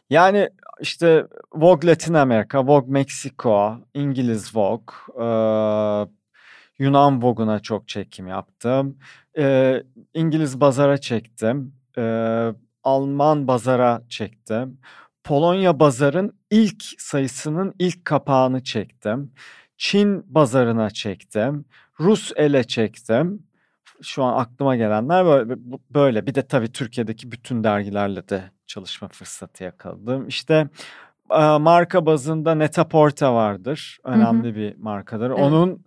Yani 0.09 0.49
işte 0.82 1.28
Vogue 1.53 1.89
Latin 1.89 2.13
Amerika, 2.13 2.68
Vogue 2.68 2.91
Meksiko, 2.91 3.78
İngiliz 3.93 4.55
Vogue, 4.55 4.95
eee, 5.20 6.07
Yunan 6.80 7.24
Vogue'una 7.24 7.59
çok 7.59 7.88
çekim 7.88 8.28
yaptım. 8.28 8.97
Eee, 9.38 9.84
İngiliz 10.13 10.61
Bazar'a 10.61 10.97
çektim. 10.97 11.74
Eee, 11.97 12.53
Alman 12.86 13.47
Bazar'a 13.47 14.01
çektim. 14.09 14.77
Polonya 15.23 15.79
Bazar'ın 15.79 16.39
ilk 16.51 16.83
sayısının 16.97 17.73
ilk 17.79 18.05
kapağını 18.05 18.63
çektim. 18.63 19.31
Çin 19.77 20.36
Bazar'ına 20.36 20.89
çektim. 20.89 21.65
Rus 21.99 22.31
El'e 22.36 22.63
çektim. 22.63 23.43
Şu 24.01 24.23
an 24.23 24.41
aklıma 24.41 24.75
gelenler 24.75 25.25
böyle. 25.25 25.55
böyle. 25.89 26.27
Bir 26.27 26.36
de 26.36 26.47
tabii 26.47 26.71
Türkiye'deki 26.71 27.31
bütün 27.31 27.63
dergilerle 27.63 28.29
de 28.29 28.43
çalışma 28.65 29.07
fırsatı 29.07 29.63
yakaladım. 29.63 30.27
İşte 30.27 30.69
marka 31.59 32.05
bazında 32.05 32.55
Net-a-Porter 32.55 33.27
vardır. 33.27 33.97
Hı 34.05 34.11
hı. 34.11 34.15
Önemli 34.15 34.55
bir 34.55 34.77
markadır. 34.77 35.29
Evet. 35.29 35.39
Onun 35.39 35.86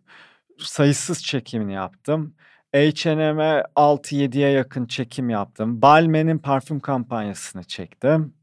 sayısız 0.58 1.24
çekimini 1.24 1.72
yaptım. 1.72 2.34
H&M'e 2.74 3.62
6-7'ye 3.76 4.50
yakın 4.50 4.86
çekim 4.86 5.30
yaptım. 5.30 5.82
Balmain'in 5.82 6.38
parfüm 6.38 6.80
kampanyasını 6.80 7.64
çektim. 7.64 8.34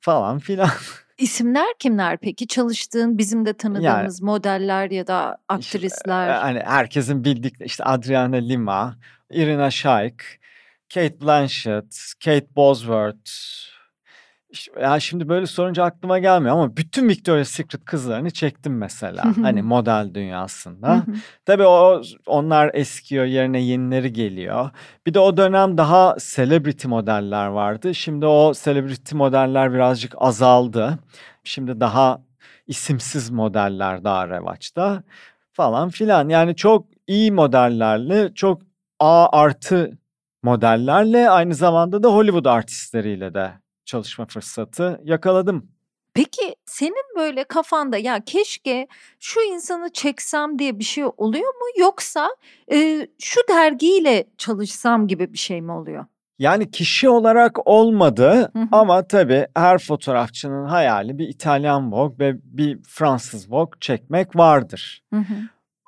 Falan 0.00 0.38
filan. 0.38 0.70
İsimler 1.18 1.66
kimler 1.78 2.18
peki? 2.18 2.46
Çalıştığın 2.46 3.18
bizim 3.18 3.44
de 3.44 3.48
Yani 3.48 3.56
tanıdığımız 3.56 4.22
modeller 4.22 4.90
ya 4.90 5.06
da 5.06 5.36
işte, 5.58 5.78
e, 5.78 5.80
aktrisler. 5.80 6.28
hani 6.28 6.60
herkesin 6.60 7.24
bildikleri 7.24 7.66
işte 7.66 7.84
Adriana 7.84 8.36
Lima, 8.36 8.96
Irina 9.30 9.70
Shayk, 9.70 10.40
Kate 10.94 11.20
Blanchett, 11.20 12.12
Kate 12.24 12.56
Bosworth. 12.56 13.30
Ya 14.80 15.00
şimdi 15.00 15.28
böyle 15.28 15.46
sorunca 15.46 15.84
aklıma 15.84 16.18
gelmiyor 16.18 16.54
ama 16.54 16.76
bütün 16.76 17.08
Victoria's 17.08 17.48
Secret 17.48 17.84
kızlarını 17.84 18.30
çektim 18.30 18.78
mesela. 18.78 19.24
hani 19.42 19.62
model 19.62 20.10
dünyasında. 20.14 21.02
Tabii 21.44 21.66
o 21.66 22.02
onlar 22.26 22.70
eskiyor, 22.74 23.24
yerine 23.24 23.60
yenileri 23.60 24.12
geliyor. 24.12 24.70
Bir 25.06 25.14
de 25.14 25.18
o 25.18 25.36
dönem 25.36 25.78
daha 25.78 26.16
celebrity 26.36 26.88
modeller 26.88 27.46
vardı. 27.46 27.94
Şimdi 27.94 28.26
o 28.26 28.52
celebrity 28.64 29.16
modeller 29.16 29.72
birazcık 29.74 30.14
azaldı. 30.18 30.98
Şimdi 31.44 31.80
daha 31.80 32.20
isimsiz 32.66 33.30
modeller 33.30 34.04
daha 34.04 34.28
revaçta 34.28 35.02
falan 35.52 35.88
filan. 35.88 36.28
Yani 36.28 36.56
çok 36.56 36.86
iyi 37.06 37.32
modellerle, 37.32 38.34
çok 38.34 38.62
A 38.98 39.28
artı 39.38 39.98
modellerle 40.42 41.30
aynı 41.30 41.54
zamanda 41.54 42.02
da 42.02 42.08
Hollywood 42.08 42.44
artistleriyle 42.44 43.34
de 43.34 43.52
çalışma 43.90 44.26
fırsatı 44.26 45.00
yakaladım. 45.04 45.68
Peki 46.14 46.56
senin 46.66 47.16
böyle 47.16 47.44
kafanda 47.44 47.96
ya 47.96 48.24
keşke 48.26 48.88
şu 49.20 49.40
insanı 49.40 49.92
çeksem 49.92 50.58
diye 50.58 50.78
bir 50.78 50.84
şey 50.84 51.04
oluyor 51.16 51.54
mu? 51.54 51.66
Yoksa 51.78 52.28
e, 52.72 53.06
şu 53.18 53.40
dergiyle 53.48 54.26
çalışsam 54.38 55.08
gibi 55.08 55.32
bir 55.32 55.38
şey 55.38 55.62
mi 55.62 55.72
oluyor? 55.72 56.06
Yani 56.38 56.70
kişi 56.70 57.08
olarak 57.08 57.66
olmadı 57.68 58.50
Hı 58.52 58.58
hı. 58.58 58.68
ama 58.72 59.08
tabii 59.08 59.46
her 59.56 59.78
fotoğrafçının 59.78 60.66
hayali 60.66 61.18
bir 61.18 61.28
İtalyan 61.28 61.92
Vogue 61.92 62.26
ve 62.26 62.38
bir 62.44 62.82
Fransız 62.82 63.52
Vogue 63.52 63.78
çekmek 63.80 64.36
vardır. 64.36 65.02
Hı 65.12 65.20
hı. 65.20 65.34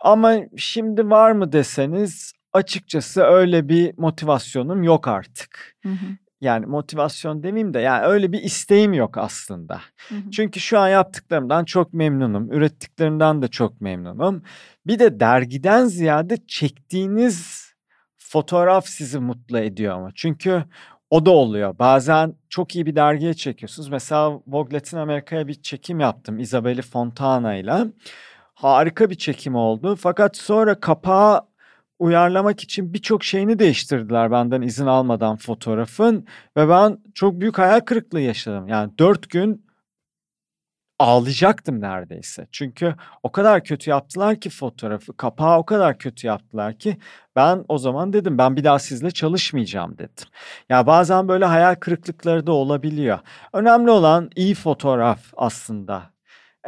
Ama 0.03 0.35
şimdi 0.57 1.11
var 1.11 1.33
mı 1.33 1.53
deseniz 1.53 2.33
açıkçası 2.53 3.23
öyle 3.23 3.69
bir 3.69 3.99
motivasyonum 3.99 4.83
yok 4.83 5.09
artık. 5.09 5.77
Hı 5.83 5.89
hı. 5.89 6.07
Yani 6.43 6.67
motivasyon 6.67 7.43
demeyeyim 7.43 7.75
de 7.75 7.81
yani 7.81 8.07
öyle 8.07 8.33
bir 8.33 8.43
isteğim 8.43 8.93
yok 8.93 9.19
aslında. 9.19 9.81
Hı 10.09 10.15
hı. 10.15 10.31
Çünkü 10.31 10.61
şu 10.61 10.79
an 10.79 10.89
yaptıklarımdan 10.89 11.65
çok 11.65 11.95
memnunum. 11.95 12.53
Ürettiklerimden 12.53 13.43
de 13.43 13.49
çok 13.49 13.81
memnunum. 13.81 14.43
Bir 14.87 14.99
de 14.99 15.21
dergiden 15.21 15.85
ziyade 15.85 16.37
çektiğiniz 16.47 17.69
fotoğraf 18.19 18.87
sizi 18.87 19.19
mutlu 19.19 19.59
ediyor 19.59 19.95
ama. 19.95 20.11
Çünkü 20.15 20.65
o 21.11 21.27
da 21.27 21.31
oluyor. 21.31 21.79
Bazen 21.79 22.35
çok 22.49 22.77
iyi 22.77 22.87
bir 22.87 22.97
dergiye 22.97 23.35
çekiyorsunuz. 23.35 23.89
Mesela 23.89 24.41
Vogue 24.47 24.75
Latin 24.75 24.97
Amerika'ya 24.97 25.49
bir 25.49 25.63
çekim 25.63 26.01
yaptım 26.01 26.39
Isabelle 26.39 26.83
Fontana 26.83 27.55
ile. 27.55 27.87
Harika 28.55 29.11
bir 29.11 29.15
çekim 29.15 29.55
oldu. 29.55 29.97
Fakat 29.97 30.37
sonra 30.37 30.81
kapağı 30.81 31.52
uyarlamak 31.99 32.63
için 32.63 32.95
birçok 32.95 33.25
şeyini 33.25 33.59
değiştirdiler 33.59 34.31
benden 34.31 34.63
izin 34.63 34.87
almadan 34.87 35.37
fotoğrafın. 35.37 36.27
Ve 36.57 36.69
ben 36.69 36.99
çok 37.15 37.41
büyük 37.41 37.59
hayal 37.59 37.81
kırıklığı 37.81 38.21
yaşadım. 38.21 38.69
Yani 38.69 38.93
dört 38.99 39.31
gün 39.31 39.65
ağlayacaktım 40.99 41.81
neredeyse. 41.81 42.47
Çünkü 42.53 42.95
o 43.23 43.33
kadar 43.33 43.65
kötü 43.65 43.91
yaptılar 43.91 44.41
ki 44.41 44.51
fotoğrafı, 44.51 45.17
kapağı 45.17 45.59
o 45.59 45.65
kadar 45.65 45.99
kötü 45.99 46.27
yaptılar 46.27 46.79
ki 46.79 46.97
ben 47.37 47.65
o 47.69 47.79
zaman 47.79 48.13
dedim 48.13 48.39
ben 48.39 48.57
bir 48.57 48.65
daha 48.65 48.79
sizle 48.79 49.11
çalışmayacağım 49.11 49.99
dedim. 49.99 50.27
Ya 50.69 50.87
bazen 50.87 51.29
böyle 51.29 51.45
hayal 51.45 51.75
kırıklıkları 51.75 52.47
da 52.47 52.53
olabiliyor. 52.53 53.19
Önemli 53.53 53.91
olan 53.91 54.31
iyi 54.37 54.55
fotoğraf 54.55 55.21
aslında. 55.37 56.13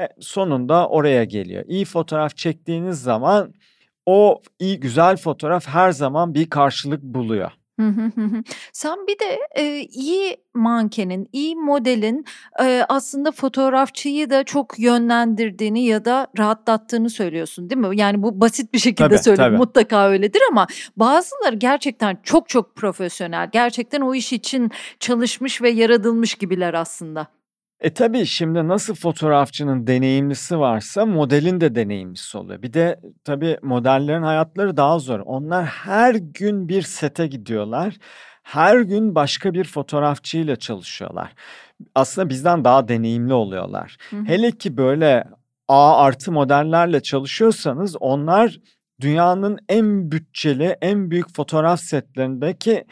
E, 0.01 0.09
sonunda 0.21 0.89
oraya 0.89 1.25
geliyor. 1.25 1.65
İyi 1.67 1.85
fotoğraf 1.85 2.37
çektiğiniz 2.37 3.03
zaman 3.03 3.55
o 4.07 4.43
iyi 4.59 4.81
güzel 4.81 5.17
fotoğraf 5.17 5.69
her 5.69 5.93
zaman 5.93 6.35
bir 6.35 6.51
karşılık 6.51 7.03
buluyor. 7.03 7.51
Sen 8.73 9.07
bir 9.07 9.19
de 9.19 9.39
e, 9.57 9.81
iyi 9.81 10.37
mankenin, 10.55 11.29
iyi 11.33 11.57
modelin 11.57 12.25
e, 12.63 12.85
aslında 12.89 13.33
fotoğrafçıyı 13.33 14.31
da 14.31 14.45
çok 14.45 14.79
yönlendirdiğini 14.79 15.85
ya 15.85 16.05
da 16.05 16.27
rahatlattığını 16.39 17.11
söylüyorsun 17.11 17.71
değil 17.71 17.81
mi? 17.81 17.97
Yani 17.99 18.23
bu 18.23 18.41
basit 18.41 18.73
bir 18.73 18.79
şekilde 18.79 19.09
Tabii, 19.09 19.19
söyledim. 19.19 19.45
tabii. 19.45 19.57
Mutlaka 19.57 20.09
öyledir 20.09 20.41
ama 20.51 20.67
bazıları 20.97 21.57
gerçekten 21.57 22.19
çok 22.23 22.49
çok 22.49 22.77
profesyonel. 22.77 23.49
Gerçekten 23.53 24.01
o 24.01 24.15
iş 24.15 24.33
için 24.33 24.71
çalışmış 25.01 25.63
ve 25.63 25.71
yaratılmış 25.71 26.35
gibiler 26.35 26.75
aslında. 26.75 27.27
E 27.85 27.95
tabii 27.95 28.27
şimdi 28.27 28.69
nasıl 28.69 28.95
fotoğrafçının 28.95 29.87
deneyimlisi 29.87 30.59
varsa 30.59 31.07
modelin 31.07 31.61
de 31.61 31.75
deneyimlisi 31.75 32.39
oluyor. 32.39 32.63
Bir 32.63 32.73
de 32.73 33.01
tabii 33.25 33.59
modellerin 33.63 34.23
hayatları 34.23 34.77
daha 34.77 34.99
zor. 34.99 35.21
Onlar 35.21 35.65
her 35.65 36.15
gün 36.15 36.69
bir 36.69 36.83
sete 36.83 37.27
gidiyorlar. 37.27 37.95
Her 38.43 38.81
gün 38.81 39.15
başka 39.15 39.55
bir 39.55 39.65
fotoğrafçıyla 39.65 40.57
çalışıyorlar. 40.57 41.33
Aslında 41.95 42.29
bizden 42.29 42.65
daha 42.65 42.89
deneyimli 42.89 43.33
oluyorlar. 43.33 43.97
Hı 44.11 44.17
hı. 44.17 44.25
Hele 44.25 44.51
ki 44.51 44.77
böyle 44.77 45.25
A 45.69 45.97
artı 45.99 46.33
modellerle 46.33 47.01
çalışıyorsanız 47.01 47.97
onlar 48.01 48.59
dünyanın 49.01 49.59
en 49.69 50.11
bütçeli, 50.13 50.77
en 50.81 51.11
büyük 51.11 51.37
fotoğraf 51.37 51.81
setlerindeki 51.81 52.85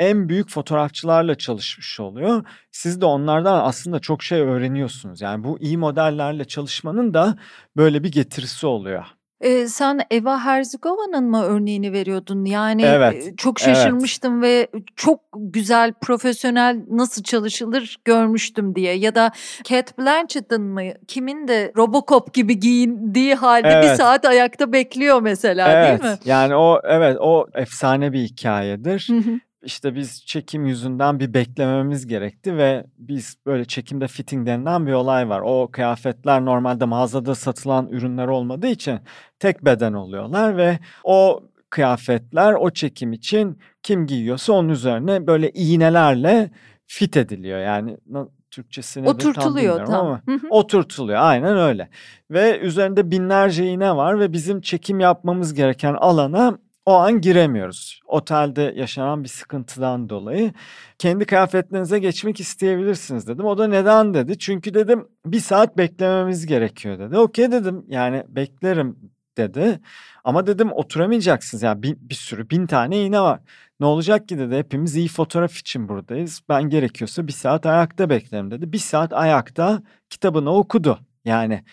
en 0.00 0.28
büyük 0.28 0.50
fotoğrafçılarla 0.50 1.34
çalışmış 1.34 2.00
oluyor. 2.00 2.44
Siz 2.72 3.00
de 3.00 3.04
onlardan 3.04 3.64
aslında 3.64 3.98
çok 3.98 4.22
şey 4.22 4.40
öğreniyorsunuz. 4.40 5.20
Yani 5.20 5.44
bu 5.44 5.58
iyi 5.60 5.78
modellerle 5.78 6.44
çalışmanın 6.44 7.14
da 7.14 7.38
böyle 7.76 8.04
bir 8.04 8.12
getirisi 8.12 8.66
oluyor. 8.66 9.04
Ee, 9.40 9.66
sen 9.68 10.00
Eva 10.10 10.40
Herzigova'nın 10.40 11.24
mı 11.24 11.42
örneğini 11.42 11.92
veriyordun? 11.92 12.44
Yani 12.44 12.82
Evet, 12.82 13.38
çok 13.38 13.62
evet. 13.62 13.76
şaşırmıştım 13.76 14.42
ve 14.42 14.68
çok 14.96 15.20
güzel, 15.36 15.92
profesyonel 15.92 16.80
nasıl 16.90 17.22
çalışılır 17.22 17.96
görmüştüm 18.04 18.74
diye. 18.74 18.94
Ya 18.94 19.14
da 19.14 19.30
Kate 19.68 19.92
Blanchett'ın 19.98 20.62
mı? 20.62 20.82
Kimin 21.08 21.48
de 21.48 21.72
Robocop 21.76 22.34
gibi 22.34 22.60
giyindiği 22.60 23.34
halde 23.34 23.68
bir 23.68 23.86
Evet. 23.86 23.96
saat 23.96 24.24
ayakta 24.24 24.72
bekliyor 24.72 25.22
mesela 25.22 25.72
Evet. 25.72 26.02
değil 26.02 26.12
mi? 26.12 26.18
Yani 26.24 26.54
o 26.56 26.80
evet 26.84 27.16
o 27.20 27.46
efsane 27.54 28.12
bir 28.12 28.20
hikayedir. 28.22 29.06
Hı 29.10 29.16
hı. 29.16 29.38
İşte 29.66 29.94
biz 29.94 30.26
çekim 30.26 30.66
yüzünden 30.66 31.20
bir 31.20 31.34
beklememiz 31.34 32.06
gerekti 32.06 32.56
ve 32.56 32.84
biz 32.98 33.36
böyle 33.46 33.64
çekimde 33.64 34.08
fitting 34.08 34.46
denilen 34.46 34.86
bir 34.86 34.92
olay 34.92 35.28
var. 35.28 35.42
O 35.44 35.68
kıyafetler 35.72 36.44
normalde 36.44 36.84
mağazada 36.84 37.34
satılan 37.34 37.88
ürünler 37.88 38.26
olmadığı 38.26 38.66
için 38.66 39.00
tek 39.38 39.64
beden 39.64 39.92
oluyorlar 39.92 40.56
ve 40.56 40.78
o 41.04 41.42
kıyafetler 41.70 42.52
o 42.52 42.70
çekim 42.70 43.12
için 43.12 43.58
kim 43.82 44.06
giyiyorsa 44.06 44.52
onun 44.52 44.68
üzerine 44.68 45.26
böyle 45.26 45.50
iğnelerle 45.50 46.50
fit 46.86 47.16
ediliyor. 47.16 47.58
Yani 47.58 47.96
na- 48.06 48.28
Türkçesi 48.50 49.02
nedir 49.02 49.08
tam 49.08 49.14
Oturtuluyor 49.30 49.56
bilmiyorum 49.80 49.86
tam. 49.92 50.06
ama 50.06 50.20
oturtuluyor 50.50 51.18
aynen 51.22 51.56
öyle. 51.58 51.88
Ve 52.30 52.58
üzerinde 52.58 53.10
binlerce 53.10 53.66
iğne 53.66 53.96
var 53.96 54.20
ve 54.20 54.32
bizim 54.32 54.60
çekim 54.60 55.00
yapmamız 55.00 55.54
gereken 55.54 55.94
alana 55.94 56.58
o 56.86 56.94
an 56.94 57.20
giremiyoruz. 57.20 58.00
Otelde 58.06 58.72
yaşanan 58.76 59.24
bir 59.24 59.28
sıkıntıdan 59.28 60.08
dolayı 60.08 60.52
kendi 60.98 61.24
kıyafetlerinize 61.24 61.98
geçmek 61.98 62.40
isteyebilirsiniz 62.40 63.26
dedim. 63.26 63.44
O 63.44 63.58
da 63.58 63.66
neden 63.66 64.14
dedi. 64.14 64.38
Çünkü 64.38 64.74
dedim 64.74 65.08
bir 65.26 65.40
saat 65.40 65.78
beklememiz 65.78 66.46
gerekiyor 66.46 66.98
dedi. 66.98 67.18
Okey 67.18 67.52
dedim 67.52 67.84
yani 67.88 68.24
beklerim 68.28 68.96
dedi. 69.36 69.80
Ama 70.24 70.46
dedim 70.46 70.72
oturamayacaksınız 70.72 71.62
yani 71.62 71.82
bir, 71.82 71.96
bir 72.00 72.14
sürü 72.14 72.50
bin 72.50 72.66
tane 72.66 73.02
iğne 73.02 73.20
var. 73.20 73.40
Ne 73.80 73.86
olacak 73.86 74.28
ki 74.28 74.38
dedi 74.38 74.56
hepimiz 74.56 74.96
iyi 74.96 75.08
fotoğraf 75.08 75.56
için 75.58 75.88
buradayız. 75.88 76.40
Ben 76.48 76.62
gerekiyorsa 76.62 77.26
bir 77.26 77.32
saat 77.32 77.66
ayakta 77.66 78.10
beklerim 78.10 78.50
dedi. 78.50 78.72
Bir 78.72 78.78
saat 78.78 79.12
ayakta 79.12 79.82
kitabını 80.10 80.50
okudu. 80.50 80.98
Yani 81.24 81.64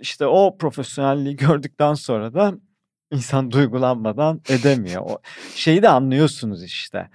işte 0.00 0.26
o 0.26 0.58
profesyonelliği 0.58 1.36
gördükten 1.36 1.94
sonra 1.94 2.34
da 2.34 2.54
insan 3.12 3.50
duygulanmadan 3.50 4.40
edemiyor. 4.48 5.02
O 5.02 5.18
şeyi 5.54 5.82
de 5.82 5.88
anlıyorsunuz 5.88 6.64
işte. 6.64 7.10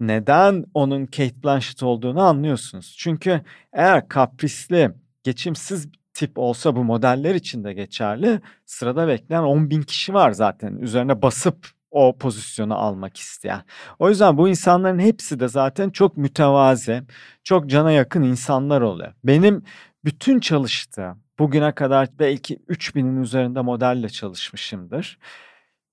Neden 0.00 0.64
onun 0.74 1.06
Kate 1.06 1.42
Blanchett 1.44 1.82
olduğunu 1.82 2.22
anlıyorsunuz. 2.22 2.94
Çünkü 2.98 3.40
eğer 3.72 4.08
kaprisli, 4.08 4.90
geçimsiz 5.22 5.88
tip 6.14 6.38
olsa 6.38 6.76
bu 6.76 6.84
modeller 6.84 7.34
için 7.34 7.64
de 7.64 7.72
geçerli. 7.72 8.40
Sırada 8.66 9.08
bekleyen 9.08 9.42
10 9.42 9.70
bin 9.70 9.82
kişi 9.82 10.14
var 10.14 10.30
zaten 10.30 10.76
üzerine 10.76 11.22
basıp 11.22 11.68
o 11.90 12.18
pozisyonu 12.18 12.74
almak 12.74 13.16
isteyen. 13.16 13.62
O 13.98 14.08
yüzden 14.08 14.38
bu 14.38 14.48
insanların 14.48 14.98
hepsi 14.98 15.40
de 15.40 15.48
zaten 15.48 15.90
çok 15.90 16.16
mütevazi, 16.16 17.02
çok 17.44 17.70
cana 17.70 17.90
yakın 17.92 18.22
insanlar 18.22 18.80
oluyor. 18.80 19.12
Benim 19.24 19.62
bütün 20.04 20.40
çalıştığım 20.40 21.22
bugüne 21.38 21.72
kadar 21.72 22.08
belki 22.18 22.56
3000'in 22.56 23.22
üzerinde 23.22 23.60
modelle 23.60 24.08
çalışmışımdır. 24.08 25.18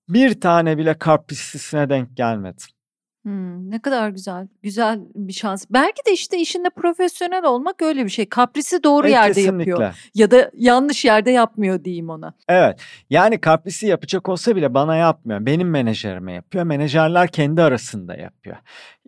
Bir 0.09 0.41
tane 0.41 0.77
bile 0.77 0.97
kaprislisine 0.97 1.89
denk 1.89 2.17
gelmedim. 2.17 2.67
Hmm, 3.23 3.71
ne 3.71 3.81
kadar 3.81 4.09
güzel. 4.09 4.47
Güzel 4.63 4.99
bir 5.15 5.33
şans. 5.33 5.65
Belki 5.69 6.01
de 6.07 6.11
işte 6.13 6.37
işinde 6.39 6.69
profesyonel 6.69 7.43
olmak 7.45 7.81
öyle 7.81 8.03
bir 8.05 8.09
şey. 8.09 8.29
Kaprisi 8.29 8.83
doğru 8.83 9.07
E, 9.07 9.11
yerde 9.11 9.41
yapıyor. 9.41 9.77
kesinlikle. 9.77 9.91
Ya 10.15 10.31
da 10.31 10.51
yanlış 10.53 11.05
yerde 11.05 11.31
yapmıyor 11.31 11.83
diyeyim 11.83 12.09
ona. 12.09 12.33
Evet. 12.49 12.79
Yani 13.09 13.41
kaprisi 13.41 13.87
yapacak 13.87 14.29
olsa 14.29 14.55
bile 14.55 14.73
bana 14.73 14.95
yapmıyor. 14.95 15.45
Benim 15.45 15.69
menajerime 15.69 16.33
yapıyor. 16.33 16.63
Menajerler 16.63 17.27
kendi 17.27 17.61
arasında 17.61 18.15
yapıyor. 18.15 18.57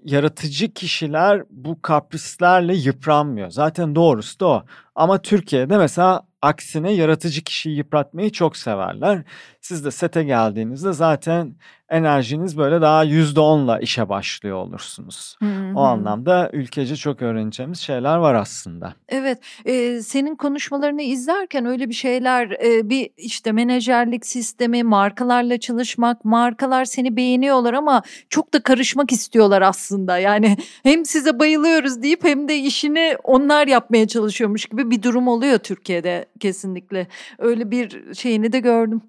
Yaratıcı 0.03 0.73
kişiler 0.73 1.43
bu 1.49 1.81
kaprislerle 1.81 2.75
yıpranmıyor. 2.75 3.49
Zaten 3.49 3.95
doğrusu 3.95 4.39
da 4.39 4.47
o. 4.47 4.63
Ama 4.95 5.21
Türkiye'de 5.21 5.77
mesela 5.77 6.26
aksine 6.41 6.93
yaratıcı 6.93 7.43
kişiyi 7.43 7.77
yıpratmayı 7.77 8.31
çok 8.31 8.57
severler. 8.57 9.23
Siz 9.61 9.85
de 9.85 9.91
sete 9.91 10.23
geldiğinizde 10.23 10.93
zaten 10.93 11.55
enerjiniz 11.89 12.57
böyle 12.57 12.81
daha 12.81 13.03
yüzde 13.03 13.39
onla 13.39 13.79
işe 13.79 14.09
başlıyor 14.09 14.57
olursunuz. 14.57 15.35
Hı 15.39 15.45
hı. 15.45 15.73
O 15.75 15.81
anlamda 15.81 16.49
ülkece 16.53 16.95
çok 16.95 17.21
öğreneceğimiz 17.21 17.79
şeyler 17.79 18.17
var 18.17 18.35
aslında. 18.35 18.93
Evet, 19.09 19.39
eee, 19.65 20.01
senin 20.01 20.35
konuşmalarını 20.35 21.01
izlerken 21.01 21.65
öyle 21.65 21.89
bir 21.89 21.93
şeyler, 21.93 22.49
eee, 22.49 22.89
bir 22.89 23.09
işte 23.17 23.51
menajerlik 23.51 24.25
sistemi, 24.25 24.83
markalarla 24.83 25.59
çalışmak, 25.59 26.25
markalar 26.25 26.85
seni 26.85 27.15
beğeniyorlar 27.15 27.73
ama 27.73 28.01
çok 28.29 28.53
da 28.53 28.63
karışmak 28.63 29.11
istiyorlar 29.11 29.61
aslında. 29.61 30.17
Yani 30.17 30.57
hem 30.83 31.05
size 31.05 31.39
bayılıyoruz 31.39 32.01
deyip 32.03 32.23
hem 32.23 32.47
de 32.47 32.57
işini 32.57 33.15
onlar 33.23 33.67
yapmaya 33.67 34.07
çalışıyormuş 34.07 34.65
gibi 34.65 34.91
bir 34.91 35.03
durum 35.03 35.27
oluyor 35.27 35.57
Türkiye'de 35.57 36.25
kesinlikle. 36.39 37.07
Öyle 37.37 37.71
bir 37.71 38.13
şeyini 38.13 38.51
de 38.51 38.59
gördüm. 38.59 39.01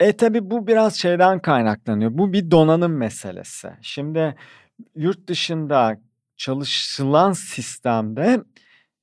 E 0.00 0.16
tabi 0.16 0.50
bu 0.50 0.66
biraz 0.66 0.94
şeyden 0.94 1.38
kaynaklanıyor. 1.38 2.10
Bu 2.14 2.32
bir 2.32 2.50
donanım 2.50 2.96
meselesi. 2.96 3.70
Şimdi 3.82 4.36
yurt 4.96 5.28
dışında 5.28 6.00
çalışılan 6.36 7.32
sistemde 7.32 8.42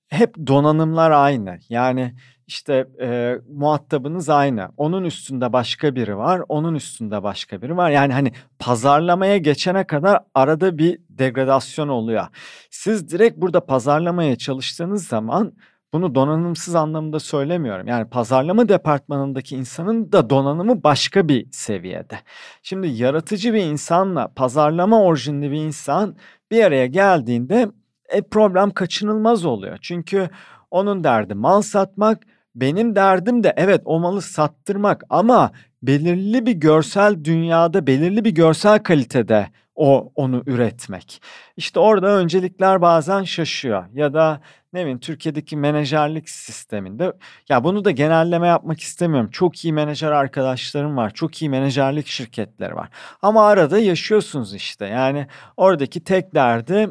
hep 0.09 0.35
donanımlar 0.47 1.11
aynı. 1.11 1.59
Yani 1.69 2.15
işte 2.47 2.87
e, 3.01 3.39
muhatabınız 3.49 4.29
aynı. 4.29 4.69
Onun 4.77 5.03
üstünde 5.03 5.53
başka 5.53 5.95
biri 5.95 6.17
var, 6.17 6.41
onun 6.49 6.75
üstünde 6.75 7.23
başka 7.23 7.61
biri 7.61 7.77
var. 7.77 7.91
Yani 7.91 8.13
hani 8.13 8.31
pazarlamaya 8.59 9.37
geçene 9.37 9.87
kadar 9.87 10.19
arada 10.33 10.77
bir 10.77 10.99
degradasyon 11.09 11.87
oluyor. 11.87 12.27
Siz 12.69 13.11
direkt 13.11 13.37
burada 13.37 13.65
pazarlamaya 13.65 14.35
çalıştığınız 14.35 15.07
zaman 15.07 15.53
bunu 15.93 16.15
donanımsız 16.15 16.75
anlamında 16.75 17.19
söylemiyorum. 17.19 17.87
Yani 17.87 18.09
pazarlama 18.09 18.69
departmanındaki 18.69 19.55
insanın 19.55 20.11
da 20.11 20.29
donanımı 20.29 20.83
başka 20.83 21.27
bir 21.27 21.51
seviyede. 21.51 22.19
Şimdi 22.63 22.87
yaratıcı 22.87 23.53
bir 23.53 23.63
insanla 23.63 24.27
pazarlama 24.27 25.03
orijinli 25.03 25.51
bir 25.51 25.57
insan 25.57 26.15
bir 26.51 26.63
araya 26.63 26.85
geldiğinde 26.85 27.69
e, 28.09 28.21
problem 28.21 28.71
kaçınılmaz 28.71 29.45
oluyor. 29.45 29.77
Çünkü 29.81 30.29
onun 30.71 31.03
derdi 31.03 31.33
mal 31.33 31.61
satmak, 31.61 32.23
benim 32.55 32.95
derdim 32.95 33.43
de 33.43 33.53
evet 33.57 33.81
o 33.85 33.99
malı 33.99 34.21
sattırmak 34.21 35.03
ama 35.09 35.51
belirli 35.83 36.45
bir 36.45 36.51
görsel 36.51 37.23
dünyada, 37.23 37.87
belirli 37.87 38.25
bir 38.25 38.31
görsel 38.31 38.83
kalitede 38.83 39.47
o 39.75 40.11
onu 40.15 40.43
üretmek. 40.45 41.21
İşte 41.57 41.79
orada 41.79 42.07
öncelikler 42.07 42.81
bazen 42.81 43.23
şaşıyor 43.23 43.85
ya 43.93 44.13
da 44.13 44.41
ne 44.73 44.81
bileyim 44.81 44.99
Türkiye'deki 44.99 45.57
menajerlik 45.57 46.29
sisteminde 46.29 47.13
ya 47.49 47.63
bunu 47.63 47.85
da 47.85 47.91
genelleme 47.91 48.47
yapmak 48.47 48.79
istemiyorum. 48.79 49.29
Çok 49.31 49.65
iyi 49.65 49.73
menajer 49.73 50.11
arkadaşlarım 50.11 50.97
var. 50.97 51.13
Çok 51.13 51.41
iyi 51.41 51.49
menajerlik 51.49 52.07
şirketleri 52.07 52.75
var. 52.75 52.89
Ama 53.21 53.47
arada 53.47 53.79
yaşıyorsunuz 53.79 54.53
işte. 54.53 54.85
Yani 54.85 55.27
oradaki 55.57 56.03
tek 56.03 56.35
derdi 56.35 56.89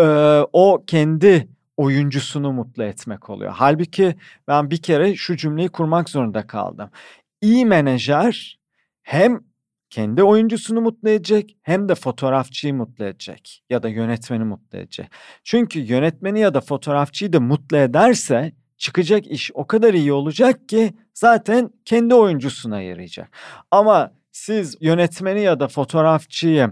e, 0.00 0.04
o 0.52 0.84
kendi 0.86 1.48
oyuncusunu 1.76 2.52
mutlu 2.52 2.84
etmek 2.84 3.30
oluyor. 3.30 3.52
Halbuki 3.56 4.16
ben 4.48 4.70
bir 4.70 4.82
kere 4.82 5.16
şu 5.16 5.36
cümleyi 5.36 5.68
kurmak 5.68 6.08
zorunda 6.08 6.46
kaldım. 6.46 6.90
İyi 7.40 7.66
menajer 7.66 8.58
hem 9.02 9.49
kendi 9.90 10.22
oyuncusunu 10.22 10.80
mutlu 10.80 11.08
edecek 11.08 11.56
hem 11.62 11.88
de 11.88 11.94
fotoğrafçıyı 11.94 12.74
mutlu 12.74 13.04
edecek 13.04 13.64
ya 13.70 13.82
da 13.82 13.88
yönetmeni 13.88 14.44
mutlu 14.44 14.78
edecek. 14.78 15.06
Çünkü 15.44 15.80
yönetmeni 15.80 16.40
ya 16.40 16.54
da 16.54 16.60
fotoğrafçıyı 16.60 17.32
da 17.32 17.40
mutlu 17.40 17.76
ederse 17.76 18.52
çıkacak 18.76 19.26
iş 19.26 19.50
o 19.54 19.66
kadar 19.66 19.94
iyi 19.94 20.12
olacak 20.12 20.68
ki 20.68 20.92
zaten 21.14 21.70
kendi 21.84 22.14
oyuncusuna 22.14 22.80
yarayacak. 22.80 23.28
Ama 23.70 24.12
siz 24.32 24.76
yönetmeni 24.80 25.40
ya 25.42 25.60
da 25.60 25.68
fotoğrafçıyı 25.68 26.70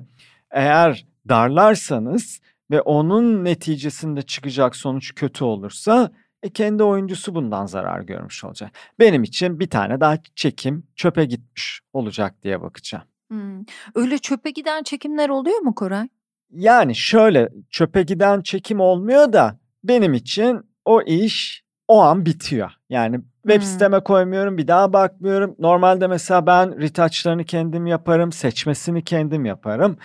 eğer 0.50 1.06
darlarsanız 1.28 2.40
ve 2.70 2.80
onun 2.80 3.44
neticesinde 3.44 4.22
çıkacak 4.22 4.76
sonuç 4.76 5.14
kötü 5.14 5.44
olursa 5.44 6.10
e 6.42 6.48
kendi 6.50 6.82
oyuncusu 6.82 7.34
bundan 7.34 7.66
zarar 7.66 8.00
görmüş 8.00 8.44
olacak. 8.44 8.70
Benim 8.98 9.22
için 9.22 9.60
bir 9.60 9.70
tane 9.70 10.00
daha 10.00 10.18
çekim 10.36 10.86
çöpe 10.96 11.24
gitmiş 11.24 11.80
olacak 11.92 12.42
diye 12.42 12.62
bakacağım. 12.62 13.04
Hımm. 13.30 13.66
Öyle 13.94 14.18
çöpe 14.18 14.50
giden 14.50 14.82
çekimler 14.82 15.28
oluyor 15.28 15.58
mu 15.58 15.74
Koray? 15.74 16.08
Yani 16.50 16.94
şöyle, 16.94 17.48
çöpe 17.70 18.02
giden 18.02 18.40
çekim 18.42 18.80
olmuyor 18.80 19.32
da 19.32 19.58
benim 19.84 20.14
için 20.14 20.60
o 20.84 21.02
iş 21.02 21.62
o 21.88 22.00
an 22.00 22.26
bitiyor. 22.26 22.70
Yani 22.90 23.20
web 23.42 23.60
Hımm. 23.62 23.62
siteme 23.62 24.00
koymuyorum, 24.00 24.58
bir 24.58 24.68
daha 24.68 24.92
bakmıyorum. 24.92 25.56
Normalde 25.58 26.06
mesela 26.06 26.46
ben 26.46 26.80
retouch'larını 26.80 27.44
kendim 27.44 27.86
yaparım, 27.86 28.32
seçmesini 28.32 29.04
kendim 29.04 29.44
yaparım. 29.44 29.96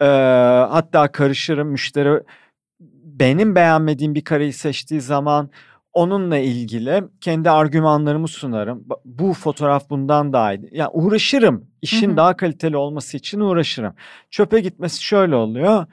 Eee, 0.00 0.06
hatta 0.70 1.12
karışırım, 1.12 1.68
müşteri 1.68 2.22
benim 3.20 3.54
beğenmediğim 3.54 4.14
bir 4.14 4.24
kareyi 4.24 4.52
seçtiği 4.52 5.00
zaman 5.00 5.50
onunla 5.92 6.38
ilgili 6.38 7.04
kendi 7.20 7.50
argümanlarımı 7.50 8.28
sunarım. 8.28 8.84
bu 9.04 9.32
fotoğraf 9.32 9.90
bundan 9.90 10.32
daha 10.32 10.54
iyi. 10.54 10.68
Yani 10.72 10.90
uğraşırım. 10.92 11.66
İşin 11.82 12.10
hı. 12.12 12.16
daha 12.16 12.36
kaliteli 12.36 12.76
olması 12.76 13.16
için 13.16 13.40
uğraşırım. 13.40 13.94
Çöpe 14.30 14.60
gitmesi 14.60 15.02
şöyle 15.02 15.34
oluyor. 15.34 15.86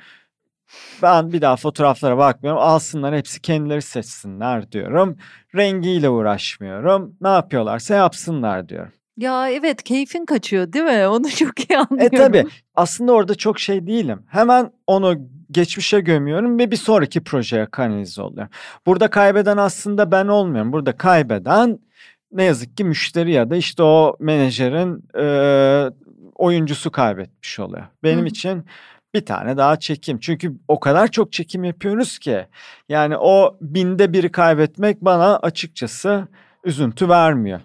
Ben 1.01 1.33
bir 1.33 1.41
daha 1.41 1.55
fotoğraflara 1.55 2.17
bakmıyorum. 2.17 2.61
Alsınlar 2.61 3.15
hepsi 3.15 3.41
kendileri 3.41 3.81
seçsinler 3.81 4.71
diyorum. 4.71 5.17
Rengiyle 5.55 6.09
uğraşmıyorum. 6.09 7.15
Ne 7.21 7.27
yapıyorlarsa 7.27 7.95
yapsınlar 7.95 8.69
diyorum. 8.69 8.91
Ya 9.17 9.49
evet 9.49 9.83
keyfin 9.83 10.25
kaçıyor 10.25 10.73
değil 10.73 10.85
mi? 10.85 11.07
Onu 11.07 11.29
çok 11.35 11.69
iyi 11.69 11.77
anlıyorum. 11.77 12.15
E 12.15 12.17
tabi 12.17 12.45
aslında 12.75 13.11
orada 13.13 13.35
çok 13.35 13.59
şey 13.59 13.87
değilim. 13.87 14.23
Hemen 14.27 14.71
onu 14.87 15.17
geçmişe 15.55 15.99
gömüyorum 15.99 16.59
ve 16.59 16.71
bir 16.71 16.75
sonraki 16.75 17.23
projeye 17.23 17.65
kanalize 17.65 18.21
oluyor. 18.21 18.47
Burada 18.85 19.09
kaybeden 19.09 19.57
aslında 19.57 20.11
ben 20.11 20.27
olmuyorum. 20.27 20.73
Burada 20.73 20.97
kaybeden 20.97 21.79
ne 22.31 22.43
yazık 22.43 22.77
ki 22.77 22.83
müşteri 22.83 23.31
ya 23.31 23.49
da 23.49 23.55
işte 23.55 23.83
o 23.83 24.17
menajerin 24.19 25.03
e, 25.19 25.25
oyuncusu 26.35 26.91
kaybetmiş 26.91 27.59
oluyor. 27.59 27.85
Benim 28.03 28.23
Hı. 28.23 28.27
için 28.27 28.65
bir 29.13 29.25
tane 29.25 29.57
daha 29.57 29.79
çekim. 29.79 30.19
Çünkü 30.19 30.53
o 30.67 30.79
kadar 30.79 31.07
çok 31.07 31.31
çekim 31.31 31.63
yapıyoruz 31.63 32.19
ki 32.19 32.45
yani 32.89 33.17
o 33.17 33.57
binde 33.61 34.13
biri 34.13 34.31
kaybetmek 34.31 35.01
bana 35.01 35.37
açıkçası 35.37 36.27
üzüntü 36.63 37.09
vermiyor. 37.09 37.61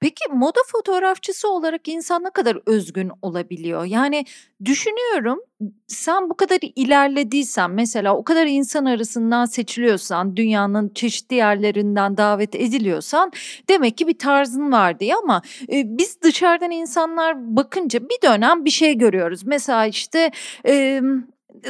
Peki 0.00 0.24
moda 0.32 0.60
fotoğrafçısı 0.66 1.48
olarak 1.48 1.88
insan 1.88 2.24
ne 2.24 2.30
kadar 2.30 2.58
özgün 2.66 3.10
olabiliyor? 3.22 3.84
Yani 3.84 4.24
düşünüyorum 4.64 5.40
sen 5.86 6.30
bu 6.30 6.36
kadar 6.36 6.58
ilerlediysen 6.76 7.70
mesela 7.70 8.16
o 8.16 8.24
kadar 8.24 8.46
insan 8.46 8.84
arasından 8.84 9.44
seçiliyorsan 9.44 10.36
dünyanın 10.36 10.88
çeşitli 10.94 11.36
yerlerinden 11.36 12.16
davet 12.16 12.54
ediliyorsan 12.54 13.32
demek 13.68 13.98
ki 13.98 14.06
bir 14.06 14.18
tarzın 14.18 14.72
var 14.72 15.00
diye 15.00 15.14
ama 15.14 15.42
e, 15.72 15.98
biz 15.98 16.22
dışarıdan 16.22 16.70
insanlar 16.70 17.56
bakınca 17.56 18.00
bir 18.02 18.28
dönem 18.28 18.64
bir 18.64 18.70
şey 18.70 18.98
görüyoruz. 18.98 19.46
Mesela 19.46 19.86
işte 19.86 20.30
e, 20.66 21.00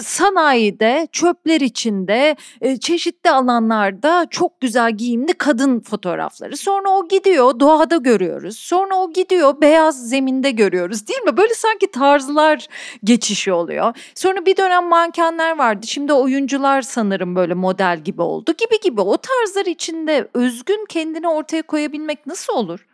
sanayide, 0.01 1.09
çöpler 1.12 1.61
içinde, 1.61 2.37
e, 2.61 2.76
çeşitli 2.76 3.30
alanlarda 3.30 4.26
çok 4.30 4.61
güzel 4.61 4.93
giyimli 4.93 5.32
kadın 5.32 5.80
fotoğrafları. 5.80 6.57
Sonra 6.57 6.91
o 6.91 7.09
gidiyor 7.09 7.61
doğada 7.61 7.97
görüyoruz. 7.97 8.57
Sonra 8.57 8.97
o 8.97 9.12
gidiyor 9.12 9.61
beyaz 9.61 10.09
zeminde 10.09 10.51
görüyoruz 10.51 11.09
değil 11.09 11.22
mi? 11.22 11.37
Böyle 11.37 11.55
sanki 11.55 11.91
tarzlar 11.91 12.66
geçişi 13.05 13.53
oluyor. 13.53 13.97
Sonra 14.14 14.47
bir 14.47 14.57
dönem 14.57 14.85
mankenler 14.89 15.59
vardı. 15.59 15.87
Şimdi 15.87 16.12
oyuncular 16.12 16.82
sanırım 16.82 17.37
böyle 17.37 17.55
model 17.55 18.01
gibi 18.05 18.22
oldu 18.22 18.53
gibi 18.59 18.80
gibi. 18.82 19.01
O 19.01 19.16
tarzlar 19.16 19.66
içinde 19.66 20.28
özgün 20.35 20.85
kendini 20.89 21.28
ortaya 21.28 21.62
koyabilmek 21.62 22.26
nasıl 22.26 22.53
olur? 22.53 22.87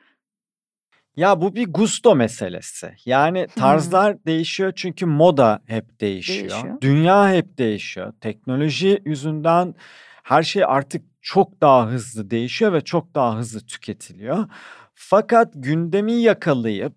Ya 1.17 1.41
bu 1.41 1.55
bir 1.55 1.67
gusto 1.67 2.17
meselesi. 2.17 2.95
Yani 3.05 3.47
tarzlar 3.57 4.15
hmm. 4.15 4.21
değişiyor 4.27 4.73
çünkü 4.77 5.07
moda 5.07 5.61
hep 5.67 6.01
değişiyor. 6.01 6.51
değişiyor. 6.51 6.81
Dünya 6.81 7.31
hep 7.31 7.59
değişiyor. 7.59 8.13
Teknoloji 8.21 9.03
yüzünden 9.05 9.75
her 10.23 10.43
şey 10.43 10.65
artık 10.67 11.03
çok 11.23 11.61
daha 11.61 11.89
hızlı 11.89 12.31
değişiyor 12.31 12.73
ve 12.73 12.81
çok 12.81 13.15
daha 13.15 13.39
hızlı 13.39 13.61
tüketiliyor. 13.61 14.49
Fakat 14.95 15.53
gündemi 15.55 16.13
yakalayıp 16.13 16.97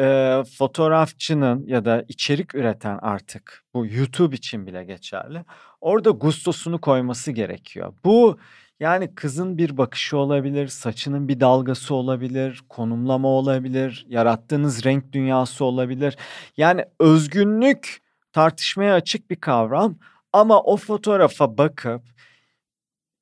e, 0.00 0.38
fotoğrafçının 0.58 1.66
ya 1.66 1.84
da 1.84 2.04
içerik 2.08 2.54
üreten 2.54 2.98
artık 3.02 3.64
bu 3.74 3.86
YouTube 3.86 4.36
için 4.36 4.66
bile 4.66 4.84
geçerli. 4.84 5.44
Orada 5.80 6.10
gustosunu 6.10 6.80
koyması 6.80 7.32
gerekiyor. 7.32 7.94
Bu 8.04 8.38
yani 8.84 9.14
kızın 9.14 9.58
bir 9.58 9.76
bakışı 9.76 10.16
olabilir, 10.16 10.68
saçının 10.68 11.28
bir 11.28 11.40
dalgası 11.40 11.94
olabilir, 11.94 12.62
konumlama 12.68 13.28
olabilir, 13.28 14.06
yarattığınız 14.08 14.84
renk 14.84 15.12
dünyası 15.12 15.64
olabilir. 15.64 16.16
Yani 16.56 16.84
özgünlük 17.00 18.02
tartışmaya 18.32 18.94
açık 18.94 19.30
bir 19.30 19.36
kavram 19.36 19.98
ama 20.32 20.62
o 20.62 20.76
fotoğrafa 20.76 21.58
bakıp 21.58 22.02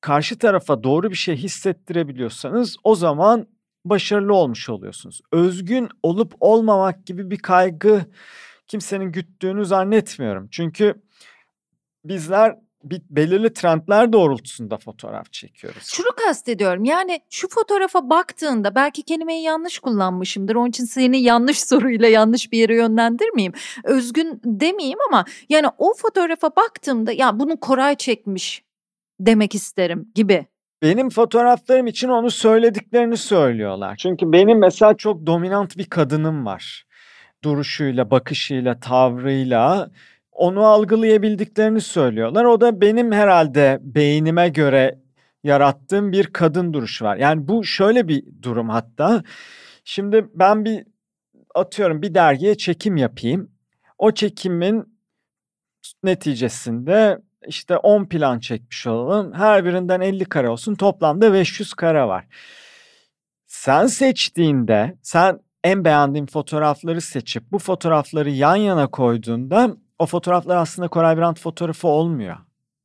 karşı 0.01 0.37
tarafa 0.37 0.83
doğru 0.83 1.09
bir 1.09 1.15
şey 1.15 1.35
hissettirebiliyorsanız 1.35 2.77
o 2.83 2.95
zaman 2.95 3.47
başarılı 3.85 4.33
olmuş 4.33 4.69
oluyorsunuz. 4.69 5.21
Özgün 5.31 5.89
olup 6.03 6.33
olmamak 6.39 7.05
gibi 7.05 7.31
bir 7.31 7.39
kaygı 7.39 8.05
kimsenin 8.67 9.11
güttüğünü 9.11 9.65
zannetmiyorum. 9.65 10.47
Çünkü 10.51 11.01
bizler 12.05 12.55
bir 12.83 13.01
belirli 13.09 13.53
trendler 13.53 14.13
doğrultusunda 14.13 14.77
fotoğraf 14.77 15.33
çekiyoruz. 15.33 15.83
Şunu 15.83 16.07
kastediyorum 16.27 16.85
yani 16.85 17.19
şu 17.29 17.47
fotoğrafa 17.49 18.09
baktığında 18.09 18.75
belki 18.75 19.03
kelimeyi 19.03 19.43
yanlış 19.43 19.79
kullanmışımdır. 19.79 20.55
Onun 20.55 20.69
için 20.69 20.85
seni 20.85 21.21
yanlış 21.21 21.63
soruyla 21.67 22.07
yanlış 22.07 22.51
bir 22.51 22.57
yere 22.57 22.75
yönlendirmeyeyim. 22.75 23.53
Özgün 23.83 24.41
demeyeyim 24.45 24.99
ama 25.09 25.25
yani 25.49 25.67
o 25.77 25.93
fotoğrafa 25.93 26.55
baktığımda 26.55 27.11
ya 27.11 27.39
bunu 27.39 27.59
Koray 27.59 27.95
çekmiş 27.95 28.63
demek 29.19 29.55
isterim 29.55 30.11
gibi. 30.15 30.45
Benim 30.81 31.09
fotoğraflarım 31.09 31.87
için 31.87 32.07
onu 32.07 32.31
söylediklerini 32.31 33.17
söylüyorlar. 33.17 33.95
Çünkü 33.95 34.31
benim 34.31 34.59
mesela 34.59 34.97
çok 34.97 35.25
dominant 35.25 35.77
bir 35.77 35.85
kadınım 35.85 36.45
var. 36.45 36.85
Duruşuyla, 37.43 38.11
bakışıyla, 38.11 38.79
tavrıyla 38.79 39.91
onu 40.33 40.65
algılayabildiklerini 40.65 41.81
söylüyorlar. 41.81 42.45
O 42.45 42.61
da 42.61 42.81
benim 42.81 43.11
herhalde 43.11 43.79
beynime 43.81 44.49
göre 44.49 44.99
yarattığım 45.43 46.11
bir 46.11 46.27
kadın 46.27 46.73
duruşu 46.73 47.05
var. 47.05 47.17
Yani 47.17 47.47
bu 47.47 47.63
şöyle 47.63 48.07
bir 48.07 48.23
durum 48.41 48.69
hatta. 48.69 49.23
Şimdi 49.85 50.25
ben 50.35 50.65
bir 50.65 50.85
atıyorum 51.55 52.01
bir 52.01 52.13
dergiye 52.13 52.57
çekim 52.57 52.97
yapayım. 52.97 53.51
O 53.97 54.11
çekimin 54.11 54.99
neticesinde 56.03 57.19
işte 57.47 57.77
10 57.77 58.05
plan 58.05 58.39
çekmiş 58.39 58.87
olalım. 58.87 59.33
Her 59.33 59.65
birinden 59.65 60.01
50 60.01 60.25
kare 60.25 60.49
olsun. 60.49 60.75
Toplamda 60.75 61.33
500 61.33 61.73
kare 61.73 62.07
var. 62.07 62.25
Sen 63.47 63.87
seçtiğinde, 63.87 64.97
sen 65.01 65.39
en 65.63 65.85
beğendiğin 65.85 66.25
fotoğrafları 66.25 67.01
seçip 67.01 67.51
bu 67.51 67.59
fotoğrafları 67.59 68.29
yan 68.29 68.55
yana 68.55 68.87
koyduğunda 68.87 69.75
o 69.99 70.05
fotoğraflar 70.05 70.57
aslında 70.57 70.87
Koray 70.87 71.17
Brandt 71.17 71.39
fotoğrafı 71.39 71.87
olmuyor. 71.87 72.37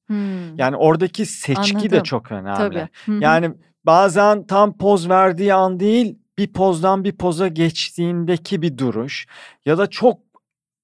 Hmm. 0.06 0.58
Yani 0.58 0.76
oradaki 0.76 1.26
seçki 1.26 1.76
Anladım. 1.76 1.90
de 1.90 2.02
çok 2.02 2.32
önemli. 2.32 2.56
Tabii. 2.56 2.88
Yani 3.24 3.50
bazen 3.84 4.46
tam 4.46 4.78
poz 4.78 5.08
verdiği 5.08 5.54
an 5.54 5.80
değil, 5.80 6.18
bir 6.38 6.52
pozdan 6.52 7.04
bir 7.04 7.12
poza 7.12 7.48
geçtiğindeki 7.48 8.62
bir 8.62 8.78
duruş 8.78 9.26
ya 9.66 9.78
da 9.78 9.86
çok 9.86 10.18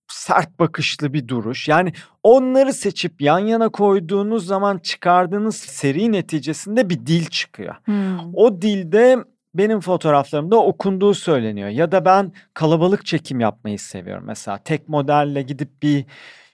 sert 0.08 0.58
bakışlı 0.58 1.12
bir 1.12 1.28
duruş. 1.28 1.68
Yani 1.68 1.92
onları 2.22 2.72
seçip 2.72 3.20
yan 3.20 3.38
yana 3.38 3.68
koyduğunuz 3.68 4.46
zaman 4.46 4.78
çıkardığınız 4.78 5.56
seri 5.56 6.12
neticesinde 6.12 6.90
bir 6.90 7.06
dil 7.06 7.26
çıkıyor. 7.26 7.74
Hmm. 7.84 8.34
O 8.34 8.62
dilde 8.62 9.24
benim 9.54 9.80
fotoğraflarımda 9.80 10.56
okunduğu 10.56 11.14
söyleniyor. 11.14 11.68
Ya 11.68 11.92
da 11.92 12.04
ben 12.04 12.32
kalabalık 12.54 13.06
çekim 13.06 13.40
yapmayı 13.40 13.78
seviyorum. 13.78 14.24
Mesela 14.26 14.58
tek 14.58 14.88
modelle 14.88 15.42
gidip 15.42 15.82
bir 15.82 16.04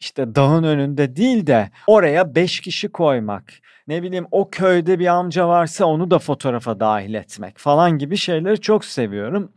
işte 0.00 0.34
dağın 0.34 0.64
önünde 0.64 1.16
değil 1.16 1.46
de 1.46 1.70
oraya 1.86 2.34
beş 2.34 2.60
kişi 2.60 2.88
koymak. 2.88 3.44
Ne 3.88 4.02
bileyim 4.02 4.26
o 4.30 4.50
köyde 4.50 4.98
bir 4.98 5.06
amca 5.06 5.48
varsa 5.48 5.84
onu 5.84 6.10
da 6.10 6.18
fotoğrafa 6.18 6.80
dahil 6.80 7.14
etmek 7.14 7.58
falan 7.58 7.98
gibi 7.98 8.16
şeyleri 8.16 8.60
çok 8.60 8.84
seviyorum. 8.84 9.52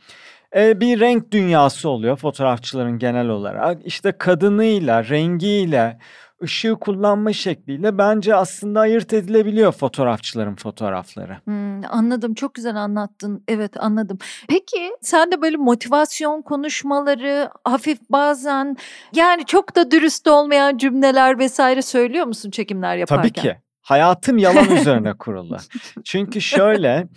Ee, 0.56 0.80
bir 0.80 1.00
renk 1.00 1.32
dünyası 1.32 1.90
oluyor 1.90 2.18
fotoğrafçıların 2.18 3.00
genel 3.00 3.28
olarak. 3.28 3.86
İşte 3.86 4.12
kadınıyla, 4.12 5.10
rengiyle, 5.10 5.98
ışığı 6.44 6.76
kullanma 6.76 7.34
şekliyle 7.34 7.98
bence 7.98 8.36
aslında 8.36 8.80
ayırt 8.80 9.14
edilebiliyor 9.14 9.72
fotoğrafçıların 9.72 10.56
fotoğrafları. 10.56 11.38
Hmm, 11.44 11.86
anladım 11.90 12.34
çok 12.34 12.54
güzel 12.54 12.76
anlattın 12.76 13.44
evet 13.48 13.78
anladım. 13.78 14.18
Peki 14.50 14.92
sen 15.02 15.32
de 15.32 15.42
böyle 15.42 15.58
motivasyon 15.58 16.42
konuşmaları 16.42 17.50
hafif 17.64 18.00
bazen 18.10 18.78
yani 19.16 19.46
çok 19.46 19.76
da 19.76 19.92
dürüst 19.92 20.28
olmayan 20.28 20.78
cümleler 20.78 21.40
vesaire 21.40 21.82
söylüyor 21.82 22.26
musun 22.26 22.52
çekimler 22.52 22.98
yaparken? 22.98 23.30
Tabii 23.30 23.42
ki. 23.42 23.58
Hayatım 23.82 24.38
yalan 24.38 24.76
üzerine 24.76 25.14
kurulu. 25.18 25.58
Çünkü 26.04 26.42
şöyle 26.42 27.08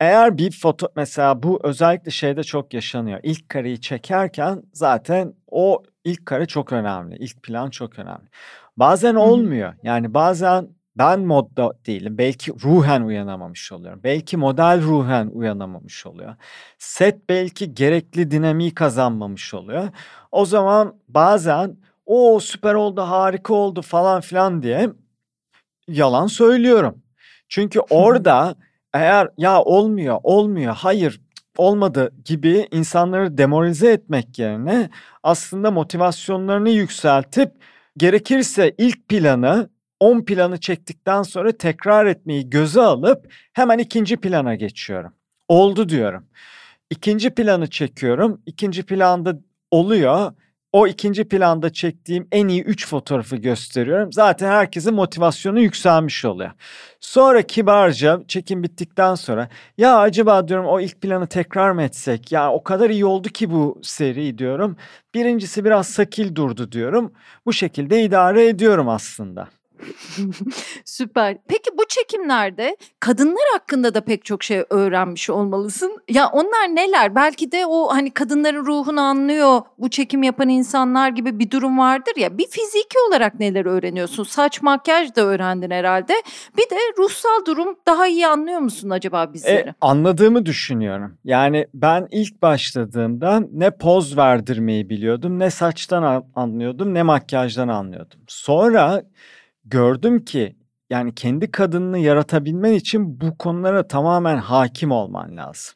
eğer 0.00 0.38
bir 0.38 0.50
foto 0.50 0.88
mesela 0.96 1.42
bu 1.42 1.60
özellikle 1.62 2.10
şeyde 2.10 2.42
çok 2.42 2.74
yaşanıyor. 2.74 3.20
İlk 3.22 3.48
kareyi 3.48 3.80
çekerken 3.80 4.62
zaten 4.72 5.34
o 5.46 5.82
ilk 6.06 6.26
kare 6.26 6.46
çok 6.46 6.72
önemli. 6.72 7.16
İlk 7.16 7.42
plan 7.42 7.70
çok 7.70 7.98
önemli. 7.98 8.28
Bazen 8.76 9.14
olmuyor. 9.14 9.74
Yani 9.82 10.14
bazen 10.14 10.68
ben 10.98 11.20
modda 11.20 11.72
değilim. 11.86 12.18
Belki 12.18 12.52
ruhen 12.64 13.02
uyanamamış 13.02 13.72
oluyorum. 13.72 14.00
Belki 14.04 14.36
model 14.36 14.82
ruhen 14.82 15.26
uyanamamış 15.32 16.06
oluyor. 16.06 16.36
Set 16.78 17.28
belki 17.28 17.74
gerekli 17.74 18.30
dinamiği 18.30 18.74
kazanmamış 18.74 19.54
oluyor. 19.54 19.88
O 20.32 20.44
zaman 20.44 20.94
bazen 21.08 21.76
o 22.06 22.40
süper 22.40 22.74
oldu, 22.74 23.00
harika 23.00 23.54
oldu 23.54 23.82
falan 23.82 24.20
filan 24.20 24.62
diye 24.62 24.90
yalan 25.88 26.26
söylüyorum. 26.26 27.02
Çünkü 27.48 27.80
orada 27.80 28.54
eğer 28.94 29.28
ya 29.38 29.62
olmuyor, 29.62 30.18
olmuyor, 30.22 30.74
hayır 30.74 31.20
olmadı 31.56 32.12
gibi 32.24 32.68
insanları 32.70 33.38
demoralize 33.38 33.92
etmek 33.92 34.38
yerine 34.38 34.90
aslında 35.22 35.70
motivasyonlarını 35.70 36.70
yükseltip 36.70 37.52
gerekirse 37.96 38.74
ilk 38.78 39.08
planı 39.08 39.70
10 40.00 40.24
planı 40.24 40.60
çektikten 40.60 41.22
sonra 41.22 41.52
tekrar 41.52 42.06
etmeyi 42.06 42.50
göze 42.50 42.80
alıp 42.80 43.32
hemen 43.52 43.78
ikinci 43.78 44.16
plana 44.16 44.54
geçiyorum. 44.54 45.12
Oldu 45.48 45.88
diyorum. 45.88 46.26
İkinci 46.90 47.30
planı 47.30 47.70
çekiyorum. 47.70 48.42
İkinci 48.46 48.82
planda 48.82 49.38
oluyor 49.70 50.32
o 50.72 50.86
ikinci 50.86 51.24
planda 51.24 51.72
çektiğim 51.72 52.28
en 52.32 52.48
iyi 52.48 52.62
3 52.62 52.86
fotoğrafı 52.88 53.36
gösteriyorum. 53.36 54.12
Zaten 54.12 54.50
herkesin 54.50 54.94
motivasyonu 54.94 55.60
yükselmiş 55.60 56.24
oluyor. 56.24 56.50
Sonra 57.00 57.42
kibarca 57.42 58.20
çekim 58.28 58.62
bittikten 58.62 59.14
sonra 59.14 59.48
ya 59.78 59.98
acaba 59.98 60.48
diyorum 60.48 60.66
o 60.66 60.80
ilk 60.80 61.00
planı 61.00 61.26
tekrar 61.26 61.70
mı 61.70 61.82
etsek? 61.82 62.32
Ya 62.32 62.52
o 62.52 62.62
kadar 62.62 62.90
iyi 62.90 63.04
oldu 63.04 63.28
ki 63.28 63.50
bu 63.50 63.80
seri 63.82 64.38
diyorum. 64.38 64.76
Birincisi 65.14 65.64
biraz 65.64 65.88
sakil 65.88 66.34
durdu 66.34 66.72
diyorum. 66.72 67.12
Bu 67.46 67.52
şekilde 67.52 68.02
idare 68.02 68.46
ediyorum 68.46 68.88
aslında. 68.88 69.48
Süper. 70.84 71.36
Peki 71.48 71.70
bu 71.78 71.82
çekimlerde 71.88 72.76
kadınlar 73.00 73.44
hakkında 73.52 73.94
da 73.94 74.00
pek 74.00 74.24
çok 74.24 74.42
şey 74.42 74.64
öğrenmiş 74.70 75.30
olmalısın. 75.30 75.98
Ya 76.08 76.28
onlar 76.28 76.76
neler? 76.76 77.14
Belki 77.14 77.52
de 77.52 77.66
o 77.66 77.88
hani 77.88 78.10
kadınların 78.10 78.66
ruhunu 78.66 79.00
anlıyor 79.00 79.60
bu 79.78 79.90
çekim 79.90 80.22
yapan 80.22 80.48
insanlar 80.48 81.08
gibi 81.08 81.38
bir 81.38 81.50
durum 81.50 81.78
vardır 81.78 82.12
ya. 82.16 82.38
Bir 82.38 82.46
fiziki 82.46 82.98
olarak 83.08 83.40
neler 83.40 83.66
öğreniyorsun? 83.66 84.24
Saç 84.24 84.62
makyaj 84.62 85.16
da 85.16 85.20
öğrendin 85.22 85.70
herhalde. 85.70 86.12
Bir 86.58 86.70
de 86.70 86.76
ruhsal 86.98 87.44
durum 87.46 87.76
daha 87.86 88.06
iyi 88.06 88.26
anlıyor 88.26 88.60
musun 88.60 88.90
acaba 88.90 89.32
bizleri? 89.32 89.68
E, 89.68 89.74
anladığımı 89.80 90.46
düşünüyorum. 90.46 91.18
Yani 91.24 91.66
ben 91.74 92.08
ilk 92.10 92.42
başladığımda 92.42 93.42
ne 93.52 93.70
poz 93.70 94.16
verdirmeyi 94.16 94.90
biliyordum, 94.90 95.38
ne 95.38 95.50
saçtan 95.50 96.24
anlıyordum, 96.34 96.94
ne 96.94 97.02
makyajdan 97.02 97.68
anlıyordum. 97.68 98.20
Sonra 98.26 99.02
gördüm 99.66 100.24
ki 100.24 100.56
yani 100.90 101.14
kendi 101.14 101.50
kadınını 101.50 101.98
yaratabilmen 101.98 102.72
için 102.72 103.20
bu 103.20 103.38
konulara 103.38 103.88
tamamen 103.88 104.36
hakim 104.36 104.90
olman 104.90 105.36
lazım. 105.36 105.74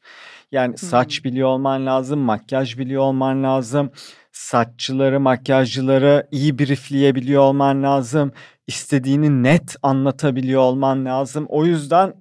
Yani 0.53 0.78
saç 0.78 1.24
biliyor 1.24 1.49
olman 1.49 1.86
lazım, 1.86 2.20
makyaj 2.20 2.78
biliyor 2.78 3.03
olman 3.03 3.43
lazım. 3.43 3.91
Saççıları, 4.32 5.20
makyajcıları 5.20 6.28
iyi 6.30 6.59
briefleyebiliyor 6.59 7.43
olman 7.43 7.82
lazım. 7.82 8.32
İstediğini 8.66 9.43
net 9.43 9.76
anlatabiliyor 9.82 10.61
olman 10.61 11.05
lazım. 11.05 11.47
O 11.49 11.64
yüzden 11.64 12.14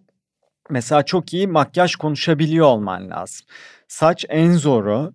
mesela 0.69 1.03
çok 1.03 1.33
iyi 1.33 1.47
makyaj 1.47 1.95
konuşabiliyor 1.95 2.65
olman 2.65 3.09
lazım. 3.09 3.47
Saç 3.87 4.25
en 4.29 4.51
zoru. 4.51 5.13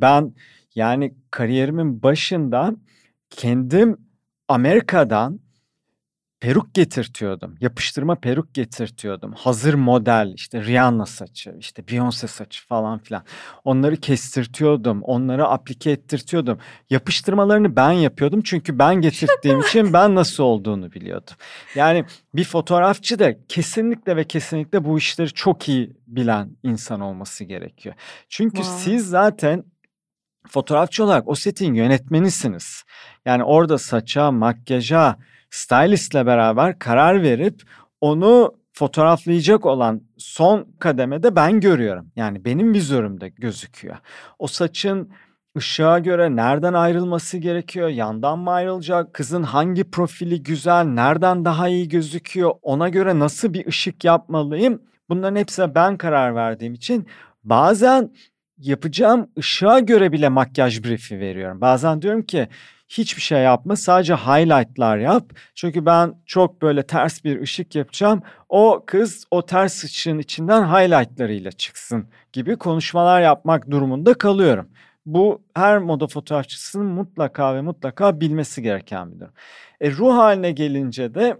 Ben 0.00 0.34
yani 0.74 1.14
kariyerimin 1.30 2.02
başında 2.02 2.74
kendim 3.30 3.96
Amerika'dan 4.48 5.40
peruk 6.44 6.74
getirtiyordum. 6.74 7.56
Yapıştırma 7.60 8.14
peruk 8.14 8.54
getirtiyordum. 8.54 9.32
Hazır 9.32 9.74
model 9.74 10.32
işte 10.34 10.64
Rihanna 10.64 11.06
saçı, 11.06 11.54
işte 11.58 11.82
Beyoncé 11.82 12.28
saçı 12.28 12.66
falan 12.66 12.98
filan. 12.98 13.22
Onları 13.64 13.96
kestirtiyordum. 13.96 15.02
Onları 15.02 15.46
aplike 15.46 15.90
ettirtiyordum. 15.90 16.58
Yapıştırmalarını 16.90 17.76
ben 17.76 17.90
yapıyordum 17.90 18.42
çünkü 18.42 18.78
ben 18.78 18.94
getirdiğim 18.94 19.60
için 19.68 19.92
ben 19.92 20.14
nasıl 20.14 20.44
olduğunu 20.44 20.92
biliyordum. 20.92 21.34
Yani 21.74 22.04
bir 22.34 22.44
fotoğrafçı 22.44 23.18
da 23.18 23.46
kesinlikle 23.48 24.16
ve 24.16 24.24
kesinlikle 24.24 24.84
bu 24.84 24.98
işleri 24.98 25.32
çok 25.32 25.68
iyi 25.68 25.96
bilen 26.06 26.56
insan 26.62 27.00
olması 27.00 27.44
gerekiyor. 27.44 27.94
Çünkü 28.28 28.56
wow. 28.56 28.78
siz 28.78 29.08
zaten 29.08 29.64
fotoğrafçı 30.48 31.04
olarak 31.04 31.28
o 31.28 31.34
setin 31.34 31.74
yönetmenisiniz. 31.74 32.84
Yani 33.24 33.44
orada 33.44 33.78
saça, 33.78 34.30
makyaja, 34.30 35.16
stylistle 35.54 36.26
beraber 36.26 36.78
karar 36.78 37.22
verip 37.22 37.62
onu 38.00 38.54
fotoğraflayacak 38.72 39.66
olan 39.66 40.00
son 40.18 40.68
kademede 40.78 41.36
ben 41.36 41.60
görüyorum. 41.60 42.10
Yani 42.16 42.44
benim 42.44 42.74
vizörümde 42.74 43.28
gözüküyor. 43.28 43.96
O 44.38 44.46
saçın 44.46 45.10
ışığa 45.56 45.98
göre 45.98 46.36
nereden 46.36 46.72
ayrılması 46.72 47.38
gerekiyor? 47.38 47.88
Yandan 47.88 48.38
mı 48.38 48.50
ayrılacak? 48.50 49.14
Kızın 49.14 49.42
hangi 49.42 49.90
profili 49.90 50.42
güzel? 50.42 50.84
Nereden 50.84 51.44
daha 51.44 51.68
iyi 51.68 51.88
gözüküyor? 51.88 52.52
Ona 52.62 52.88
göre 52.88 53.18
nasıl 53.18 53.52
bir 53.52 53.66
ışık 53.66 54.04
yapmalıyım? 54.04 54.82
Bunların 55.08 55.36
hepsine 55.36 55.74
ben 55.74 55.96
karar 55.96 56.34
verdiğim 56.34 56.74
için 56.74 57.06
bazen 57.44 58.10
yapacağım 58.58 59.30
ışığa 59.38 59.78
göre 59.78 60.12
bile 60.12 60.28
makyaj 60.28 60.84
briefi 60.84 61.20
veriyorum. 61.20 61.60
Bazen 61.60 62.02
diyorum 62.02 62.22
ki 62.22 62.48
hiçbir 62.88 63.22
şey 63.22 63.42
yapma 63.42 63.76
sadece 63.76 64.14
highlightlar 64.14 64.98
yap. 64.98 65.32
Çünkü 65.54 65.86
ben 65.86 66.14
çok 66.26 66.62
böyle 66.62 66.86
ters 66.86 67.24
bir 67.24 67.40
ışık 67.40 67.74
yapacağım. 67.74 68.22
O 68.48 68.82
kız 68.86 69.24
o 69.30 69.46
ters 69.46 69.84
ışığın 69.84 70.18
içinden 70.18 70.64
highlightlarıyla 70.64 71.52
çıksın 71.52 72.08
gibi 72.32 72.56
konuşmalar 72.56 73.22
yapmak 73.22 73.70
durumunda 73.70 74.14
kalıyorum. 74.14 74.68
Bu 75.06 75.42
her 75.54 75.78
moda 75.78 76.06
fotoğrafçısının 76.06 76.86
mutlaka 76.86 77.54
ve 77.54 77.60
mutlaka 77.60 78.20
bilmesi 78.20 78.62
gereken 78.62 79.12
bir 79.12 79.20
durum. 79.20 79.32
E, 79.80 79.90
ruh 79.90 80.14
haline 80.14 80.52
gelince 80.52 81.14
de 81.14 81.36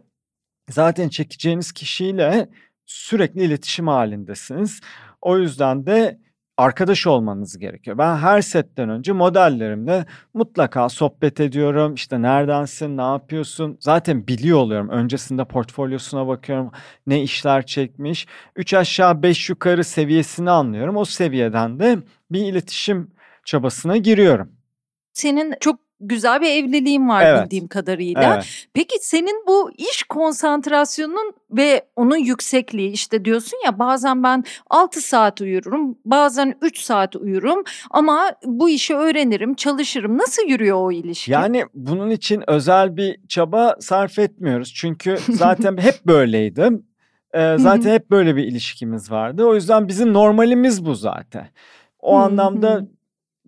zaten 0.70 1.08
çekeceğiniz 1.08 1.72
kişiyle 1.72 2.48
sürekli 2.86 3.44
iletişim 3.44 3.88
halindesiniz. 3.88 4.80
O 5.22 5.38
yüzden 5.38 5.86
de 5.86 6.18
arkadaş 6.56 7.06
olmanız 7.06 7.58
gerekiyor. 7.58 7.98
Ben 7.98 8.16
her 8.16 8.40
setten 8.40 8.88
önce 8.88 9.12
modellerimle 9.12 10.04
mutlaka 10.34 10.88
sohbet 10.88 11.40
ediyorum. 11.40 11.94
İşte 11.94 12.22
neredensin, 12.22 12.96
ne 12.96 13.02
yapıyorsun? 13.02 13.76
Zaten 13.80 14.26
biliyor 14.26 14.58
oluyorum. 14.58 14.88
Öncesinde 14.88 15.44
portfolyosuna 15.44 16.26
bakıyorum. 16.26 16.70
Ne 17.06 17.22
işler 17.22 17.66
çekmiş. 17.66 18.26
Üç 18.56 18.74
aşağı 18.74 19.22
beş 19.22 19.50
yukarı 19.50 19.84
seviyesini 19.84 20.50
anlıyorum. 20.50 20.96
O 20.96 21.04
seviyeden 21.04 21.78
de 21.78 21.98
bir 22.30 22.40
iletişim 22.40 23.10
çabasına 23.44 23.96
giriyorum. 23.96 24.52
Senin 25.12 25.54
çok 25.60 25.83
güzel 26.08 26.40
bir 26.40 26.50
evliliğin 26.50 27.08
var 27.08 27.24
Evet. 27.26 27.44
bildiğim 27.44 27.68
kadarıyla. 27.68 28.34
Evet. 28.34 28.66
Peki 28.74 28.96
senin 29.00 29.44
bu 29.46 29.70
iş 29.78 30.02
konsantrasyonun 30.02 31.32
ve 31.50 31.84
onun 31.96 32.16
yüksekliği 32.16 32.90
işte 32.90 33.24
diyorsun 33.24 33.58
ya 33.64 33.78
bazen 33.78 34.22
ben 34.22 34.44
6 34.70 35.00
saat 35.00 35.40
uyurum, 35.40 35.98
bazen 36.04 36.54
3 36.62 36.80
saat 36.80 37.16
uyurum 37.16 37.64
ama 37.90 38.32
bu 38.44 38.68
işi 38.68 38.94
öğrenirim, 38.94 39.54
çalışırım. 39.54 40.18
Nasıl 40.18 40.42
yürüyor 40.42 40.76
o 40.80 40.92
ilişki? 40.92 41.32
Yani 41.32 41.64
bunun 41.74 42.10
için 42.10 42.44
özel 42.46 42.96
bir 42.96 43.20
çaba 43.28 43.76
sarf 43.80 44.18
etmiyoruz. 44.18 44.74
Çünkü 44.74 45.16
zaten 45.30 45.76
hep 45.76 46.06
böyleydim. 46.06 46.86
Ee, 47.34 47.56
zaten 47.58 47.90
hep 47.90 48.10
böyle 48.10 48.36
bir 48.36 48.44
ilişkimiz 48.44 49.10
vardı. 49.10 49.44
O 49.44 49.54
yüzden 49.54 49.88
bizim 49.88 50.12
normalimiz 50.12 50.86
bu 50.86 50.94
zaten. 50.94 51.48
O 51.98 52.14
anlamda 52.16 52.86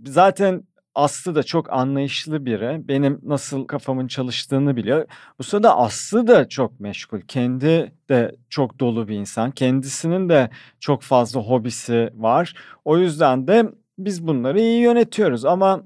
zaten 0.07 0.63
Aslı 0.97 1.34
da 1.34 1.42
çok 1.42 1.72
anlayışlı 1.72 2.47
biri. 2.47 2.88
Benim 2.88 3.20
nasıl 3.22 3.66
kafamın 3.66 4.07
çalıştığını 4.09 4.76
biliyor. 4.76 5.07
Bu 5.38 5.42
sırada 5.44 5.76
Aslı 5.76 6.26
da 6.26 6.49
çok 6.49 6.80
meşgul. 6.80 7.20
Kendi 7.20 7.92
de 8.09 8.36
çok 8.51 8.80
dolu 8.80 9.09
bir 9.09 9.16
insan. 9.16 9.51
Kendisinin 9.51 10.28
de 10.28 10.51
çok 10.80 11.03
fazla 11.03 11.40
hobisi 11.40 12.11
var. 12.14 12.55
O 12.84 12.99
yüzden 12.99 13.49
de 13.49 13.64
biz 13.99 14.26
bunları 14.26 14.61
iyi 14.61 14.80
yönetiyoruz. 14.80 15.44
Ama 15.44 15.84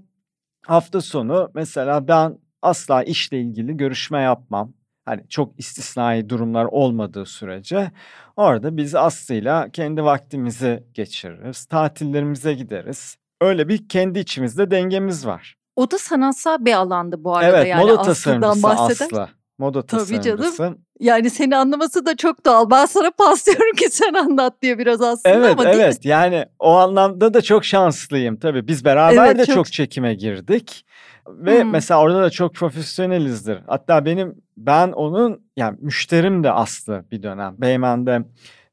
hafta 0.66 1.00
sonu 1.00 1.50
mesela 1.54 2.08
ben 2.08 2.38
asla 2.62 3.02
işle 3.02 3.40
ilgili 3.40 3.76
görüşme 3.76 4.20
yapmam. 4.22 4.72
Hani 5.04 5.28
çok 5.28 5.60
istisnai 5.60 6.28
durumlar 6.30 6.64
olmadığı 6.64 7.26
sürece 7.26 7.90
orada 8.36 8.76
biz 8.76 8.94
Aslı'yla 8.94 9.68
kendi 9.70 10.04
vaktimizi 10.04 10.84
geçiririz. 10.94 11.64
Tatillerimize 11.64 12.54
gideriz. 12.54 13.19
Öyle 13.40 13.68
bir 13.68 13.88
kendi 13.88 14.18
içimizde 14.18 14.70
dengemiz 14.70 15.26
var. 15.26 15.54
O 15.76 15.90
da 15.90 15.98
sanatsal 15.98 16.64
bir 16.64 16.72
alandı 16.72 17.24
bu 17.24 17.36
arada 17.36 17.56
Evet, 17.58 17.68
yani 17.68 17.82
moda 17.82 18.00
Aslı'dan 18.00 18.40
tasarımcısı. 18.60 19.04
Aslı. 19.04 19.28
Moda 19.58 19.86
Tabii 19.86 20.00
canım. 20.22 20.22
tasarımcısı. 20.36 20.76
Yani 21.00 21.30
seni 21.30 21.56
anlaması 21.56 22.06
da 22.06 22.16
çok 22.16 22.46
doğal. 22.46 22.70
Ben 22.70 22.86
sana 22.86 23.10
paslıyorum 23.10 23.72
ki 23.76 23.88
sen 23.90 24.14
anlat 24.14 24.62
diye 24.62 24.78
biraz 24.78 25.02
aslında 25.02 25.34
Evet 25.34 25.50
ama 25.52 25.64
değil 25.64 25.76
mi? 25.76 25.82
evet 25.82 26.04
yani 26.04 26.44
o 26.58 26.76
anlamda 26.76 27.34
da 27.34 27.42
çok 27.42 27.64
şanslıyım 27.64 28.36
tabii. 28.36 28.66
Biz 28.68 28.84
beraber 28.84 29.26
Evet, 29.26 29.38
de 29.38 29.46
çok- 29.46 29.54
çok... 29.54 29.72
çekime 29.72 30.14
girdik. 30.14 30.86
Ve 31.28 31.62
Hmm. 31.62 31.70
mesela 31.70 32.00
orada 32.00 32.22
da 32.22 32.30
çok 32.30 32.54
profesyonelizdir. 32.54 33.58
Hatta 33.66 34.04
benim 34.04 34.34
ben 34.56 34.92
onun 34.92 35.42
yani 35.56 35.78
müşterim 35.80 36.44
de 36.44 36.52
Aslı 36.52 37.04
bir 37.12 37.22
dönem. 37.22 37.54
Beymen'de 37.58 38.18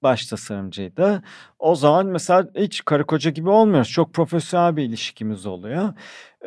baş 0.04 0.26
tasarımcıydı. 0.26 1.24
O 1.60 1.76
zaman 1.76 2.06
mesela 2.06 2.48
hiç 2.56 2.86
karı 2.86 3.06
koca 3.06 3.32
gibi 3.32 3.50
olmuyoruz. 3.50 3.90
Çok 3.92 4.14
profesyonel 4.14 4.76
bir 4.78 4.84
ilişkimiz 4.84 5.46
oluyor. 5.46 5.94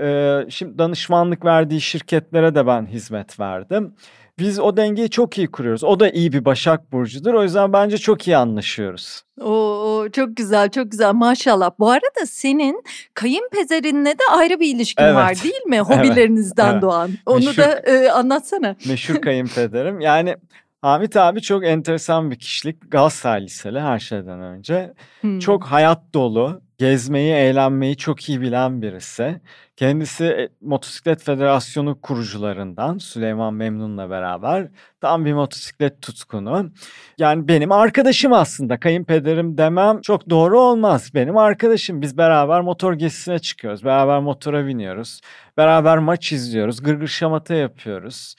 Ee, 0.00 0.50
şimdi 0.50 0.78
danışmanlık 0.78 1.44
verdiği 1.44 1.80
şirketlere 1.80 2.54
de 2.54 2.66
ben 2.66 2.86
hizmet 2.86 3.40
verdim. 3.40 3.94
Biz 4.38 4.58
o 4.60 4.76
dengeyi 4.76 5.10
çok 5.10 5.38
iyi 5.38 5.50
kuruyoruz. 5.50 5.84
O 5.84 6.00
da 6.00 6.10
iyi 6.10 6.32
bir 6.32 6.44
Başak 6.44 6.92
Burcu'dur. 6.92 7.34
O 7.34 7.42
yüzden 7.42 7.72
bence 7.72 7.98
çok 7.98 8.26
iyi 8.28 8.36
anlaşıyoruz. 8.36 9.22
Oo, 9.40 10.08
çok 10.12 10.36
güzel 10.36 10.70
çok 10.70 10.90
güzel 10.90 11.12
maşallah. 11.12 11.70
Bu 11.78 11.90
arada 11.90 12.26
senin 12.26 12.82
kayınpederinle 13.14 14.10
de 14.12 14.22
ayrı 14.32 14.60
bir 14.60 14.74
ilişkin 14.74 15.02
Evet. 15.02 15.14
var 15.14 15.34
değil 15.44 15.62
mi? 15.66 15.80
Hobilerinizden 15.80 16.72
Evet. 16.72 16.82
doğan. 16.82 17.10
Onu 17.26 17.36
Meşhur. 17.36 17.56
da 17.56 17.78
e, 17.78 18.10
anlatsana. 18.10 18.76
Meşhur 18.88 19.14
kayınpederim. 19.20 20.00
Yani 20.00 20.36
Hamit 20.82 21.16
abi 21.16 21.42
çok 21.42 21.64
enteresan 21.64 22.30
bir 22.30 22.36
kişilik. 22.36 22.90
Galatasaray 22.90 23.42
Liseli 23.42 23.80
her 23.80 23.98
şeyden 23.98 24.40
önce. 24.40 24.94
Hmm. 25.20 25.38
Çok 25.38 25.64
hayat 25.64 26.14
dolu, 26.14 26.62
gezmeyi, 26.78 27.32
eğlenmeyi 27.32 27.96
çok 27.96 28.28
iyi 28.28 28.40
bilen 28.40 28.82
birisi. 28.82 29.40
Kendisi 29.76 30.24
e, 30.24 30.48
Motosiklet 30.60 31.22
Federasyonu 31.22 32.00
kurucularından 32.00 32.98
Süleyman 32.98 33.54
Memnun'la 33.54 34.10
beraber 34.10 34.68
tam 35.00 35.24
bir 35.24 35.32
motosiklet 35.32 36.02
tutkunu. 36.02 36.70
Yani 37.18 37.48
benim 37.48 37.72
arkadaşım 37.72 38.32
aslında 38.32 38.80
kayınpederim 38.80 39.58
demem 39.58 40.00
çok 40.00 40.30
doğru 40.30 40.60
olmaz. 40.60 41.10
Benim 41.14 41.36
arkadaşım 41.36 42.02
biz 42.02 42.18
beraber 42.18 42.60
motor 42.60 42.92
gezisine 42.92 43.38
çıkıyoruz. 43.38 43.84
Beraber 43.84 44.20
motora 44.20 44.66
biniyoruz. 44.66 45.20
Beraber 45.56 45.98
maç 45.98 46.32
izliyoruz. 46.32 46.82
Gırgır 46.82 47.08
şamata 47.08 47.54
yapıyoruz. 47.54 48.34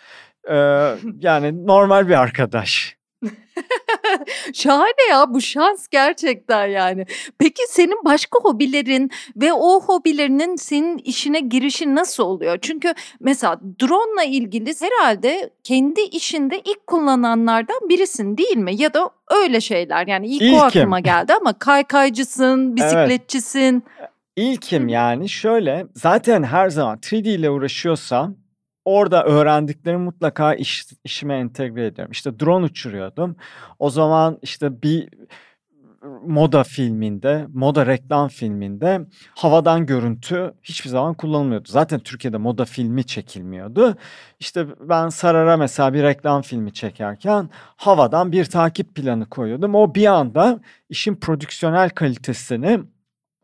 Ee, 0.50 0.56
yani 1.20 1.68
normal 1.68 2.08
bir 2.08 2.14
arkadaş. 2.20 3.02
Şahane 4.54 5.10
ya 5.10 5.34
bu 5.34 5.42
şans 5.42 5.88
gerçekten 5.88 6.68
yani. 6.68 7.06
Peki 7.40 7.64
senin 7.70 8.06
başka 8.06 8.40
hobilerin 8.40 9.12
ve 9.36 9.54
o 9.54 9.82
hobilerinin 9.82 10.56
senin 10.56 10.98
işine 10.98 11.40
girişin 11.40 11.96
nasıl 11.96 12.24
oluyor? 12.24 12.58
Çünkü 12.62 12.94
mesela 13.20 13.60
drone'la 13.82 14.24
ilgili 14.24 14.74
herhalde 14.82 15.50
kendi 15.64 16.02
işinde 16.02 16.60
ilk 16.60 16.88
kullananlardan 16.88 17.90
birisin 17.90 18.38
değil 18.38 18.58
mi? 18.58 18.82
Ya 18.82 18.94
da 18.94 19.10
öyle 19.32 19.62
şeyler 19.62 20.08
yani 20.08 20.28
ilk 20.28 20.42
o 20.42 20.46
İlkim. 20.46 20.60
aklıma 20.60 21.00
geldi 21.00 21.34
ama 21.34 21.54
kaykaycısın, 21.54 22.76
bisikletçisin. 22.76 23.84
İlkim 24.36 24.88
yani 24.88 25.30
şöyle 25.30 25.86
zaten 25.96 26.44
her 26.44 26.70
zaman 26.70 26.98
3D 26.98 27.30
ile 27.30 27.50
uğraşıyorsam 27.50 28.36
orada 28.92 29.24
öğrendiklerimi 29.24 30.04
mutlaka 30.04 30.54
iş, 30.54 30.86
işime 31.04 31.36
entegre 31.36 31.86
ediyorum. 31.86 32.12
İşte 32.12 32.40
drone 32.40 32.66
uçuruyordum. 32.66 33.36
O 33.80 33.90
zaman 33.90 34.40
işte 34.42 34.82
bir 34.82 35.10
moda 36.26 36.64
filminde, 36.64 37.46
moda 37.54 37.86
reklam 37.86 38.28
filminde 38.28 39.02
havadan 39.36 39.86
görüntü 39.86 40.54
hiçbir 40.64 40.90
zaman 40.90 41.14
kullanılmıyordu. 41.14 41.70
Zaten 41.72 42.00
Türkiye'de 42.00 42.38
moda 42.38 42.66
filmi 42.66 43.04
çekilmiyordu. 43.04 43.96
İşte 44.40 44.68
ben 44.80 45.10
Sarar'a 45.10 45.58
mesela 45.58 45.94
bir 45.94 46.04
reklam 46.04 46.42
filmi 46.42 46.74
çekerken 46.74 47.50
havadan 47.56 48.32
bir 48.32 48.46
takip 48.46 48.96
planı 48.96 49.30
koyuyordum. 49.30 49.76
O 49.76 49.96
bir 49.96 50.06
anda 50.06 50.60
işin 50.90 51.16
prodüksiyonel 51.16 51.90
kalitesini 51.90 52.80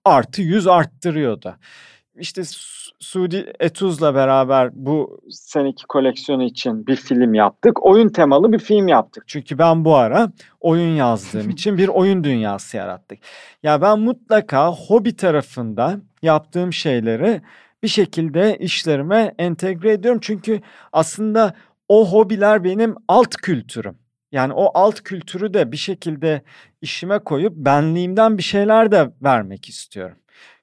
artı 0.05 0.41
100 0.41 0.67
arttırıyordu. 0.67 1.55
İşte 2.19 2.43
Su- 2.43 2.91
Suudi 2.99 3.53
Etuz'la 3.59 4.15
beraber 4.15 4.69
bu 4.73 5.21
seneki 5.29 5.85
koleksiyonu 5.87 6.43
için 6.43 6.87
bir 6.87 6.95
film 6.95 7.33
yaptık. 7.33 7.85
Oyun 7.85 8.09
temalı 8.09 8.53
bir 8.53 8.59
film 8.59 8.87
yaptık. 8.87 9.23
Çünkü 9.27 9.57
ben 9.57 9.85
bu 9.85 9.95
ara 9.95 10.31
oyun 10.59 10.95
yazdığım 10.95 11.49
için 11.49 11.77
bir 11.77 11.87
oyun 11.87 12.23
dünyası 12.23 12.77
yarattık. 12.77 13.19
Ya 13.63 13.81
ben 13.81 13.99
mutlaka 13.99 14.71
hobi 14.71 15.15
tarafında 15.15 15.99
yaptığım 16.21 16.73
şeyleri 16.73 17.41
bir 17.83 17.87
şekilde 17.87 18.57
işlerime 18.57 19.35
entegre 19.37 19.91
ediyorum. 19.91 20.19
Çünkü 20.23 20.61
aslında 20.93 21.53
o 21.89 22.11
hobiler 22.11 22.63
benim 22.63 22.95
alt 23.07 23.35
kültürüm. 23.35 23.97
Yani 24.31 24.53
o 24.53 24.71
alt 24.73 25.01
kültürü 25.01 25.53
de 25.53 25.71
bir 25.71 25.77
şekilde 25.77 26.41
işime 26.81 27.19
koyup 27.19 27.53
benliğimden 27.55 28.37
bir 28.37 28.43
şeyler 28.43 28.91
de 28.91 29.09
vermek 29.23 29.69
istiyorum. 29.69 30.17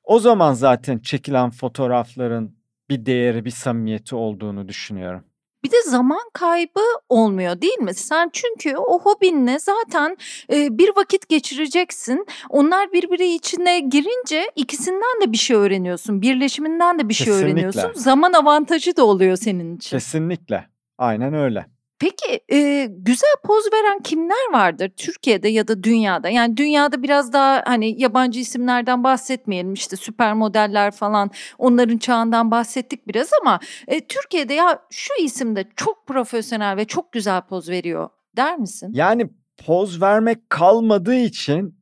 O 0.04 0.18
zaman 0.18 0.52
zaten 0.52 0.98
çekilen 0.98 1.50
fotoğrafların 1.50 2.56
bir 2.90 3.06
değeri, 3.06 3.44
bir 3.44 3.50
samimiyeti 3.50 4.14
olduğunu 4.16 4.68
düşünüyorum. 4.68 5.24
Bir 5.64 5.70
de 5.70 5.82
zaman 5.82 6.30
kaybı 6.32 6.80
olmuyor 7.08 7.60
değil 7.60 7.78
mi? 7.78 7.94
Sen 7.94 8.30
çünkü 8.32 8.76
o 8.76 9.00
hobinle 9.00 9.58
zaten 9.58 10.16
e, 10.52 10.78
bir 10.78 10.96
vakit 10.96 11.28
geçireceksin. 11.28 12.26
Onlar 12.50 12.92
birbiri 12.92 13.34
içine 13.34 13.80
girince 13.80 14.50
ikisinden 14.56 15.20
de 15.22 15.32
bir 15.32 15.36
şey 15.36 15.56
öğreniyorsun. 15.56 16.22
Birleşiminden 16.22 16.98
de 16.98 17.08
bir 17.08 17.14
şey 17.14 17.26
Kesinlikle. 17.26 17.52
öğreniyorsun. 17.52 17.92
Zaman 17.94 18.32
avantajı 18.32 18.96
da 18.96 19.04
oluyor 19.04 19.36
senin 19.36 19.76
için. 19.76 19.90
Kesinlikle. 19.90 20.66
Aynen 20.98 21.34
öyle. 21.34 21.66
Peki 22.04 22.40
e, 22.52 22.88
güzel 22.90 23.34
poz 23.44 23.64
veren 23.72 23.98
kimler 23.98 24.52
vardır 24.52 24.90
Türkiye'de 24.96 25.48
ya 25.48 25.68
da 25.68 25.82
dünyada? 25.82 26.28
Yani 26.28 26.56
dünyada 26.56 27.02
biraz 27.02 27.32
daha 27.32 27.62
hani 27.66 28.02
yabancı 28.02 28.40
isimlerden 28.40 29.04
bahsetmeyelim 29.04 29.72
işte 29.72 29.96
süper 29.96 30.34
modeller 30.34 30.90
falan 30.90 31.30
onların 31.58 31.98
çağından 31.98 32.50
bahsettik 32.50 33.08
biraz 33.08 33.30
ama 33.40 33.60
e, 33.88 34.00
Türkiye'de 34.06 34.54
ya 34.54 34.78
şu 34.90 35.12
isim 35.22 35.56
de 35.56 35.64
çok 35.76 36.06
profesyonel 36.06 36.76
ve 36.76 36.84
çok 36.84 37.12
güzel 37.12 37.42
poz 37.42 37.68
veriyor 37.68 38.08
der 38.36 38.58
misin? 38.58 38.90
Yani 38.92 39.30
poz 39.66 40.02
vermek 40.02 40.50
kalmadığı 40.50 41.16
için 41.16 41.78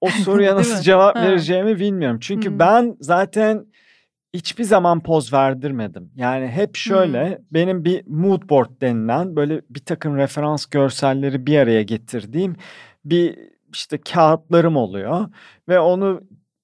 o 0.00 0.08
soruya 0.08 0.56
nasıl 0.56 0.82
cevap 0.82 1.16
vereceğimi 1.16 1.78
bilmiyorum. 1.78 2.18
Çünkü 2.20 2.50
Hmm. 2.50 2.58
ben 2.58 2.96
zaten 3.00 3.66
hiçbir 4.36 4.64
zaman 4.64 5.02
poz 5.02 5.32
verdirmedim. 5.32 6.10
Yani 6.16 6.48
hep 6.48 6.76
şöyle 6.76 7.28
hmm. 7.28 7.44
benim 7.50 7.84
bir 7.84 8.06
mood 8.06 8.48
board 8.48 8.70
denilen 8.80 9.36
böyle 9.36 9.60
bir 9.70 9.80
takım 9.80 10.16
referans 10.16 10.66
görselleri 10.66 11.46
bir 11.46 11.58
araya 11.58 11.82
getirdiğim 11.82 12.56
bir 13.04 13.38
işte 13.72 13.98
kağıtlarım 13.98 14.76
oluyor 14.76 15.28
ve 15.68 15.80
onu 15.80 16.20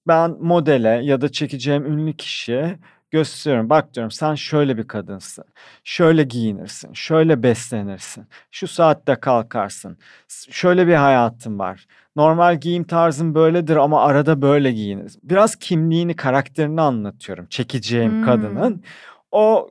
ben 0.08 0.36
modele 0.40 0.88
ya 0.88 1.20
da 1.20 1.32
çekeceğim 1.32 1.86
ünlü 1.86 2.16
kişiye 2.16 2.78
gösteriyorum. 3.10 3.70
Bak 3.70 3.94
diyorum 3.94 4.10
sen 4.10 4.34
şöyle 4.34 4.78
bir 4.78 4.88
kadınsın. 4.88 5.44
Şöyle 5.84 6.22
giyinirsin. 6.22 6.92
Şöyle 6.92 7.42
beslenirsin. 7.42 8.26
Şu 8.50 8.68
saatte 8.68 9.14
kalkarsın. 9.14 9.98
Şöyle 10.50 10.86
bir 10.86 10.94
hayatın 10.94 11.58
var. 11.58 11.86
Normal 12.16 12.60
giyim 12.60 12.84
tarzın 12.84 13.34
böyledir 13.34 13.76
ama 13.76 14.02
arada 14.02 14.42
böyle 14.42 14.72
giyinir. 14.72 15.12
Biraz 15.22 15.56
kimliğini, 15.56 16.16
karakterini 16.16 16.80
anlatıyorum 16.80 17.46
çekeceğim 17.46 18.12
hmm. 18.12 18.24
kadının. 18.24 18.82
O 19.32 19.70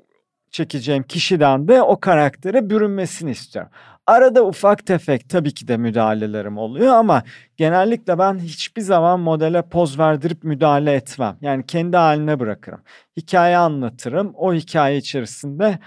çekeceğim 0.51 1.03
kişiden 1.03 1.67
de 1.67 1.81
o 1.81 1.99
karaktere 1.99 2.69
bürünmesini 2.69 3.31
istiyorum. 3.31 3.71
Arada 4.07 4.45
ufak 4.45 4.85
tefek 4.85 5.29
tabii 5.29 5.53
ki 5.53 5.67
de 5.67 5.77
müdahalelerim 5.77 6.57
oluyor 6.57 6.93
ama 6.93 7.23
genellikle 7.57 8.19
ben 8.19 8.39
hiçbir 8.39 8.81
zaman 8.81 9.19
modele 9.19 9.61
poz 9.61 9.99
verdirip 9.99 10.43
müdahale 10.43 10.93
etmem. 10.93 11.37
Yani 11.41 11.65
kendi 11.65 11.97
haline 11.97 12.39
bırakırım. 12.39 12.81
Hikaye 13.17 13.57
anlatırım. 13.57 14.33
O 14.35 14.53
hikaye 14.53 14.97
içerisinde 14.97 15.79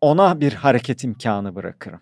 ona 0.00 0.40
bir 0.40 0.52
hareket 0.52 1.04
imkanı 1.04 1.54
bırakırım. 1.54 2.00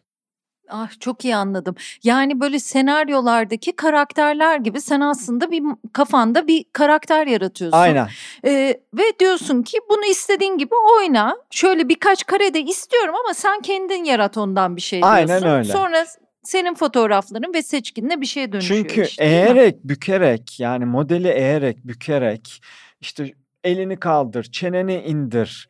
Ah 0.71 1.01
çok 1.01 1.25
iyi 1.25 1.37
anladım. 1.37 1.75
Yani 2.05 2.41
böyle 2.41 2.59
senaryolardaki 2.59 3.73
karakterler 3.73 4.57
gibi 4.57 4.81
sen 4.81 5.01
aslında 5.01 5.51
bir 5.51 5.62
kafanda 5.93 6.47
bir 6.47 6.64
karakter 6.73 7.27
yaratıyorsun. 7.27 7.79
Aynen. 7.79 8.09
Ee, 8.45 8.81
ve 8.95 9.03
diyorsun 9.21 9.62
ki 9.62 9.79
bunu 9.91 10.05
istediğin 10.05 10.59
gibi 10.59 10.75
oyna. 10.99 11.37
Şöyle 11.51 11.89
birkaç 11.89 12.27
karede 12.27 12.61
istiyorum 12.61 13.14
ama 13.25 13.35
sen 13.35 13.61
kendin 13.61 14.05
yarat 14.05 14.37
ondan 14.37 14.77
bir 14.77 14.81
şey 14.81 15.03
diyorsun. 15.03 15.16
Aynen 15.16 15.47
öyle. 15.47 15.73
Sonra 15.73 16.07
senin 16.43 16.75
fotoğrafların 16.75 17.55
ve 17.55 17.62
seçkinle 17.62 18.21
bir 18.21 18.27
şeye 18.27 18.53
dönüşüyor. 18.53 18.81
Çünkü 18.89 19.03
işte, 19.03 19.25
eğerek 19.25 19.85
bükerek 19.85 20.61
yani 20.61 20.85
modeli 20.85 21.29
eğerek 21.29 21.79
bükerek 21.85 22.62
işte 23.01 23.35
elini 23.64 23.97
kaldır 23.97 24.45
çeneni 24.45 24.95
indir. 24.95 25.69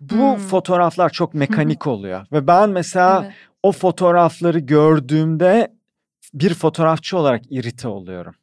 Bu 0.00 0.14
hmm. 0.14 0.36
fotoğraflar 0.36 1.10
çok 1.10 1.34
mekanik 1.34 1.86
oluyor 1.86 2.26
ve 2.32 2.46
ben 2.46 2.70
mesela 2.70 3.22
evet 3.24 3.34
o 3.66 3.72
fotoğrafları 3.72 4.58
gördüğümde 4.58 5.72
bir 6.34 6.54
fotoğrafçı 6.54 7.18
olarak 7.18 7.42
irite 7.50 7.88
oluyorum. 7.88 8.34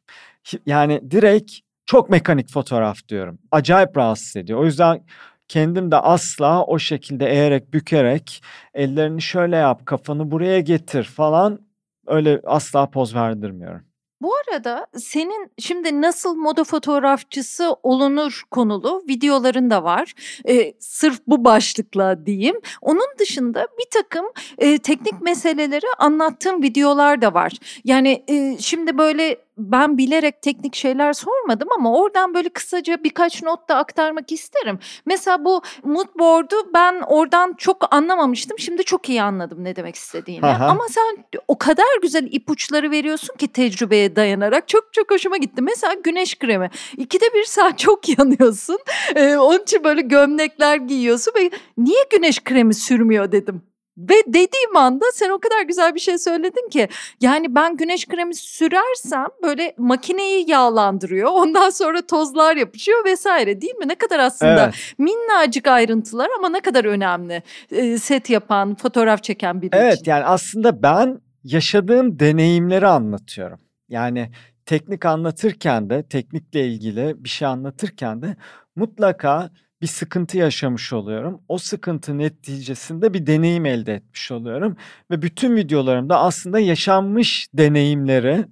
Yani 0.66 1.10
direkt 1.10 1.52
çok 1.86 2.10
mekanik 2.10 2.50
fotoğraf 2.52 3.08
diyorum. 3.08 3.38
Acayip 3.50 3.96
rahatsız 3.96 4.36
ediyor. 4.36 4.58
O 4.60 4.64
yüzden 4.64 5.04
kendim 5.48 5.90
de 5.90 5.96
asla 5.96 6.64
o 6.64 6.78
şekilde 6.78 7.26
eğerek 7.26 7.74
bükerek 7.74 8.42
ellerini 8.74 9.22
şöyle 9.22 9.56
yap 9.56 9.86
kafanı 9.86 10.30
buraya 10.30 10.60
getir 10.60 11.04
falan 11.04 11.58
öyle 12.06 12.40
asla 12.44 12.90
poz 12.90 13.14
verdirmiyorum. 13.14 13.82
Bu 14.24 14.32
arada 14.34 14.86
senin 14.96 15.50
şimdi 15.58 16.02
nasıl 16.02 16.36
moda 16.36 16.64
fotoğrafçısı 16.64 17.76
olunur 17.82 18.42
konulu 18.50 19.04
videoların 19.08 19.70
da 19.70 19.84
var. 19.84 20.14
Ee, 20.48 20.74
sırf 20.78 21.20
bu 21.26 21.44
başlıkla 21.44 22.26
diyeyim. 22.26 22.60
Onun 22.80 23.18
dışında 23.18 23.66
bir 23.78 23.86
takım 23.90 24.26
e, 24.58 24.78
teknik 24.78 25.20
meseleleri 25.20 25.86
anlattığım 25.98 26.62
videolar 26.62 27.22
da 27.22 27.34
var. 27.34 27.52
Yani 27.84 28.24
e, 28.28 28.56
şimdi 28.58 28.98
böyle 28.98 29.36
ben 29.58 29.98
bilerek 29.98 30.42
teknik 30.42 30.74
şeyler 30.74 31.12
sormadım 31.12 31.68
ama 31.76 31.92
oradan 31.94 32.34
böyle 32.34 32.48
kısaca 32.48 33.04
birkaç 33.04 33.42
not 33.42 33.68
da 33.68 33.76
aktarmak 33.76 34.32
isterim. 34.32 34.78
Mesela 35.06 35.44
bu 35.44 35.62
mood 35.84 36.18
board'u 36.18 36.56
ben 36.74 37.00
oradan 37.06 37.54
çok 37.58 37.94
anlamamıştım. 37.94 38.58
Şimdi 38.58 38.84
çok 38.84 39.08
iyi 39.08 39.22
anladım 39.22 39.64
ne 39.64 39.76
demek 39.76 39.94
istediğini. 39.94 40.46
Aha. 40.46 40.66
Ama 40.66 40.84
sen 40.90 41.24
o 41.48 41.58
kadar 41.58 42.00
güzel 42.02 42.28
ipuçları 42.32 42.90
veriyorsun 42.90 43.36
ki 43.36 43.48
tecrübeye 43.48 44.16
dayanarak. 44.16 44.68
Çok 44.68 44.92
çok 44.92 45.10
hoşuma 45.10 45.36
gitti. 45.36 45.62
Mesela 45.62 45.94
güneş 45.94 46.38
kremi. 46.38 46.70
İkide 46.96 47.24
bir 47.34 47.44
saat 47.44 47.78
çok 47.84 48.18
yanıyorsun. 48.18 48.78
Ee, 49.14 49.36
onun 49.36 49.62
için 49.62 49.84
böyle 49.84 50.00
gömlekler 50.00 50.76
giyiyorsun 50.76 51.32
ve 51.36 51.50
niye 51.78 52.04
güneş 52.12 52.44
kremi 52.44 52.74
sürmüyor 52.74 53.32
dedim. 53.32 53.62
Ve 53.98 54.14
dediğim 54.26 54.76
anda 54.76 55.04
sen 55.12 55.30
o 55.30 55.38
kadar 55.38 55.62
güzel 55.62 55.94
bir 55.94 56.00
şey 56.00 56.18
söyledin 56.18 56.68
ki 56.68 56.88
yani 57.20 57.54
ben 57.54 57.76
güneş 57.76 58.06
kremi 58.06 58.34
sürersem 58.34 59.26
böyle 59.42 59.74
makineyi 59.78 60.50
yağlandırıyor. 60.50 61.30
Ondan 61.32 61.70
sonra 61.70 62.06
tozlar 62.06 62.56
yapışıyor 62.56 63.04
vesaire 63.04 63.60
değil 63.60 63.74
mi? 63.74 63.88
Ne 63.88 63.94
kadar 63.94 64.18
aslında 64.18 64.64
evet. 64.64 64.74
minnacık 64.98 65.66
ayrıntılar 65.66 66.28
ama 66.38 66.48
ne 66.48 66.60
kadar 66.60 66.84
önemli 66.84 67.42
e, 67.70 67.98
set 67.98 68.30
yapan, 68.30 68.74
fotoğraf 68.74 69.22
çeken 69.22 69.62
biri 69.62 69.70
evet, 69.72 69.94
için. 70.00 70.10
yani 70.10 70.24
aslında 70.24 70.82
ben 70.82 71.20
yaşadığım 71.44 72.18
deneyimleri 72.18 72.86
anlatıyorum. 72.86 73.58
Yani 73.88 74.30
teknik 74.66 75.06
anlatırken 75.06 75.90
de 75.90 76.08
teknikle 76.08 76.66
ilgili 76.66 77.24
bir 77.24 77.28
şey 77.28 77.48
anlatırken 77.48 78.22
de 78.22 78.36
mutlaka 78.76 79.50
bir 79.84 79.88
sıkıntı 79.88 80.38
yaşamış 80.38 80.92
oluyorum. 80.92 81.40
O 81.48 81.58
sıkıntı 81.58 82.18
neticesinde 82.18 83.14
bir 83.14 83.26
deneyim 83.26 83.66
elde 83.66 83.94
etmiş 83.94 84.32
oluyorum 84.32 84.76
ve 85.10 85.22
bütün 85.22 85.56
videolarımda 85.56 86.18
aslında 86.18 86.58
yaşanmış 86.58 87.48
deneyimleri 87.54 88.44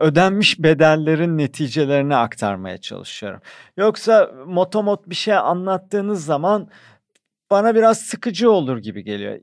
ödenmiş 0.00 0.58
bedellerin 0.58 1.38
neticelerini 1.38 2.16
aktarmaya 2.16 2.78
çalışıyorum. 2.78 3.40
Yoksa 3.76 4.30
motomot 4.46 5.08
bir 5.08 5.14
şey 5.14 5.34
anlattığınız 5.34 6.24
zaman 6.24 6.70
bana 7.50 7.74
biraz 7.74 7.98
sıkıcı 7.98 8.50
olur 8.50 8.78
gibi 8.78 9.04
geliyor. 9.04 9.40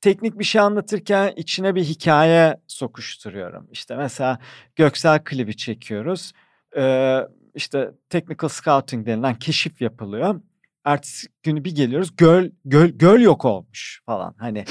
Teknik 0.00 0.38
bir 0.38 0.44
şey 0.44 0.60
anlatırken 0.60 1.32
içine 1.36 1.74
bir 1.74 1.84
hikaye 1.84 2.56
sokuşturuyorum. 2.66 3.68
İşte 3.72 3.96
mesela 3.96 4.38
Göksel 4.76 5.24
klibi 5.24 5.56
çekiyoruz. 5.56 6.32
Ee, 6.76 7.20
işte 7.58 7.90
technical 8.10 8.48
scouting 8.48 9.06
denilen 9.06 9.34
keşif 9.34 9.80
yapılıyor. 9.80 10.40
Ertesi 10.84 11.28
günü 11.42 11.64
bir 11.64 11.74
geliyoruz 11.74 12.16
göl 12.16 12.50
göl 12.64 12.88
göl 12.88 13.20
yok 13.20 13.44
olmuş 13.44 14.02
falan. 14.06 14.34
Hani 14.38 14.64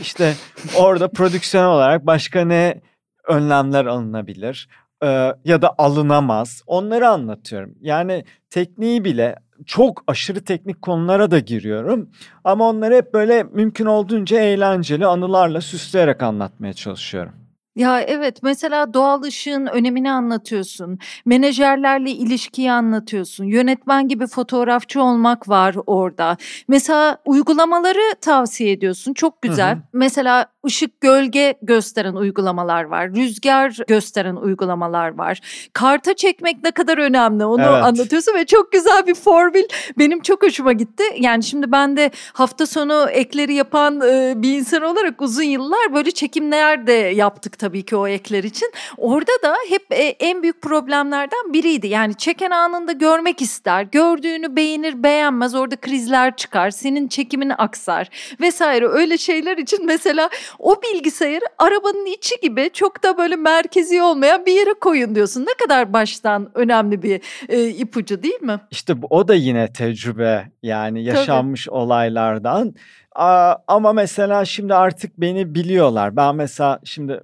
işte 0.00 0.34
orada 0.78 1.08
prodüksiyon 1.12 1.64
olarak 1.64 2.06
başka 2.06 2.44
ne 2.44 2.80
önlemler 3.28 3.86
alınabilir 3.86 4.68
ee, 5.02 5.32
ya 5.44 5.62
da 5.62 5.74
alınamaz. 5.78 6.62
Onları 6.66 7.08
anlatıyorum. 7.08 7.74
Yani 7.80 8.24
tekniği 8.50 9.04
bile 9.04 9.36
çok 9.66 10.04
aşırı 10.06 10.44
teknik 10.44 10.82
konulara 10.82 11.30
da 11.30 11.38
giriyorum. 11.38 12.10
Ama 12.44 12.68
onları 12.68 12.94
hep 12.94 13.14
böyle 13.14 13.42
mümkün 13.42 13.86
olduğunca 13.86 14.40
eğlenceli 14.40 15.06
anılarla 15.06 15.60
süsleyerek 15.60 16.22
anlatmaya 16.22 16.72
çalışıyorum. 16.72 17.41
Ya 17.76 18.00
evet 18.00 18.42
mesela 18.42 18.94
doğal 18.94 19.22
ışığın 19.22 19.66
önemini 19.66 20.10
anlatıyorsun. 20.10 20.98
Menajerlerle 21.24 22.10
ilişkiyi 22.10 22.72
anlatıyorsun. 22.72 23.44
Yönetmen 23.44 24.08
gibi 24.08 24.26
fotoğrafçı 24.26 25.02
olmak 25.02 25.48
var 25.48 25.76
orada. 25.86 26.36
Mesela 26.68 27.18
uygulamaları 27.24 28.14
tavsiye 28.20 28.72
ediyorsun. 28.72 29.14
Çok 29.14 29.42
güzel. 29.42 29.74
Hı 29.74 29.78
hı. 29.78 29.82
Mesela 29.92 30.46
ışık 30.66 31.00
gölge 31.00 31.54
gösteren 31.62 32.14
uygulamalar 32.14 32.84
var. 32.84 33.14
Rüzgar 33.14 33.78
gösteren 33.88 34.36
uygulamalar 34.36 35.18
var. 35.18 35.40
Karta 35.72 36.14
çekmek 36.14 36.62
ne 36.64 36.70
kadar 36.70 36.98
önemli 36.98 37.44
onu 37.44 37.62
evet. 37.62 37.84
anlatıyorsun 37.84 38.34
ve 38.34 38.46
çok 38.46 38.72
güzel 38.72 39.06
bir 39.06 39.14
formül. 39.14 39.64
Benim 39.98 40.22
çok 40.22 40.42
hoşuma 40.42 40.72
gitti. 40.72 41.04
Yani 41.18 41.42
şimdi 41.42 41.72
ben 41.72 41.96
de 41.96 42.10
hafta 42.32 42.66
sonu 42.66 43.10
ekleri 43.10 43.54
yapan 43.54 44.00
bir 44.42 44.58
insan 44.58 44.82
olarak 44.82 45.22
uzun 45.22 45.42
yıllar 45.42 45.94
böyle 45.94 46.10
çekimler 46.10 46.86
de 46.86 46.92
yaptık 46.92 47.61
tabii 47.62 47.82
ki 47.82 47.96
o 47.96 48.06
ekler 48.06 48.44
için. 48.44 48.72
Orada 48.96 49.32
da 49.42 49.54
hep 49.68 49.82
e, 49.90 50.02
en 50.04 50.42
büyük 50.42 50.62
problemlerden 50.62 51.52
biriydi. 51.52 51.86
Yani 51.86 52.14
çeken 52.14 52.50
anında 52.50 52.92
görmek 52.92 53.42
ister. 53.42 53.82
Gördüğünü 53.82 54.56
beğenir 54.56 55.02
beğenmez 55.02 55.54
orada 55.54 55.76
krizler 55.76 56.36
çıkar. 56.36 56.70
Senin 56.70 57.08
çekimin 57.08 57.52
aksar 57.58 58.08
vesaire 58.40 58.86
öyle 58.86 59.18
şeyler 59.18 59.58
için 59.58 59.86
mesela 59.86 60.30
o 60.58 60.82
bilgisayarı 60.82 61.44
arabanın 61.58 62.06
içi 62.06 62.40
gibi 62.42 62.70
çok 62.72 63.02
da 63.02 63.18
böyle 63.18 63.36
merkezi 63.36 64.02
olmayan 64.02 64.46
bir 64.46 64.52
yere 64.52 64.74
koyun 64.80 65.14
diyorsun. 65.14 65.40
Ne 65.40 65.54
kadar 65.64 65.92
baştan 65.92 66.50
önemli 66.54 67.02
bir 67.02 67.20
e, 67.48 67.68
ipucu 67.68 68.22
değil 68.22 68.42
mi? 68.42 68.60
İşte 68.70 68.94
o 69.10 69.28
da 69.28 69.34
yine 69.34 69.72
tecrübe 69.72 70.48
yani 70.62 71.04
yaşanmış 71.04 71.64
Tabii. 71.64 71.74
olaylardan. 71.74 72.74
Aa, 73.14 73.54
ama 73.66 73.92
mesela 73.92 74.44
şimdi 74.44 74.74
artık 74.74 75.20
beni 75.20 75.54
biliyorlar. 75.54 76.16
Ben 76.16 76.36
mesela 76.36 76.80
şimdi 76.84 77.20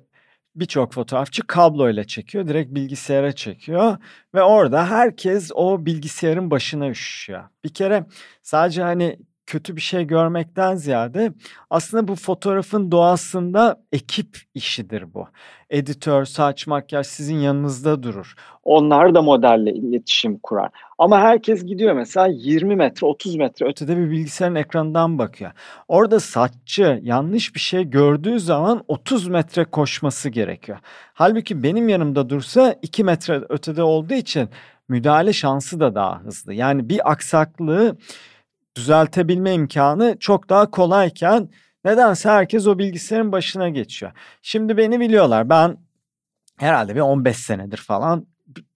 birçok 0.61 0.93
fotoğrafçı 0.93 1.47
kablo 1.47 1.89
çekiyor. 2.05 2.49
Direkt 2.49 2.75
bilgisayara 2.75 3.33
çekiyor 3.33 3.97
ve 4.35 4.43
orada 4.43 4.91
herkes 4.91 5.51
o 5.55 5.87
bilgisayarın 5.87 6.51
başına 6.51 6.89
üşüyor. 6.89 7.45
Bir 7.65 7.75
kere 7.75 8.07
sadece 8.43 8.83
hani 8.83 9.19
kötü 9.49 9.77
bir 9.77 9.81
şey 9.81 10.07
görmekten 10.07 10.75
ziyade 10.75 11.33
aslında 11.71 12.09
bu 12.09 12.15
fotoğrafın 12.15 12.91
doğasında 12.91 13.81
ekip 13.93 14.39
işidir 14.55 15.15
bu. 15.15 15.29
Editör, 15.71 16.25
saç, 16.25 16.67
makyaj 16.67 17.07
sizin 17.07 17.37
yanınızda 17.37 18.03
durur. 18.03 18.35
Onlar 18.65 19.15
da 19.15 19.23
modelle 19.23 19.73
iletişim 19.73 20.39
kurar. 20.39 20.71
Ama 20.99 21.21
herkes 21.21 21.65
gidiyor 21.65 21.95
mesela 21.95 22.27
20 22.27 22.77
metre, 22.77 23.07
30 23.07 23.37
metre 23.37 23.67
ötede 23.67 23.97
bir 23.97 24.11
bilgisayarın 24.11 24.55
ekranından 24.55 25.19
bakıyor. 25.19 25.51
Orada 25.89 26.21
saççı 26.21 27.01
yanlış 27.03 27.55
bir 27.55 27.61
şey 27.61 27.85
gördüğü 27.85 28.41
zaman 28.41 28.85
30 28.89 29.29
metre 29.29 29.65
koşması 29.65 30.29
gerekiyor. 30.29 30.79
Halbuki 31.15 31.63
benim 31.63 31.89
yanımda 31.89 32.31
dursa 32.31 32.75
2 32.83 33.05
metre 33.05 33.41
ötede 33.49 33.83
olduğu 33.83 34.15
için 34.15 34.49
müdahale 34.89 35.33
şansı 35.33 35.81
da 35.81 35.95
daha 35.95 36.21
hızlı. 36.21 36.55
Yani 36.55 36.89
bir 36.89 37.11
aksaklığı 37.11 37.97
düzeltebilme 38.79 39.53
imkanı 39.55 40.17
çok 40.21 40.49
daha 40.49 40.71
kolayken 40.71 41.49
nedense 41.85 42.29
herkes 42.29 42.67
o 42.67 42.79
bilgisayarın 42.79 43.33
başına 43.33 43.69
geçiyor. 43.69 44.13
Şimdi 44.43 44.77
beni 44.77 45.01
biliyorlar. 45.01 45.49
Ben 45.49 45.77
herhalde 46.57 46.95
bir 46.95 47.01
15 47.01 47.37
senedir 47.37 47.77
falan 47.77 48.27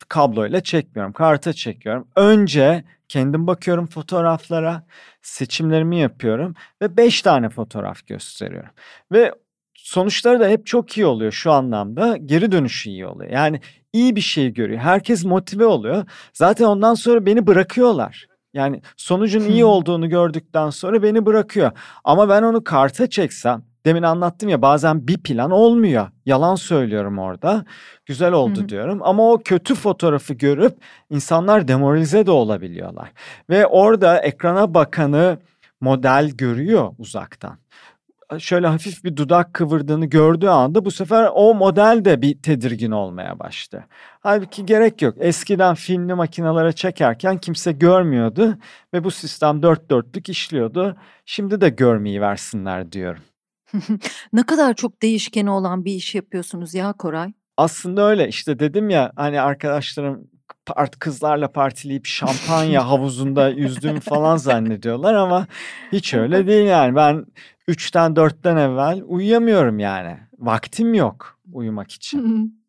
kabloyla 0.09 0.61
çekmiyorum. 0.61 1.12
Karta 1.12 1.53
çekiyorum. 1.53 2.09
Önce 2.16 2.84
kendim 3.09 3.46
bakıyorum 3.46 3.86
fotoğraflara, 3.86 4.86
seçimlerimi 5.22 5.98
yapıyorum 5.98 6.55
ve 6.82 6.96
5 6.96 7.22
tane 7.22 7.48
fotoğraf 7.48 8.07
gösteriyorum. 8.07 8.70
Ve 9.12 9.32
sonuçları 9.74 10.40
da 10.40 10.48
hep 10.48 10.66
çok 10.66 10.98
iyi 10.98 11.07
oluyor 11.07 11.32
şu 11.32 11.53
anlamda. 11.53 12.16
Geri 12.16 12.53
dönüşü 12.53 12.90
iyi 12.90 13.07
oluyor. 13.07 13.30
Yani 13.30 13.61
iyi 13.92 14.16
bir 14.16 14.20
şey 14.20 14.53
görüyor. 14.53 14.80
Herkes 14.80 15.24
motive 15.24 15.66
oluyor. 15.66 16.05
Zaten 16.32 16.64
ondan 16.64 16.94
sonra 16.94 17.26
beni 17.26 17.46
bırakıyorlar. 17.46 18.32
Yani 18.55 18.82
sonucun 18.96 19.40
iyi 19.40 19.64
olduğunu 19.64 20.09
gördükten 20.09 20.70
sonra 20.70 21.03
beni 21.03 21.26
bırakıyor. 21.26 21.70
Ama 22.05 22.28
ben 22.28 22.42
onu 22.42 22.64
karta 22.64 23.11
çeksem 23.11 23.62
demin 23.86 24.03
anlattım 24.03 24.48
ya 24.48 24.62
bazen 24.62 25.09
bir 25.09 25.18
plan 25.18 25.50
olmuyor. 25.50 26.09
Yalan 26.26 26.55
söylüyorum 26.55 27.18
orada. 27.18 27.64
Güzel 28.07 28.32
oldu 28.32 28.61
Hı-hı. 28.61 28.68
diyorum 28.68 29.00
ama 29.03 29.32
o 29.32 29.38
kötü 29.38 29.74
fotoğrafı 29.74 30.34
görüp 30.34 30.76
insanlar 31.11 31.68
demoralize 31.68 32.26
de 32.26 32.30
olabiliyorlar. 32.30 33.12
Ve 33.50 33.66
orada 33.66 34.18
ekrana 34.18 34.74
bakanı 34.74 35.38
model 35.80 36.30
görüyor 36.30 36.94
uzaktan 36.98 37.59
şöyle 38.39 38.66
hafif 38.66 39.05
bir 39.05 39.16
dudak 39.16 39.55
kıvırdığını 39.55 40.07
gördüğü 40.07 40.49
anda 40.49 40.85
bu 40.85 40.91
sefer 40.91 41.30
o 41.35 41.55
model 41.55 42.05
de 42.05 42.22
bir 42.22 42.43
tedirgin 42.43 42.91
olmaya 42.91 43.39
başladı. 43.39 43.85
Halbuki 44.20 44.66
gerek 44.66 45.03
yok. 45.03 45.14
Eskiden 45.18 45.74
filmli 45.74 46.14
makinalara 46.14 46.72
çekerken 46.72 47.39
kimse 47.39 47.72
görmüyordu 47.72 48.59
ve 48.95 49.05
bu 49.05 49.11
sistem 49.11 49.62
dört 49.62 49.91
dörtlük 49.91 50.28
işliyordu. 50.28 50.97
Şimdi 51.24 51.61
de 51.61 51.68
görmeyi 51.68 52.20
versinler 52.20 52.93
diyorum. 52.93 53.22
ne 54.33 54.43
kadar 54.43 54.74
çok 54.74 55.03
değişkeni 55.03 55.51
olan 55.51 55.85
bir 55.85 55.93
iş 55.93 56.14
yapıyorsunuz 56.14 56.74
ya 56.74 56.93
Koray. 56.93 57.33
Aslında 57.57 58.03
öyle 58.09 58.28
işte 58.28 58.59
dedim 58.59 58.91
ya 58.91 59.12
hani 59.16 59.41
arkadaşlarım 59.41 60.32
part 60.66 60.98
kızlarla 60.98 61.52
partileyip 61.52 62.06
şampanya 62.06 62.88
havuzunda 62.88 63.48
yüzdüğümü 63.48 64.00
falan 64.00 64.36
zannediyorlar 64.36 65.14
ama 65.14 65.46
hiç 65.92 66.14
öyle 66.14 66.46
değil 66.46 66.66
yani. 66.66 66.96
Ben 66.96 67.26
3'ten 67.68 68.12
4'ten 68.12 68.56
evvel 68.56 69.02
uyuyamıyorum 69.06 69.78
yani. 69.78 70.18
Vaktim 70.38 70.94
yok 70.94 71.38
uyumak 71.52 71.90
için. 71.92 72.62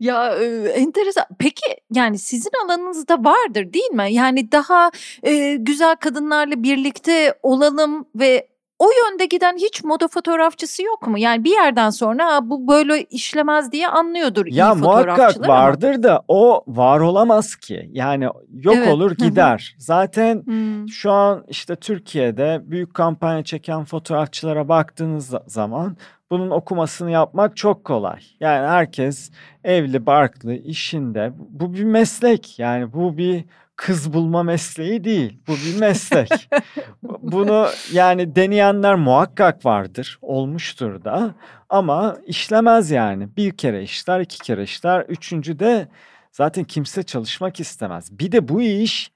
Ya 0.00 0.36
e, 0.36 0.44
enteresan. 0.68 1.24
Peki 1.38 1.76
yani 1.92 2.18
sizin 2.18 2.50
alanınızda 2.64 3.24
vardır 3.24 3.72
değil 3.72 3.90
mi? 3.90 4.06
Yani 4.10 4.52
daha 4.52 4.90
e, 5.22 5.56
güzel 5.56 5.96
kadınlarla 5.96 6.62
birlikte 6.62 7.34
olalım 7.42 8.06
ve 8.14 8.49
o 8.80 8.88
yönde 8.90 9.26
giden 9.26 9.56
hiç 9.56 9.84
moda 9.84 10.08
fotoğrafçısı 10.08 10.82
yok 10.82 11.06
mu? 11.06 11.18
Yani 11.18 11.44
bir 11.44 11.50
yerden 11.50 11.90
sonra 11.90 12.40
bu 12.42 12.68
böyle 12.68 13.04
işlemez 13.04 13.72
diye 13.72 13.88
anlıyordur 13.88 14.46
ya 14.46 14.72
iyi 14.72 14.74
muhakkak 14.74 15.48
vardır 15.48 15.94
ama. 15.94 16.02
da 16.02 16.22
o 16.28 16.64
var 16.66 17.00
olamaz 17.00 17.56
ki. 17.56 17.90
Yani 17.92 18.24
yok 18.50 18.74
evet. 18.76 18.88
olur 18.88 19.10
gider. 19.10 19.74
Zaten 19.78 20.42
hmm. 20.44 20.88
şu 20.88 21.10
an 21.10 21.44
işte 21.48 21.76
Türkiye'de 21.76 22.60
büyük 22.64 22.94
kampanya 22.94 23.44
çeken 23.44 23.84
fotoğrafçılara 23.84 24.68
baktığınız 24.68 25.34
zaman 25.46 25.96
bunun 26.30 26.50
okumasını 26.50 27.10
yapmak 27.10 27.56
çok 27.56 27.84
kolay. 27.84 28.20
Yani 28.40 28.66
herkes 28.66 29.30
evli, 29.64 30.06
barklı, 30.06 30.54
işinde. 30.54 31.32
Bu 31.36 31.74
bir 31.74 31.84
meslek. 31.84 32.58
Yani 32.58 32.92
bu 32.92 33.16
bir 33.16 33.44
kız 33.80 34.12
bulma 34.12 34.42
mesleği 34.42 35.04
değil. 35.04 35.38
Bu 35.48 35.52
bir 35.52 35.80
meslek. 35.80 36.28
Bunu 37.02 37.68
yani 37.92 38.36
deneyenler 38.36 38.94
muhakkak 38.94 39.66
vardır. 39.66 40.18
Olmuştur 40.22 41.04
da. 41.04 41.34
Ama 41.68 42.16
işlemez 42.26 42.90
yani. 42.90 43.36
Bir 43.36 43.56
kere 43.56 43.82
işler, 43.82 44.20
iki 44.20 44.38
kere 44.38 44.62
işler. 44.62 45.00
Üçüncü 45.00 45.58
de 45.58 45.88
zaten 46.32 46.64
kimse 46.64 47.02
çalışmak 47.02 47.60
istemez. 47.60 48.18
Bir 48.18 48.32
de 48.32 48.48
bu 48.48 48.62
iş 48.62 49.12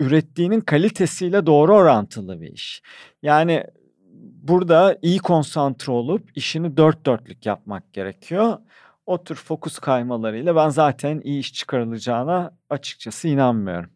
ürettiğinin 0.00 0.60
kalitesiyle 0.60 1.46
doğru 1.46 1.74
orantılı 1.74 2.40
bir 2.40 2.52
iş. 2.52 2.82
Yani 3.22 3.64
burada 4.42 4.98
iyi 5.02 5.18
konsantre 5.18 5.92
olup 5.92 6.30
işini 6.34 6.76
dört 6.76 7.06
dörtlük 7.06 7.46
yapmak 7.46 7.92
gerekiyor 7.92 8.58
o 9.08 9.24
tür 9.24 9.34
fokus 9.34 9.78
kaymalarıyla 9.78 10.56
ben 10.56 10.68
zaten 10.68 11.20
iyi 11.24 11.40
iş 11.40 11.54
çıkarılacağına 11.54 12.50
açıkçası 12.70 13.28
inanmıyorum. 13.28 13.90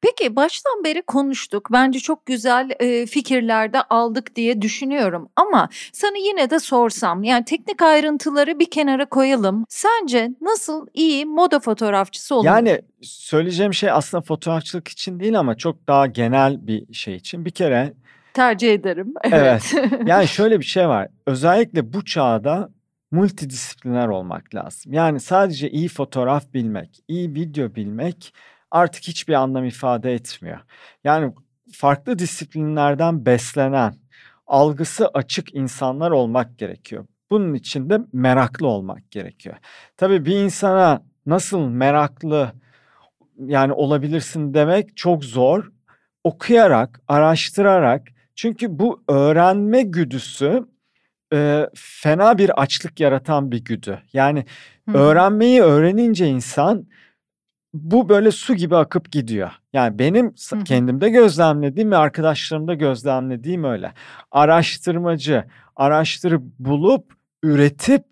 Peki 0.00 0.36
baştan 0.36 0.84
beri 0.84 1.02
konuştuk. 1.02 1.68
Bence 1.72 1.98
çok 1.98 2.26
güzel 2.26 2.70
e, 2.80 3.06
fikirler 3.06 3.72
de 3.72 3.82
aldık 3.82 4.36
diye 4.36 4.62
düşünüyorum. 4.62 5.28
Ama 5.36 5.68
sana 5.92 6.16
yine 6.16 6.50
de 6.50 6.58
sorsam 6.58 7.24
yani 7.24 7.44
teknik 7.44 7.82
ayrıntıları 7.82 8.58
bir 8.58 8.70
kenara 8.70 9.06
koyalım. 9.06 9.64
Sence 9.68 10.30
nasıl 10.40 10.86
iyi 10.94 11.26
moda 11.26 11.60
fotoğrafçısı 11.60 12.34
olur? 12.34 12.44
Yani 12.44 12.82
söyleyeceğim 13.02 13.74
şey 13.74 13.90
aslında 13.90 14.20
fotoğrafçılık 14.20 14.88
için 14.88 15.20
değil 15.20 15.38
ama 15.38 15.56
çok 15.56 15.88
daha 15.88 16.06
genel 16.06 16.66
bir 16.66 16.94
şey 16.94 17.14
için. 17.14 17.44
Bir 17.44 17.50
kere 17.50 17.94
tercih 18.34 18.74
ederim. 18.74 19.14
Evet. 19.24 19.74
evet. 19.78 19.92
yani 20.06 20.28
şöyle 20.28 20.60
bir 20.60 20.64
şey 20.64 20.88
var. 20.88 21.08
Özellikle 21.26 21.92
bu 21.92 22.04
çağda 22.04 22.70
multidisipliner 23.10 24.08
olmak 24.08 24.54
lazım. 24.54 24.92
Yani 24.92 25.20
sadece 25.20 25.70
iyi 25.70 25.88
fotoğraf 25.88 26.54
bilmek, 26.54 27.00
iyi 27.08 27.34
video 27.34 27.74
bilmek 27.74 28.34
artık 28.70 29.02
hiçbir 29.04 29.34
anlam 29.34 29.64
ifade 29.64 30.12
etmiyor. 30.12 30.58
Yani 31.04 31.32
farklı 31.72 32.18
disiplinlerden 32.18 33.26
beslenen, 33.26 33.94
algısı 34.46 35.08
açık 35.08 35.54
insanlar 35.54 36.10
olmak 36.10 36.58
gerekiyor. 36.58 37.06
Bunun 37.30 37.54
için 37.54 37.90
de 37.90 37.98
meraklı 38.12 38.66
olmak 38.66 39.10
gerekiyor. 39.10 39.56
Tabii 39.96 40.24
bir 40.24 40.36
insana 40.36 41.02
nasıl 41.26 41.60
meraklı 41.60 42.52
yani 43.38 43.72
olabilirsin 43.72 44.54
demek 44.54 44.96
çok 44.96 45.24
zor. 45.24 45.72
Okuyarak, 46.24 47.00
araştırarak 47.08 48.08
çünkü 48.34 48.78
bu 48.78 49.02
öğrenme 49.08 49.82
güdüsü 49.82 50.64
e, 51.32 51.66
fena 51.74 52.38
bir 52.38 52.62
açlık 52.62 53.00
yaratan 53.00 53.50
bir 53.52 53.64
güdü. 53.64 54.02
Yani 54.12 54.44
Hı. 54.88 54.98
öğrenmeyi 54.98 55.62
öğrenince 55.62 56.26
insan 56.26 56.86
bu 57.74 58.08
böyle 58.08 58.30
su 58.30 58.54
gibi 58.54 58.76
akıp 58.76 59.12
gidiyor. 59.12 59.50
Yani 59.72 59.98
benim 59.98 60.34
Hı. 60.50 60.64
kendimde 60.64 61.10
gözlemlediğim 61.10 61.90
ve 61.90 61.96
arkadaşlarımda 61.96 62.74
gözlemlediğim 62.74 63.64
öyle. 63.64 63.92
Araştırmacı, 64.30 65.44
araştırıp 65.76 66.42
bulup 66.58 67.12
üretip 67.42 68.04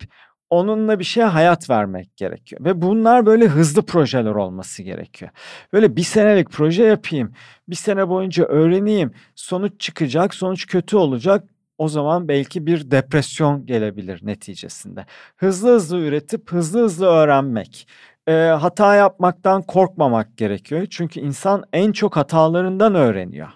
onunla 0.49 0.99
bir 0.99 1.03
şeye 1.03 1.25
hayat 1.25 1.69
vermek 1.69 2.17
gerekiyor. 2.17 2.65
Ve 2.65 2.81
bunlar 2.81 3.25
böyle 3.25 3.47
hızlı 3.47 3.85
projeler 3.85 4.31
olması 4.31 4.83
gerekiyor. 4.83 5.31
Böyle 5.73 5.95
bir 5.95 6.03
senelik 6.03 6.49
proje 6.49 6.83
yapayım, 6.83 7.33
bir 7.67 7.75
sene 7.75 8.09
boyunca 8.09 8.45
öğreneyim, 8.45 9.11
sonuç 9.35 9.79
çıkacak, 9.79 10.33
sonuç 10.33 10.67
kötü 10.67 10.95
olacak 10.97 11.43
o 11.77 11.87
zaman 11.87 12.27
belki 12.27 12.65
bir 12.65 12.91
depresyon 12.91 13.65
gelebilir 13.65 14.19
neticesinde. 14.23 15.05
Hızlı 15.37 15.69
hızlı 15.75 15.99
üretip 15.99 16.51
hızlı 16.51 16.83
hızlı 16.83 17.05
öğrenmek. 17.05 17.87
E, 18.27 18.31
hata 18.33 18.95
yapmaktan 18.95 19.61
korkmamak 19.61 20.37
gerekiyor. 20.37 20.87
Çünkü 20.89 21.19
insan 21.19 21.63
en 21.73 21.91
çok 21.91 22.15
hatalarından 22.17 22.95
öğreniyor. 22.95 23.49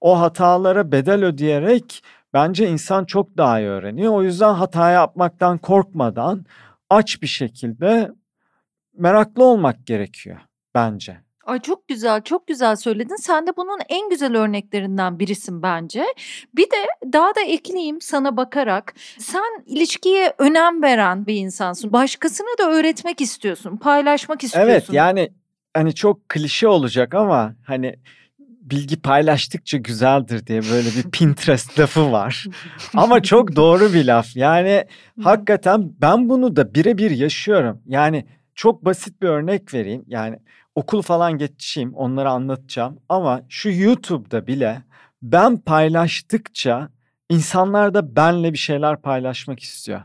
O 0.00 0.20
hatalara 0.20 0.92
bedel 0.92 1.24
ödeyerek 1.24 2.02
bence 2.34 2.68
insan 2.68 3.04
çok 3.04 3.36
daha 3.36 3.60
iyi 3.60 3.68
öğreniyor. 3.68 4.12
O 4.12 4.22
yüzden 4.22 4.54
hata 4.54 4.90
yapmaktan 4.90 5.58
korkmadan 5.58 6.46
aç 6.90 7.22
bir 7.22 7.26
şekilde 7.26 8.12
meraklı 8.98 9.44
olmak 9.44 9.86
gerekiyor 9.86 10.38
bence. 10.74 11.29
Ay 11.44 11.60
çok 11.60 11.88
güzel, 11.88 12.22
çok 12.22 12.46
güzel 12.46 12.76
söyledin. 12.76 13.16
Sen 13.16 13.46
de 13.46 13.50
bunun 13.56 13.78
en 13.88 14.08
güzel 14.08 14.36
örneklerinden 14.36 15.18
birisin 15.18 15.62
bence. 15.62 16.04
Bir 16.56 16.64
de 16.64 17.12
daha 17.12 17.34
da 17.34 17.40
ekleyeyim 17.40 18.00
sana 18.00 18.36
bakarak. 18.36 18.94
Sen 19.18 19.62
ilişkiye 19.66 20.34
önem 20.38 20.82
veren 20.82 21.26
bir 21.26 21.34
insansın. 21.34 21.92
Başkasına 21.92 22.58
da 22.58 22.70
öğretmek 22.70 23.20
istiyorsun, 23.20 23.76
paylaşmak 23.76 24.44
istiyorsun. 24.44 24.70
Evet 24.72 24.92
yani 24.92 25.32
hani 25.74 25.94
çok 25.94 26.28
klişe 26.28 26.68
olacak 26.68 27.14
ama 27.14 27.54
hani 27.66 27.96
bilgi 28.70 29.00
paylaştıkça 29.00 29.78
güzeldir 29.78 30.46
diye 30.46 30.62
böyle 30.62 30.88
bir 30.88 31.02
Pinterest 31.12 31.78
lafı 31.78 32.12
var. 32.12 32.46
Ama 32.94 33.22
çok 33.22 33.56
doğru 33.56 33.92
bir 33.94 34.04
laf. 34.04 34.36
Yani 34.36 34.84
hakikaten 35.22 35.92
ben 36.00 36.28
bunu 36.28 36.56
da 36.56 36.74
birebir 36.74 37.10
yaşıyorum. 37.10 37.82
Yani 37.86 38.26
çok 38.54 38.84
basit 38.84 39.22
bir 39.22 39.28
örnek 39.28 39.74
vereyim. 39.74 40.04
Yani 40.06 40.38
okul 40.74 41.02
falan 41.02 41.38
geçeyim 41.38 41.94
onları 41.94 42.30
anlatacağım. 42.30 43.00
Ama 43.08 43.42
şu 43.48 43.70
YouTube'da 43.70 44.46
bile 44.46 44.82
ben 45.22 45.56
paylaştıkça 45.56 46.88
insanlar 47.28 47.94
da 47.94 48.16
benle 48.16 48.52
bir 48.52 48.58
şeyler 48.58 49.02
paylaşmak 49.02 49.60
istiyor. 49.60 50.02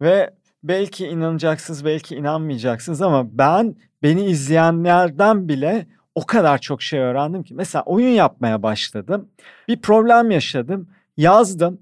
Ve 0.00 0.30
belki 0.62 1.06
inanacaksınız 1.06 1.84
belki 1.84 2.16
inanmayacaksınız 2.16 3.02
ama 3.02 3.38
ben 3.38 3.76
beni 4.02 4.24
izleyenlerden 4.24 5.48
bile 5.48 5.86
o 6.14 6.26
kadar 6.26 6.58
çok 6.58 6.82
şey 6.82 7.00
öğrendim 7.00 7.42
ki. 7.42 7.54
Mesela 7.54 7.84
oyun 7.84 8.08
yapmaya 8.08 8.62
başladım. 8.62 9.28
Bir 9.68 9.80
problem 9.80 10.30
yaşadım. 10.30 10.88
Yazdım. 11.16 11.80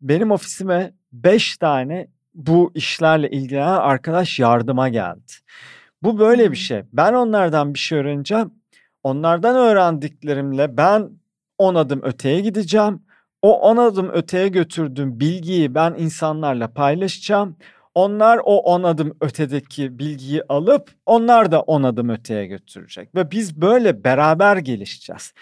Benim 0.00 0.30
ofisime 0.30 0.92
5 1.12 1.56
tane 1.56 2.08
bu 2.34 2.72
işlerle 2.74 3.30
ilgilenen 3.30 3.66
arkadaş 3.66 4.38
yardıma 4.38 4.88
geldi. 4.88 5.32
Bu 6.02 6.18
böyle 6.18 6.50
bir 6.52 6.56
şey. 6.56 6.82
Ben 6.92 7.12
onlardan 7.12 7.74
bir 7.74 7.78
şey 7.78 7.98
öğreneceğim. 7.98 8.50
Onlardan 9.02 9.56
öğrendiklerimle 9.56 10.76
ben 10.76 11.10
10 11.58 11.74
adım 11.74 12.02
öteye 12.02 12.40
gideceğim. 12.40 13.02
O 13.42 13.60
10 13.60 13.76
adım 13.76 14.10
öteye 14.10 14.48
götürdüğüm 14.48 15.20
bilgiyi 15.20 15.74
ben 15.74 15.94
insanlarla 15.98 16.72
paylaşacağım. 16.72 17.56
Onlar 17.94 18.40
o 18.44 18.58
10 18.58 18.82
adım 18.82 19.16
ötedeki 19.20 19.98
bilgiyi 19.98 20.42
alıp 20.48 20.90
onlar 21.06 21.52
da 21.52 21.60
10 21.60 21.82
adım 21.82 22.08
öteye 22.08 22.46
götürecek. 22.46 23.14
Ve 23.14 23.30
biz 23.30 23.60
böyle 23.60 24.04
beraber 24.04 24.56
gelişeceğiz. 24.56 25.32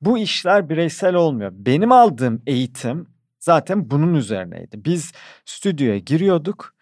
Bu 0.00 0.18
işler 0.18 0.68
bireysel 0.68 1.14
olmuyor. 1.14 1.50
Benim 1.54 1.92
aldığım 1.92 2.42
eğitim 2.46 3.06
zaten 3.38 3.90
bunun 3.90 4.14
üzerineydi. 4.14 4.84
Biz 4.84 5.12
stüdyoya 5.44 5.98
giriyorduk. 5.98 6.75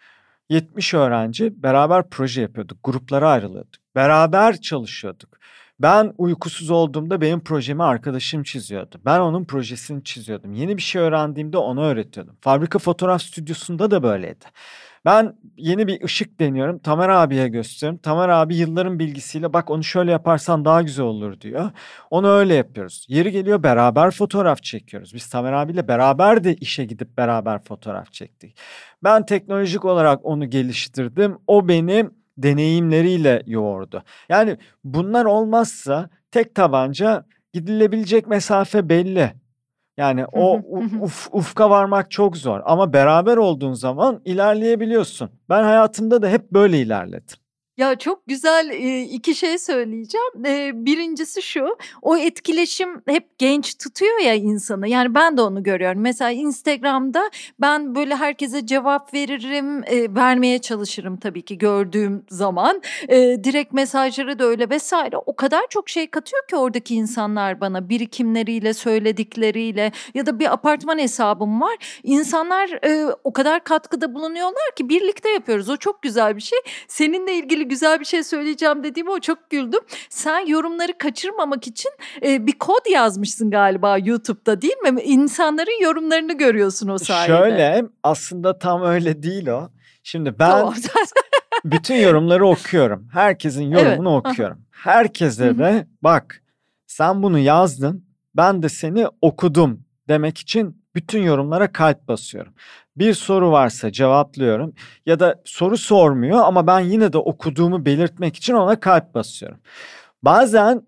70 0.49 0.95
öğrenci 0.95 1.62
beraber 1.62 2.11
proje 2.11 2.43
yapıyorduk. 2.43 2.79
Gruplara 2.85 3.31
ayrılıyorduk. 3.31 3.83
Beraber 3.95 4.61
çalışıyorduk. 4.61 5.39
Ben 5.81 6.15
uykusuz 6.19 6.71
olduğumda 6.71 7.21
benim 7.21 7.41
projemi 7.41 7.83
arkadaşım 7.83 8.43
çiziyordu. 8.43 9.01
Ben 9.05 9.21
onun 9.21 9.45
projesini 9.45 10.05
çiziyordum. 10.05 10.53
Yeni 10.53 10.77
bir 10.77 10.83
şey 10.83 11.03
öğrendiğimde 11.03 11.59
ona 11.59 11.83
öğretiyordum. 11.83 12.37
Fabrika 12.41 12.79
fotoğraf 12.79 13.23
stüdyosunda 13.23 13.91
da 13.91 14.03
böyleydi. 14.03 14.45
Ben 15.05 15.37
yeni 15.57 15.87
bir 15.87 16.05
ışık 16.05 16.41
deniyorum. 16.41 16.79
Tamer 16.79 17.09
abiye 17.09 17.49
gösteriyorum. 17.49 17.99
Tamer 17.99 18.29
abi 18.29 18.57
yılların 18.57 18.99
bilgisiyle 18.99 19.53
bak 19.53 19.71
onu 19.71 19.85
şöyle 19.85 20.11
yaparsan 20.11 20.65
daha 20.65 20.83
güzel 20.83 21.05
olur 21.05 21.41
diyor. 21.41 21.71
Onu 22.11 22.29
öyle 22.29 22.55
yapıyoruz. 22.55 23.07
Yeri 23.09 23.33
geliyor 23.33 23.63
beraber 23.63 24.11
fotoğraf 24.11 24.63
çekiyoruz. 24.63 25.15
Biz 25.15 25.29
Tamer 25.29 25.53
abiyle 25.53 25.89
beraber 25.89 26.45
de 26.45 26.55
işe 26.55 26.85
gidip 26.85 27.17
beraber 27.19 27.65
fotoğraf 27.65 28.13
çektik. 28.13 28.59
Ben 29.05 29.27
teknolojik 29.27 29.85
olarak 29.85 30.25
onu 30.27 30.51
geliştirdim. 30.51 31.39
O 31.47 31.69
benim 31.69 32.15
deneyimleriyle 32.39 33.43
yoğurdu. 33.47 34.03
Yani 34.29 34.57
bunlar 34.85 35.25
olmazsa 35.25 36.11
tek 36.31 36.55
tabanca 36.55 37.27
gidilebilecek 37.53 38.27
mesafe 38.27 38.89
belli. 38.89 39.44
Yani 39.97 40.27
o 40.33 40.61
uf, 41.01 41.29
ufka 41.33 41.71
varmak 41.71 42.11
çok 42.11 42.37
zor 42.37 42.61
ama 42.65 42.93
beraber 42.93 43.37
olduğun 43.37 43.73
zaman 43.73 44.21
ilerleyebiliyorsun. 44.25 45.31
Ben 45.49 45.62
hayatımda 45.62 46.23
da 46.23 46.29
hep 46.29 46.51
böyle 46.53 46.81
ilerledim. 46.81 47.37
Ya 47.77 47.95
çok 47.99 48.27
güzel 48.27 48.71
iki 49.11 49.35
şey 49.35 49.59
söyleyeceğim. 49.59 50.33
Birincisi 50.87 51.43
şu, 51.43 51.77
o 52.03 52.17
etkileşim 52.17 53.03
hep 53.09 53.39
genç 53.39 53.79
tutuyor 53.79 54.21
ya 54.21 54.35
insanı. 54.35 54.89
Yani 54.89 55.15
ben 55.15 55.37
de 55.37 55.43
onu 55.43 55.63
görüyorum. 55.63 56.01
Mesela 56.01 56.31
Instagram'da 56.31 57.31
ben 57.61 57.95
böyle 57.95 58.15
herkese 58.17 58.67
cevap 58.67 59.15
veririm, 59.15 59.83
vermeye 60.17 60.59
çalışırım 60.59 61.17
tabii 61.17 61.43
ki 61.43 61.59
gördüğüm 61.59 62.25
zaman. 62.31 62.83
Direkt 63.45 63.73
mesajları 63.73 64.39
da 64.39 64.45
öyle 64.45 64.71
vesaire. 64.71 65.17
O 65.17 65.37
kadar 65.37 65.63
çok 65.71 65.89
şey 65.89 66.07
katıyor 66.07 66.47
ki 66.49 66.57
oradaki 66.57 66.95
insanlar 66.95 67.61
bana 67.61 67.89
birikimleriyle, 67.89 68.75
söyledikleriyle 68.75 69.93
ya 70.15 70.27
da 70.27 70.39
bir 70.39 70.53
apartman 70.53 70.99
hesabım 70.99 71.61
var. 71.61 72.01
İnsanlar 72.03 72.71
o 73.25 73.33
kadar 73.33 73.65
katkıda 73.65 74.15
bulunuyorlar 74.15 74.75
ki 74.77 74.89
birlikte 74.89 75.31
yapıyoruz. 75.31 75.69
O 75.69 75.77
çok 75.77 76.03
güzel 76.03 76.37
bir 76.37 76.43
şey. 76.43 76.59
Seninle 76.89 77.35
ilgili 77.35 77.64
güzel 77.69 78.01
bir 78.01 78.05
şey 78.05 78.24
söyleyeceğim 78.24 78.85
dediğim 78.85 79.09
o 79.09 79.20
çok 79.20 79.51
güldüm. 79.51 79.81
Sen 80.11 80.47
yorumları 80.47 80.99
kaçırmamak 80.99 81.66
için 81.66 81.91
e, 82.23 82.47
bir 82.47 82.59
kod 82.59 82.91
yazmışsın 82.91 83.51
galiba 83.51 83.99
YouTube'da 83.99 84.62
değil 84.62 84.77
mi? 84.77 85.01
İnsanların 85.03 85.82
yorumlarını 85.82 86.39
görüyorsun 86.39 86.89
o 86.89 86.99
sayede. 86.99 87.27
Şöyle 87.27 87.85
aslında 88.03 88.59
tam 88.59 88.82
öyle 88.82 89.23
değil 89.23 89.47
o. 89.47 89.70
Şimdi 90.03 90.39
ben 90.39 90.51
tamam. 90.51 90.74
bütün 91.65 91.95
yorumları 91.95 92.47
okuyorum. 92.47 93.09
Herkesin 93.12 93.65
yorumunu 93.65 94.15
evet. 94.15 94.32
okuyorum. 94.32 94.59
Herkese 94.70 95.59
de 95.59 95.86
bak 96.03 96.43
sen 96.86 97.23
bunu 97.23 97.39
yazdın 97.39 98.05
ben 98.36 98.62
de 98.62 98.69
seni 98.69 99.07
okudum 99.20 99.85
demek 100.09 100.39
için 100.39 100.85
bütün 100.95 101.23
yorumlara 101.23 101.73
kalp 101.73 102.09
basıyorum. 102.09 102.55
Bir 102.97 103.15
soru 103.15 103.51
varsa 103.51 103.93
cevaplıyorum 103.93 104.75
ya 105.07 105.21
da 105.21 105.43
soru 105.45 105.77
sormuyor 105.77 106.41
ama 106.45 106.66
ben 106.66 106.81
yine 106.81 107.12
de 107.12 107.19
okuduğumu 107.19 107.85
belirtmek 107.87 108.37
için 108.37 108.55
ona 108.55 108.81
kalp 108.81 109.15
basıyorum. 109.15 109.59
Bazen 110.23 110.83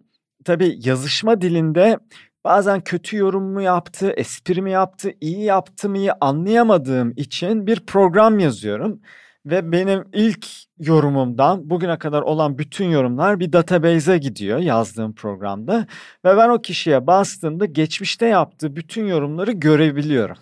tabii 0.44 0.78
yazışma 0.84 1.40
dilinde 1.40 1.98
bazen 2.44 2.80
kötü 2.80 3.16
yorum 3.16 3.52
mu 3.52 3.62
yaptı, 3.62 4.10
espri 4.10 4.62
mi 4.62 4.70
yaptı, 4.70 5.12
iyi 5.20 5.42
yaptı 5.44 5.88
mı 5.88 5.98
anlayamadığım 6.20 7.12
için 7.16 7.66
bir 7.66 7.80
program 7.86 8.38
yazıyorum. 8.38 9.00
Ve 9.46 9.72
benim 9.72 10.04
ilk 10.12 10.46
yorumumdan 10.78 11.70
bugüne 11.70 11.98
kadar 11.98 12.22
olan 12.22 12.58
bütün 12.58 12.86
yorumlar 12.90 13.40
bir 13.40 13.52
database'e 13.52 14.18
gidiyor 14.18 14.58
yazdığım 14.58 15.14
programda. 15.14 15.86
Ve 16.24 16.36
ben 16.36 16.48
o 16.48 16.62
kişiye 16.62 17.06
bastığımda 17.06 17.66
geçmişte 17.66 18.26
yaptığı 18.26 18.76
bütün 18.76 19.06
yorumları 19.06 19.52
görebiliyorum. 19.52 20.36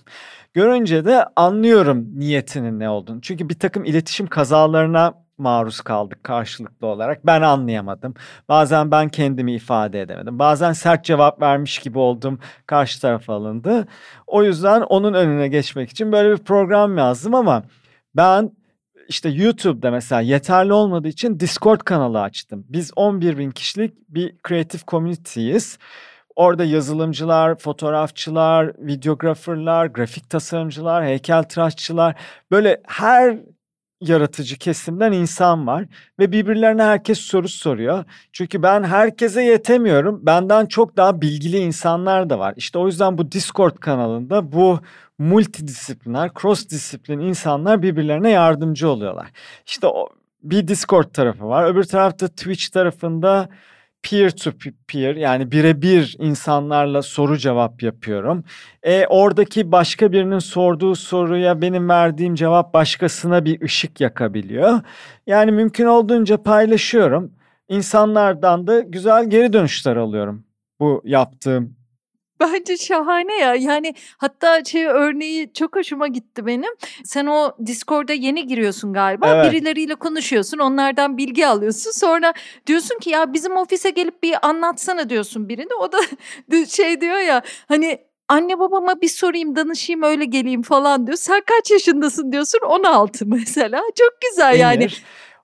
Görünce 0.54 1.04
de 1.04 1.24
anlıyorum 1.36 2.06
niyetinin 2.18 2.80
ne 2.80 2.88
olduğunu. 2.88 3.20
Çünkü 3.20 3.48
bir 3.48 3.58
takım 3.58 3.84
iletişim 3.84 4.26
kazalarına 4.26 5.14
maruz 5.38 5.80
kaldık 5.80 6.24
karşılıklı 6.24 6.86
olarak. 6.86 7.26
Ben 7.26 7.42
anlayamadım. 7.42 8.14
Bazen 8.48 8.90
ben 8.90 9.08
kendimi 9.08 9.54
ifade 9.54 10.00
edemedim. 10.00 10.38
Bazen 10.38 10.72
sert 10.72 11.04
cevap 11.04 11.42
vermiş 11.42 11.78
gibi 11.78 11.98
oldum. 11.98 12.38
Karşı 12.66 13.00
taraf 13.00 13.30
alındı. 13.30 13.86
O 14.26 14.44
yüzden 14.44 14.80
onun 14.80 15.14
önüne 15.14 15.48
geçmek 15.48 15.90
için 15.90 16.12
böyle 16.12 16.32
bir 16.32 16.44
program 16.44 16.98
yazdım 16.98 17.34
ama 17.34 17.62
ben 18.16 18.50
işte 19.08 19.28
YouTube'da 19.28 19.90
mesela 19.90 20.20
yeterli 20.20 20.72
olmadığı 20.72 21.08
için 21.08 21.40
Discord 21.40 21.80
kanalı 21.80 22.20
açtım. 22.22 22.64
Biz 22.68 22.92
11 22.96 23.38
bin 23.38 23.50
kişilik 23.50 23.94
bir 24.08 24.34
creative 24.48 24.82
community'yiz. 24.88 25.78
Orada 26.36 26.64
yazılımcılar, 26.64 27.58
fotoğrafçılar, 27.58 28.72
videograferlar, 28.78 29.86
grafik 29.86 30.30
tasarımcılar, 30.30 31.04
heykeltıraşçılar 31.04 32.14
böyle 32.50 32.80
her 32.86 33.38
yaratıcı 34.00 34.58
kesimden 34.58 35.12
insan 35.12 35.66
var 35.66 35.84
ve 36.18 36.32
birbirlerine 36.32 36.82
herkes 36.82 37.18
soru 37.18 37.48
soruyor. 37.48 38.04
Çünkü 38.32 38.62
ben 38.62 38.82
herkese 38.82 39.42
yetemiyorum. 39.42 40.26
Benden 40.26 40.66
çok 40.66 40.96
daha 40.96 41.20
bilgili 41.20 41.58
insanlar 41.58 42.30
da 42.30 42.38
var. 42.38 42.54
İşte 42.56 42.78
o 42.78 42.86
yüzden 42.86 43.18
bu 43.18 43.32
Discord 43.32 43.76
kanalında 43.76 44.52
bu 44.52 44.80
multidisipliner, 45.18 46.30
cross 46.40 46.68
disiplin 46.68 47.18
insanlar 47.18 47.82
birbirlerine 47.82 48.30
yardımcı 48.30 48.88
oluyorlar. 48.88 49.30
İşte 49.66 49.86
o 49.86 50.08
bir 50.42 50.68
Discord 50.68 51.04
tarafı 51.12 51.48
var. 51.48 51.64
Öbür 51.64 51.84
tarafta 51.84 52.28
Twitch 52.28 52.68
tarafında 52.68 53.48
peer 54.04 54.30
to 54.30 54.50
peer 54.88 55.16
yani 55.16 55.50
birebir 55.50 56.16
insanlarla 56.18 57.02
soru 57.02 57.38
cevap 57.38 57.82
yapıyorum. 57.82 58.44
E, 58.82 59.06
oradaki 59.06 59.72
başka 59.72 60.12
birinin 60.12 60.38
sorduğu 60.38 60.94
soruya 60.94 61.60
benim 61.62 61.88
verdiğim 61.88 62.34
cevap 62.34 62.74
başkasına 62.74 63.44
bir 63.44 63.60
ışık 63.62 64.00
yakabiliyor. 64.00 64.80
Yani 65.26 65.52
mümkün 65.52 65.86
olduğunca 65.86 66.42
paylaşıyorum. 66.42 67.32
İnsanlardan 67.68 68.66
da 68.66 68.80
güzel 68.80 69.30
geri 69.30 69.52
dönüşler 69.52 69.96
alıyorum 69.96 70.44
bu 70.80 71.02
yaptığım 71.04 71.76
Bence 72.52 72.76
şahane 72.76 73.34
ya. 73.34 73.54
Yani 73.54 73.94
hatta 74.18 74.64
şey 74.64 74.86
örneği 74.86 75.52
çok 75.52 75.76
hoşuma 75.76 76.06
gitti 76.06 76.46
benim. 76.46 76.70
Sen 77.04 77.26
o 77.26 77.56
Discord'a 77.66 78.12
yeni 78.12 78.46
giriyorsun 78.46 78.92
galiba. 78.92 79.34
Evet. 79.34 79.52
Birileriyle 79.52 79.94
konuşuyorsun. 79.94 80.58
Onlardan 80.58 81.18
bilgi 81.18 81.46
alıyorsun. 81.46 81.90
Sonra 81.90 82.32
diyorsun 82.66 82.98
ki 82.98 83.10
ya 83.10 83.32
bizim 83.32 83.56
ofise 83.56 83.90
gelip 83.90 84.22
bir 84.22 84.34
anlatsana 84.42 85.10
diyorsun 85.10 85.48
birine. 85.48 85.74
O 85.80 85.92
da 85.92 85.98
şey 86.66 87.00
diyor 87.00 87.18
ya 87.18 87.42
hani 87.68 87.98
anne 88.28 88.58
babama 88.58 89.00
bir 89.00 89.08
sorayım 89.08 89.56
danışayım 89.56 90.02
öyle 90.02 90.24
geleyim 90.24 90.62
falan 90.62 91.06
diyor. 91.06 91.18
Sen 91.18 91.42
kaç 91.46 91.70
yaşındasın 91.70 92.32
diyorsun 92.32 92.60
16 92.68 93.26
mesela. 93.26 93.82
Çok 93.98 94.10
güzel 94.30 94.58
yani. 94.60 94.88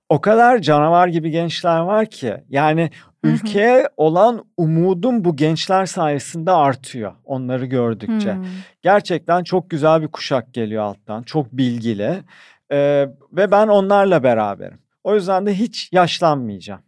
O 0.08 0.20
kadar 0.20 0.58
canavar 0.58 1.08
gibi 1.08 1.30
gençler 1.30 1.78
var 1.78 2.06
ki 2.06 2.34
yani 2.48 2.90
ülkeye 3.22 3.88
olan 3.96 4.44
umudum 4.56 5.24
bu 5.24 5.36
gençler 5.36 5.86
sayesinde 5.86 6.50
artıyor 6.50 7.12
onları 7.24 7.66
gördükçe. 7.66 8.34
Hmm. 8.34 8.44
Gerçekten 8.82 9.44
çok 9.44 9.70
güzel 9.70 10.02
bir 10.02 10.08
kuşak 10.08 10.54
geliyor 10.54 10.82
alttan, 10.82 11.22
çok 11.22 11.52
bilgili 11.52 12.22
ee, 12.72 13.08
ve 13.32 13.50
ben 13.50 13.68
onlarla 13.68 14.22
beraberim. 14.22 14.78
O 15.04 15.14
yüzden 15.14 15.46
de 15.46 15.54
hiç 15.54 15.88
yaşlanmayacağım. 15.92 16.80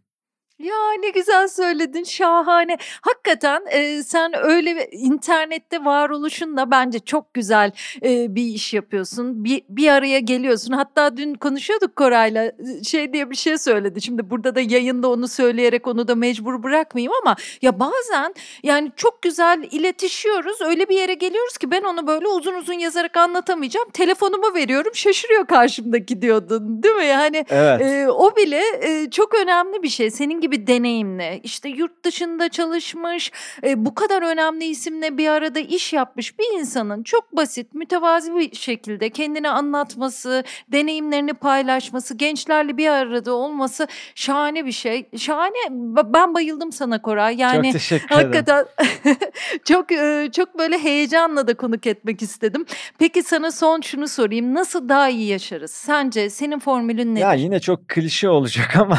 Ya 0.62 0.74
ne 1.00 1.10
güzel 1.10 1.48
söyledin 1.48 2.04
şahane. 2.04 2.78
Hakikaten 3.00 3.62
e, 3.70 4.02
sen 4.02 4.32
öyle 4.42 4.88
internette 4.90 5.84
varoluşunla 5.84 6.70
bence 6.70 6.98
çok 6.98 7.34
güzel 7.34 7.72
e, 8.02 8.34
bir 8.34 8.42
iş 8.42 8.74
yapıyorsun. 8.74 9.44
Bir, 9.44 9.62
bir 9.68 9.88
araya 9.88 10.18
geliyorsun. 10.18 10.72
Hatta 10.72 11.16
dün 11.16 11.34
konuşuyorduk 11.34 11.96
Koray'la 11.96 12.52
şey 12.84 13.12
diye 13.12 13.30
bir 13.30 13.36
şey 13.36 13.58
söyledi. 13.58 14.02
Şimdi 14.02 14.30
burada 14.30 14.54
da 14.54 14.60
yayında 14.60 15.08
onu 15.10 15.28
söyleyerek 15.28 15.86
onu 15.86 16.08
da 16.08 16.14
mecbur 16.14 16.62
bırakmayayım 16.62 17.12
ama 17.22 17.36
ya 17.62 17.80
bazen 17.80 18.34
yani 18.62 18.92
çok 18.96 19.22
güzel 19.22 19.68
iletişiyoruz. 19.70 20.60
Öyle 20.60 20.88
bir 20.88 20.96
yere 20.96 21.14
geliyoruz 21.14 21.58
ki 21.58 21.70
ben 21.70 21.82
onu 21.82 22.06
böyle 22.06 22.28
uzun 22.28 22.54
uzun 22.54 22.74
yazarak 22.78 23.16
anlatamayacağım. 23.16 23.90
Telefonumu 23.90 24.54
veriyorum 24.54 24.92
şaşırıyor 24.94 25.46
karşımdaki 25.46 26.22
diyordun 26.22 26.82
değil 26.82 26.94
mi? 26.94 27.06
Yani 27.06 27.44
Evet. 27.50 27.80
e, 27.80 28.10
o 28.10 28.36
bile 28.36 28.62
e, 28.82 29.10
çok 29.10 29.34
önemli 29.34 29.82
bir 29.82 29.88
şey. 29.88 30.10
Senin 30.10 30.40
gibi 30.40 30.51
deneyimli, 30.66 31.40
işte 31.42 31.68
yurt 31.68 32.04
dışında 32.04 32.48
çalışmış, 32.48 33.32
e, 33.64 33.84
bu 33.84 33.94
kadar 33.94 34.22
önemli 34.22 34.64
isimle 34.64 35.18
bir 35.18 35.28
arada 35.28 35.60
iş 35.60 35.92
yapmış 35.92 36.38
bir 36.38 36.58
insanın 36.58 37.02
çok 37.02 37.36
basit, 37.36 37.74
mütevazi 37.74 38.34
bir 38.34 38.56
şekilde 38.56 39.10
kendini 39.10 39.48
anlatması, 39.48 40.44
deneyimlerini 40.68 41.34
paylaşması, 41.34 42.14
gençlerle 42.14 42.76
bir 42.76 42.88
arada 42.88 43.32
olması 43.32 43.86
şahane 44.14 44.66
bir 44.66 44.72
şey. 44.72 45.08
Şahane. 45.16 45.56
Ben 46.14 46.34
bayıldım 46.34 46.72
sana 46.72 47.02
Koray. 47.02 47.36
Yani 47.36 47.64
çok 47.64 47.72
teşekkür 47.72 48.06
ederim. 48.06 48.32
Hakikaten 48.32 48.66
çok 49.64 49.92
e, 49.92 50.28
çok 50.32 50.58
böyle 50.58 50.78
heyecanla 50.78 51.46
da 51.46 51.54
konuk 51.54 51.86
etmek 51.86 52.22
istedim. 52.22 52.66
Peki 52.98 53.22
sana 53.22 53.50
son 53.50 53.80
şunu 53.80 54.08
sorayım. 54.08 54.54
Nasıl 54.54 54.88
daha 54.88 55.08
iyi 55.08 55.26
yaşarız? 55.28 55.70
Sence 55.70 56.30
senin 56.30 56.58
formülün 56.58 57.14
nedir? 57.14 57.22
Ya 57.22 57.34
yine 57.34 57.60
çok 57.60 57.88
klişe 57.88 58.28
olacak 58.28 58.76
ama 58.80 58.98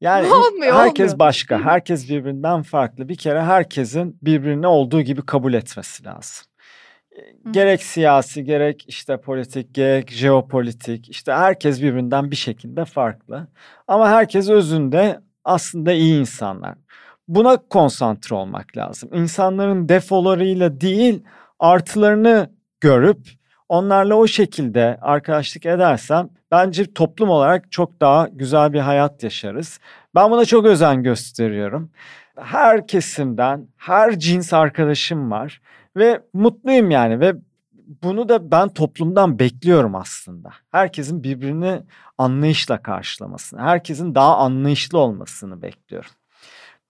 yani 0.00 0.32
Olmuyor, 0.32 0.74
herkes 0.74 1.12
olmuyor. 1.12 1.18
başka, 1.18 1.60
herkes 1.64 2.08
birbirinden 2.10 2.62
farklı. 2.62 3.08
Bir 3.08 3.16
kere 3.16 3.42
herkesin 3.42 4.18
birbirini 4.22 4.66
olduğu 4.66 5.00
gibi 5.00 5.26
kabul 5.26 5.54
etmesi 5.54 6.04
lazım. 6.04 6.46
Hı. 7.44 7.52
Gerek 7.52 7.82
siyasi, 7.82 8.44
gerek 8.44 8.84
işte 8.88 9.20
politik, 9.20 9.74
gerek 9.74 10.10
jeopolitik, 10.10 11.08
işte 11.10 11.32
herkes 11.32 11.82
birbirinden 11.82 12.30
bir 12.30 12.36
şekilde 12.36 12.84
farklı. 12.84 13.48
Ama 13.88 14.08
herkes 14.08 14.48
özünde 14.48 15.20
aslında 15.44 15.92
iyi 15.92 16.20
insanlar. 16.20 16.74
Buna 17.28 17.56
konsantre 17.56 18.36
olmak 18.36 18.76
lazım. 18.76 19.10
İnsanların 19.14 19.88
defolarıyla 19.88 20.80
değil, 20.80 21.22
artılarını 21.58 22.50
görüp 22.80 23.18
onlarla 23.74 24.14
o 24.14 24.26
şekilde 24.26 24.98
arkadaşlık 25.00 25.66
edersem 25.66 26.28
bence 26.50 26.92
toplum 26.92 27.30
olarak 27.30 27.72
çok 27.72 28.00
daha 28.00 28.28
güzel 28.32 28.72
bir 28.72 28.80
hayat 28.80 29.22
yaşarız. 29.22 29.80
Ben 30.14 30.30
buna 30.30 30.44
çok 30.44 30.64
özen 30.66 31.02
gösteriyorum. 31.02 31.90
Her 32.36 32.86
kesimden, 32.86 33.68
her 33.76 34.18
cins 34.18 34.52
arkadaşım 34.52 35.30
var 35.30 35.60
ve 35.96 36.20
mutluyum 36.32 36.90
yani 36.90 37.20
ve 37.20 37.34
bunu 38.02 38.28
da 38.28 38.50
ben 38.50 38.68
toplumdan 38.68 39.38
bekliyorum 39.38 39.94
aslında. 39.94 40.50
Herkesin 40.70 41.22
birbirini 41.22 41.82
anlayışla 42.18 42.82
karşılamasını, 42.82 43.60
herkesin 43.60 44.14
daha 44.14 44.36
anlayışlı 44.36 44.98
olmasını 44.98 45.62
bekliyorum. 45.62 46.10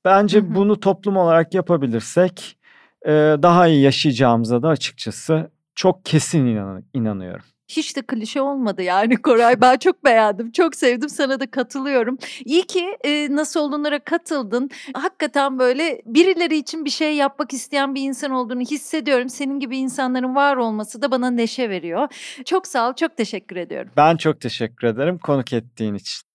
Bence 0.05 0.39
Hı 0.39 0.43
hı. 0.43 0.55
bunu 0.55 0.81
toplum 0.81 1.17
olarak 1.17 1.55
yapabilirsek 1.55 2.59
daha 3.43 3.69
iyi 3.69 3.83
yaşayacağımıza 3.83 4.63
da 4.63 4.69
açıkçası 4.69 5.51
çok 5.75 6.05
kesin 6.05 6.47
inan- 6.47 6.85
inanıyorum. 6.95 7.45
Hiç 7.69 7.97
de 7.97 8.03
klişe 8.03 8.41
olmadı 8.41 8.83
yani 8.83 9.17
Koray. 9.17 9.61
Ben 9.61 9.77
çok 9.77 10.05
beğendim. 10.05 10.53
Çok 10.53 10.75
sevdim. 10.75 11.09
Sana 11.09 11.41
da 11.41 11.51
katılıyorum. 11.51 12.19
İyi 12.45 12.63
ki 12.63 12.97
e, 13.05 13.29
nasıl 13.31 13.61
olunlara 13.61 13.99
katıldın. 13.99 14.71
Hakikaten 14.95 15.59
böyle 15.59 16.03
birileri 16.07 16.57
için 16.57 16.85
bir 16.85 16.91
şey 16.91 17.17
yapmak 17.17 17.53
isteyen 17.53 17.95
bir 17.95 18.03
insan 18.03 18.31
olduğunu 18.31 18.61
hissediyorum. 18.61 19.29
Senin 19.29 19.61
gibi 19.61 19.77
insanların 19.77 20.35
var 20.35 20.57
olması 20.57 21.03
da 21.03 21.11
bana 21.11 21.31
neşe 21.31 21.71
veriyor. 21.71 22.09
Çok 22.45 22.67
sağ 22.67 22.89
ol. 22.91 22.95
Çok 22.95 23.17
teşekkür 23.17 23.57
ediyorum. 23.57 23.91
Ben 23.97 24.17
çok 24.17 24.41
teşekkür 24.41 24.87
ederim 24.87 25.19
konuk 25.19 25.53
ettiğin 25.53 25.95
için. 25.95 26.34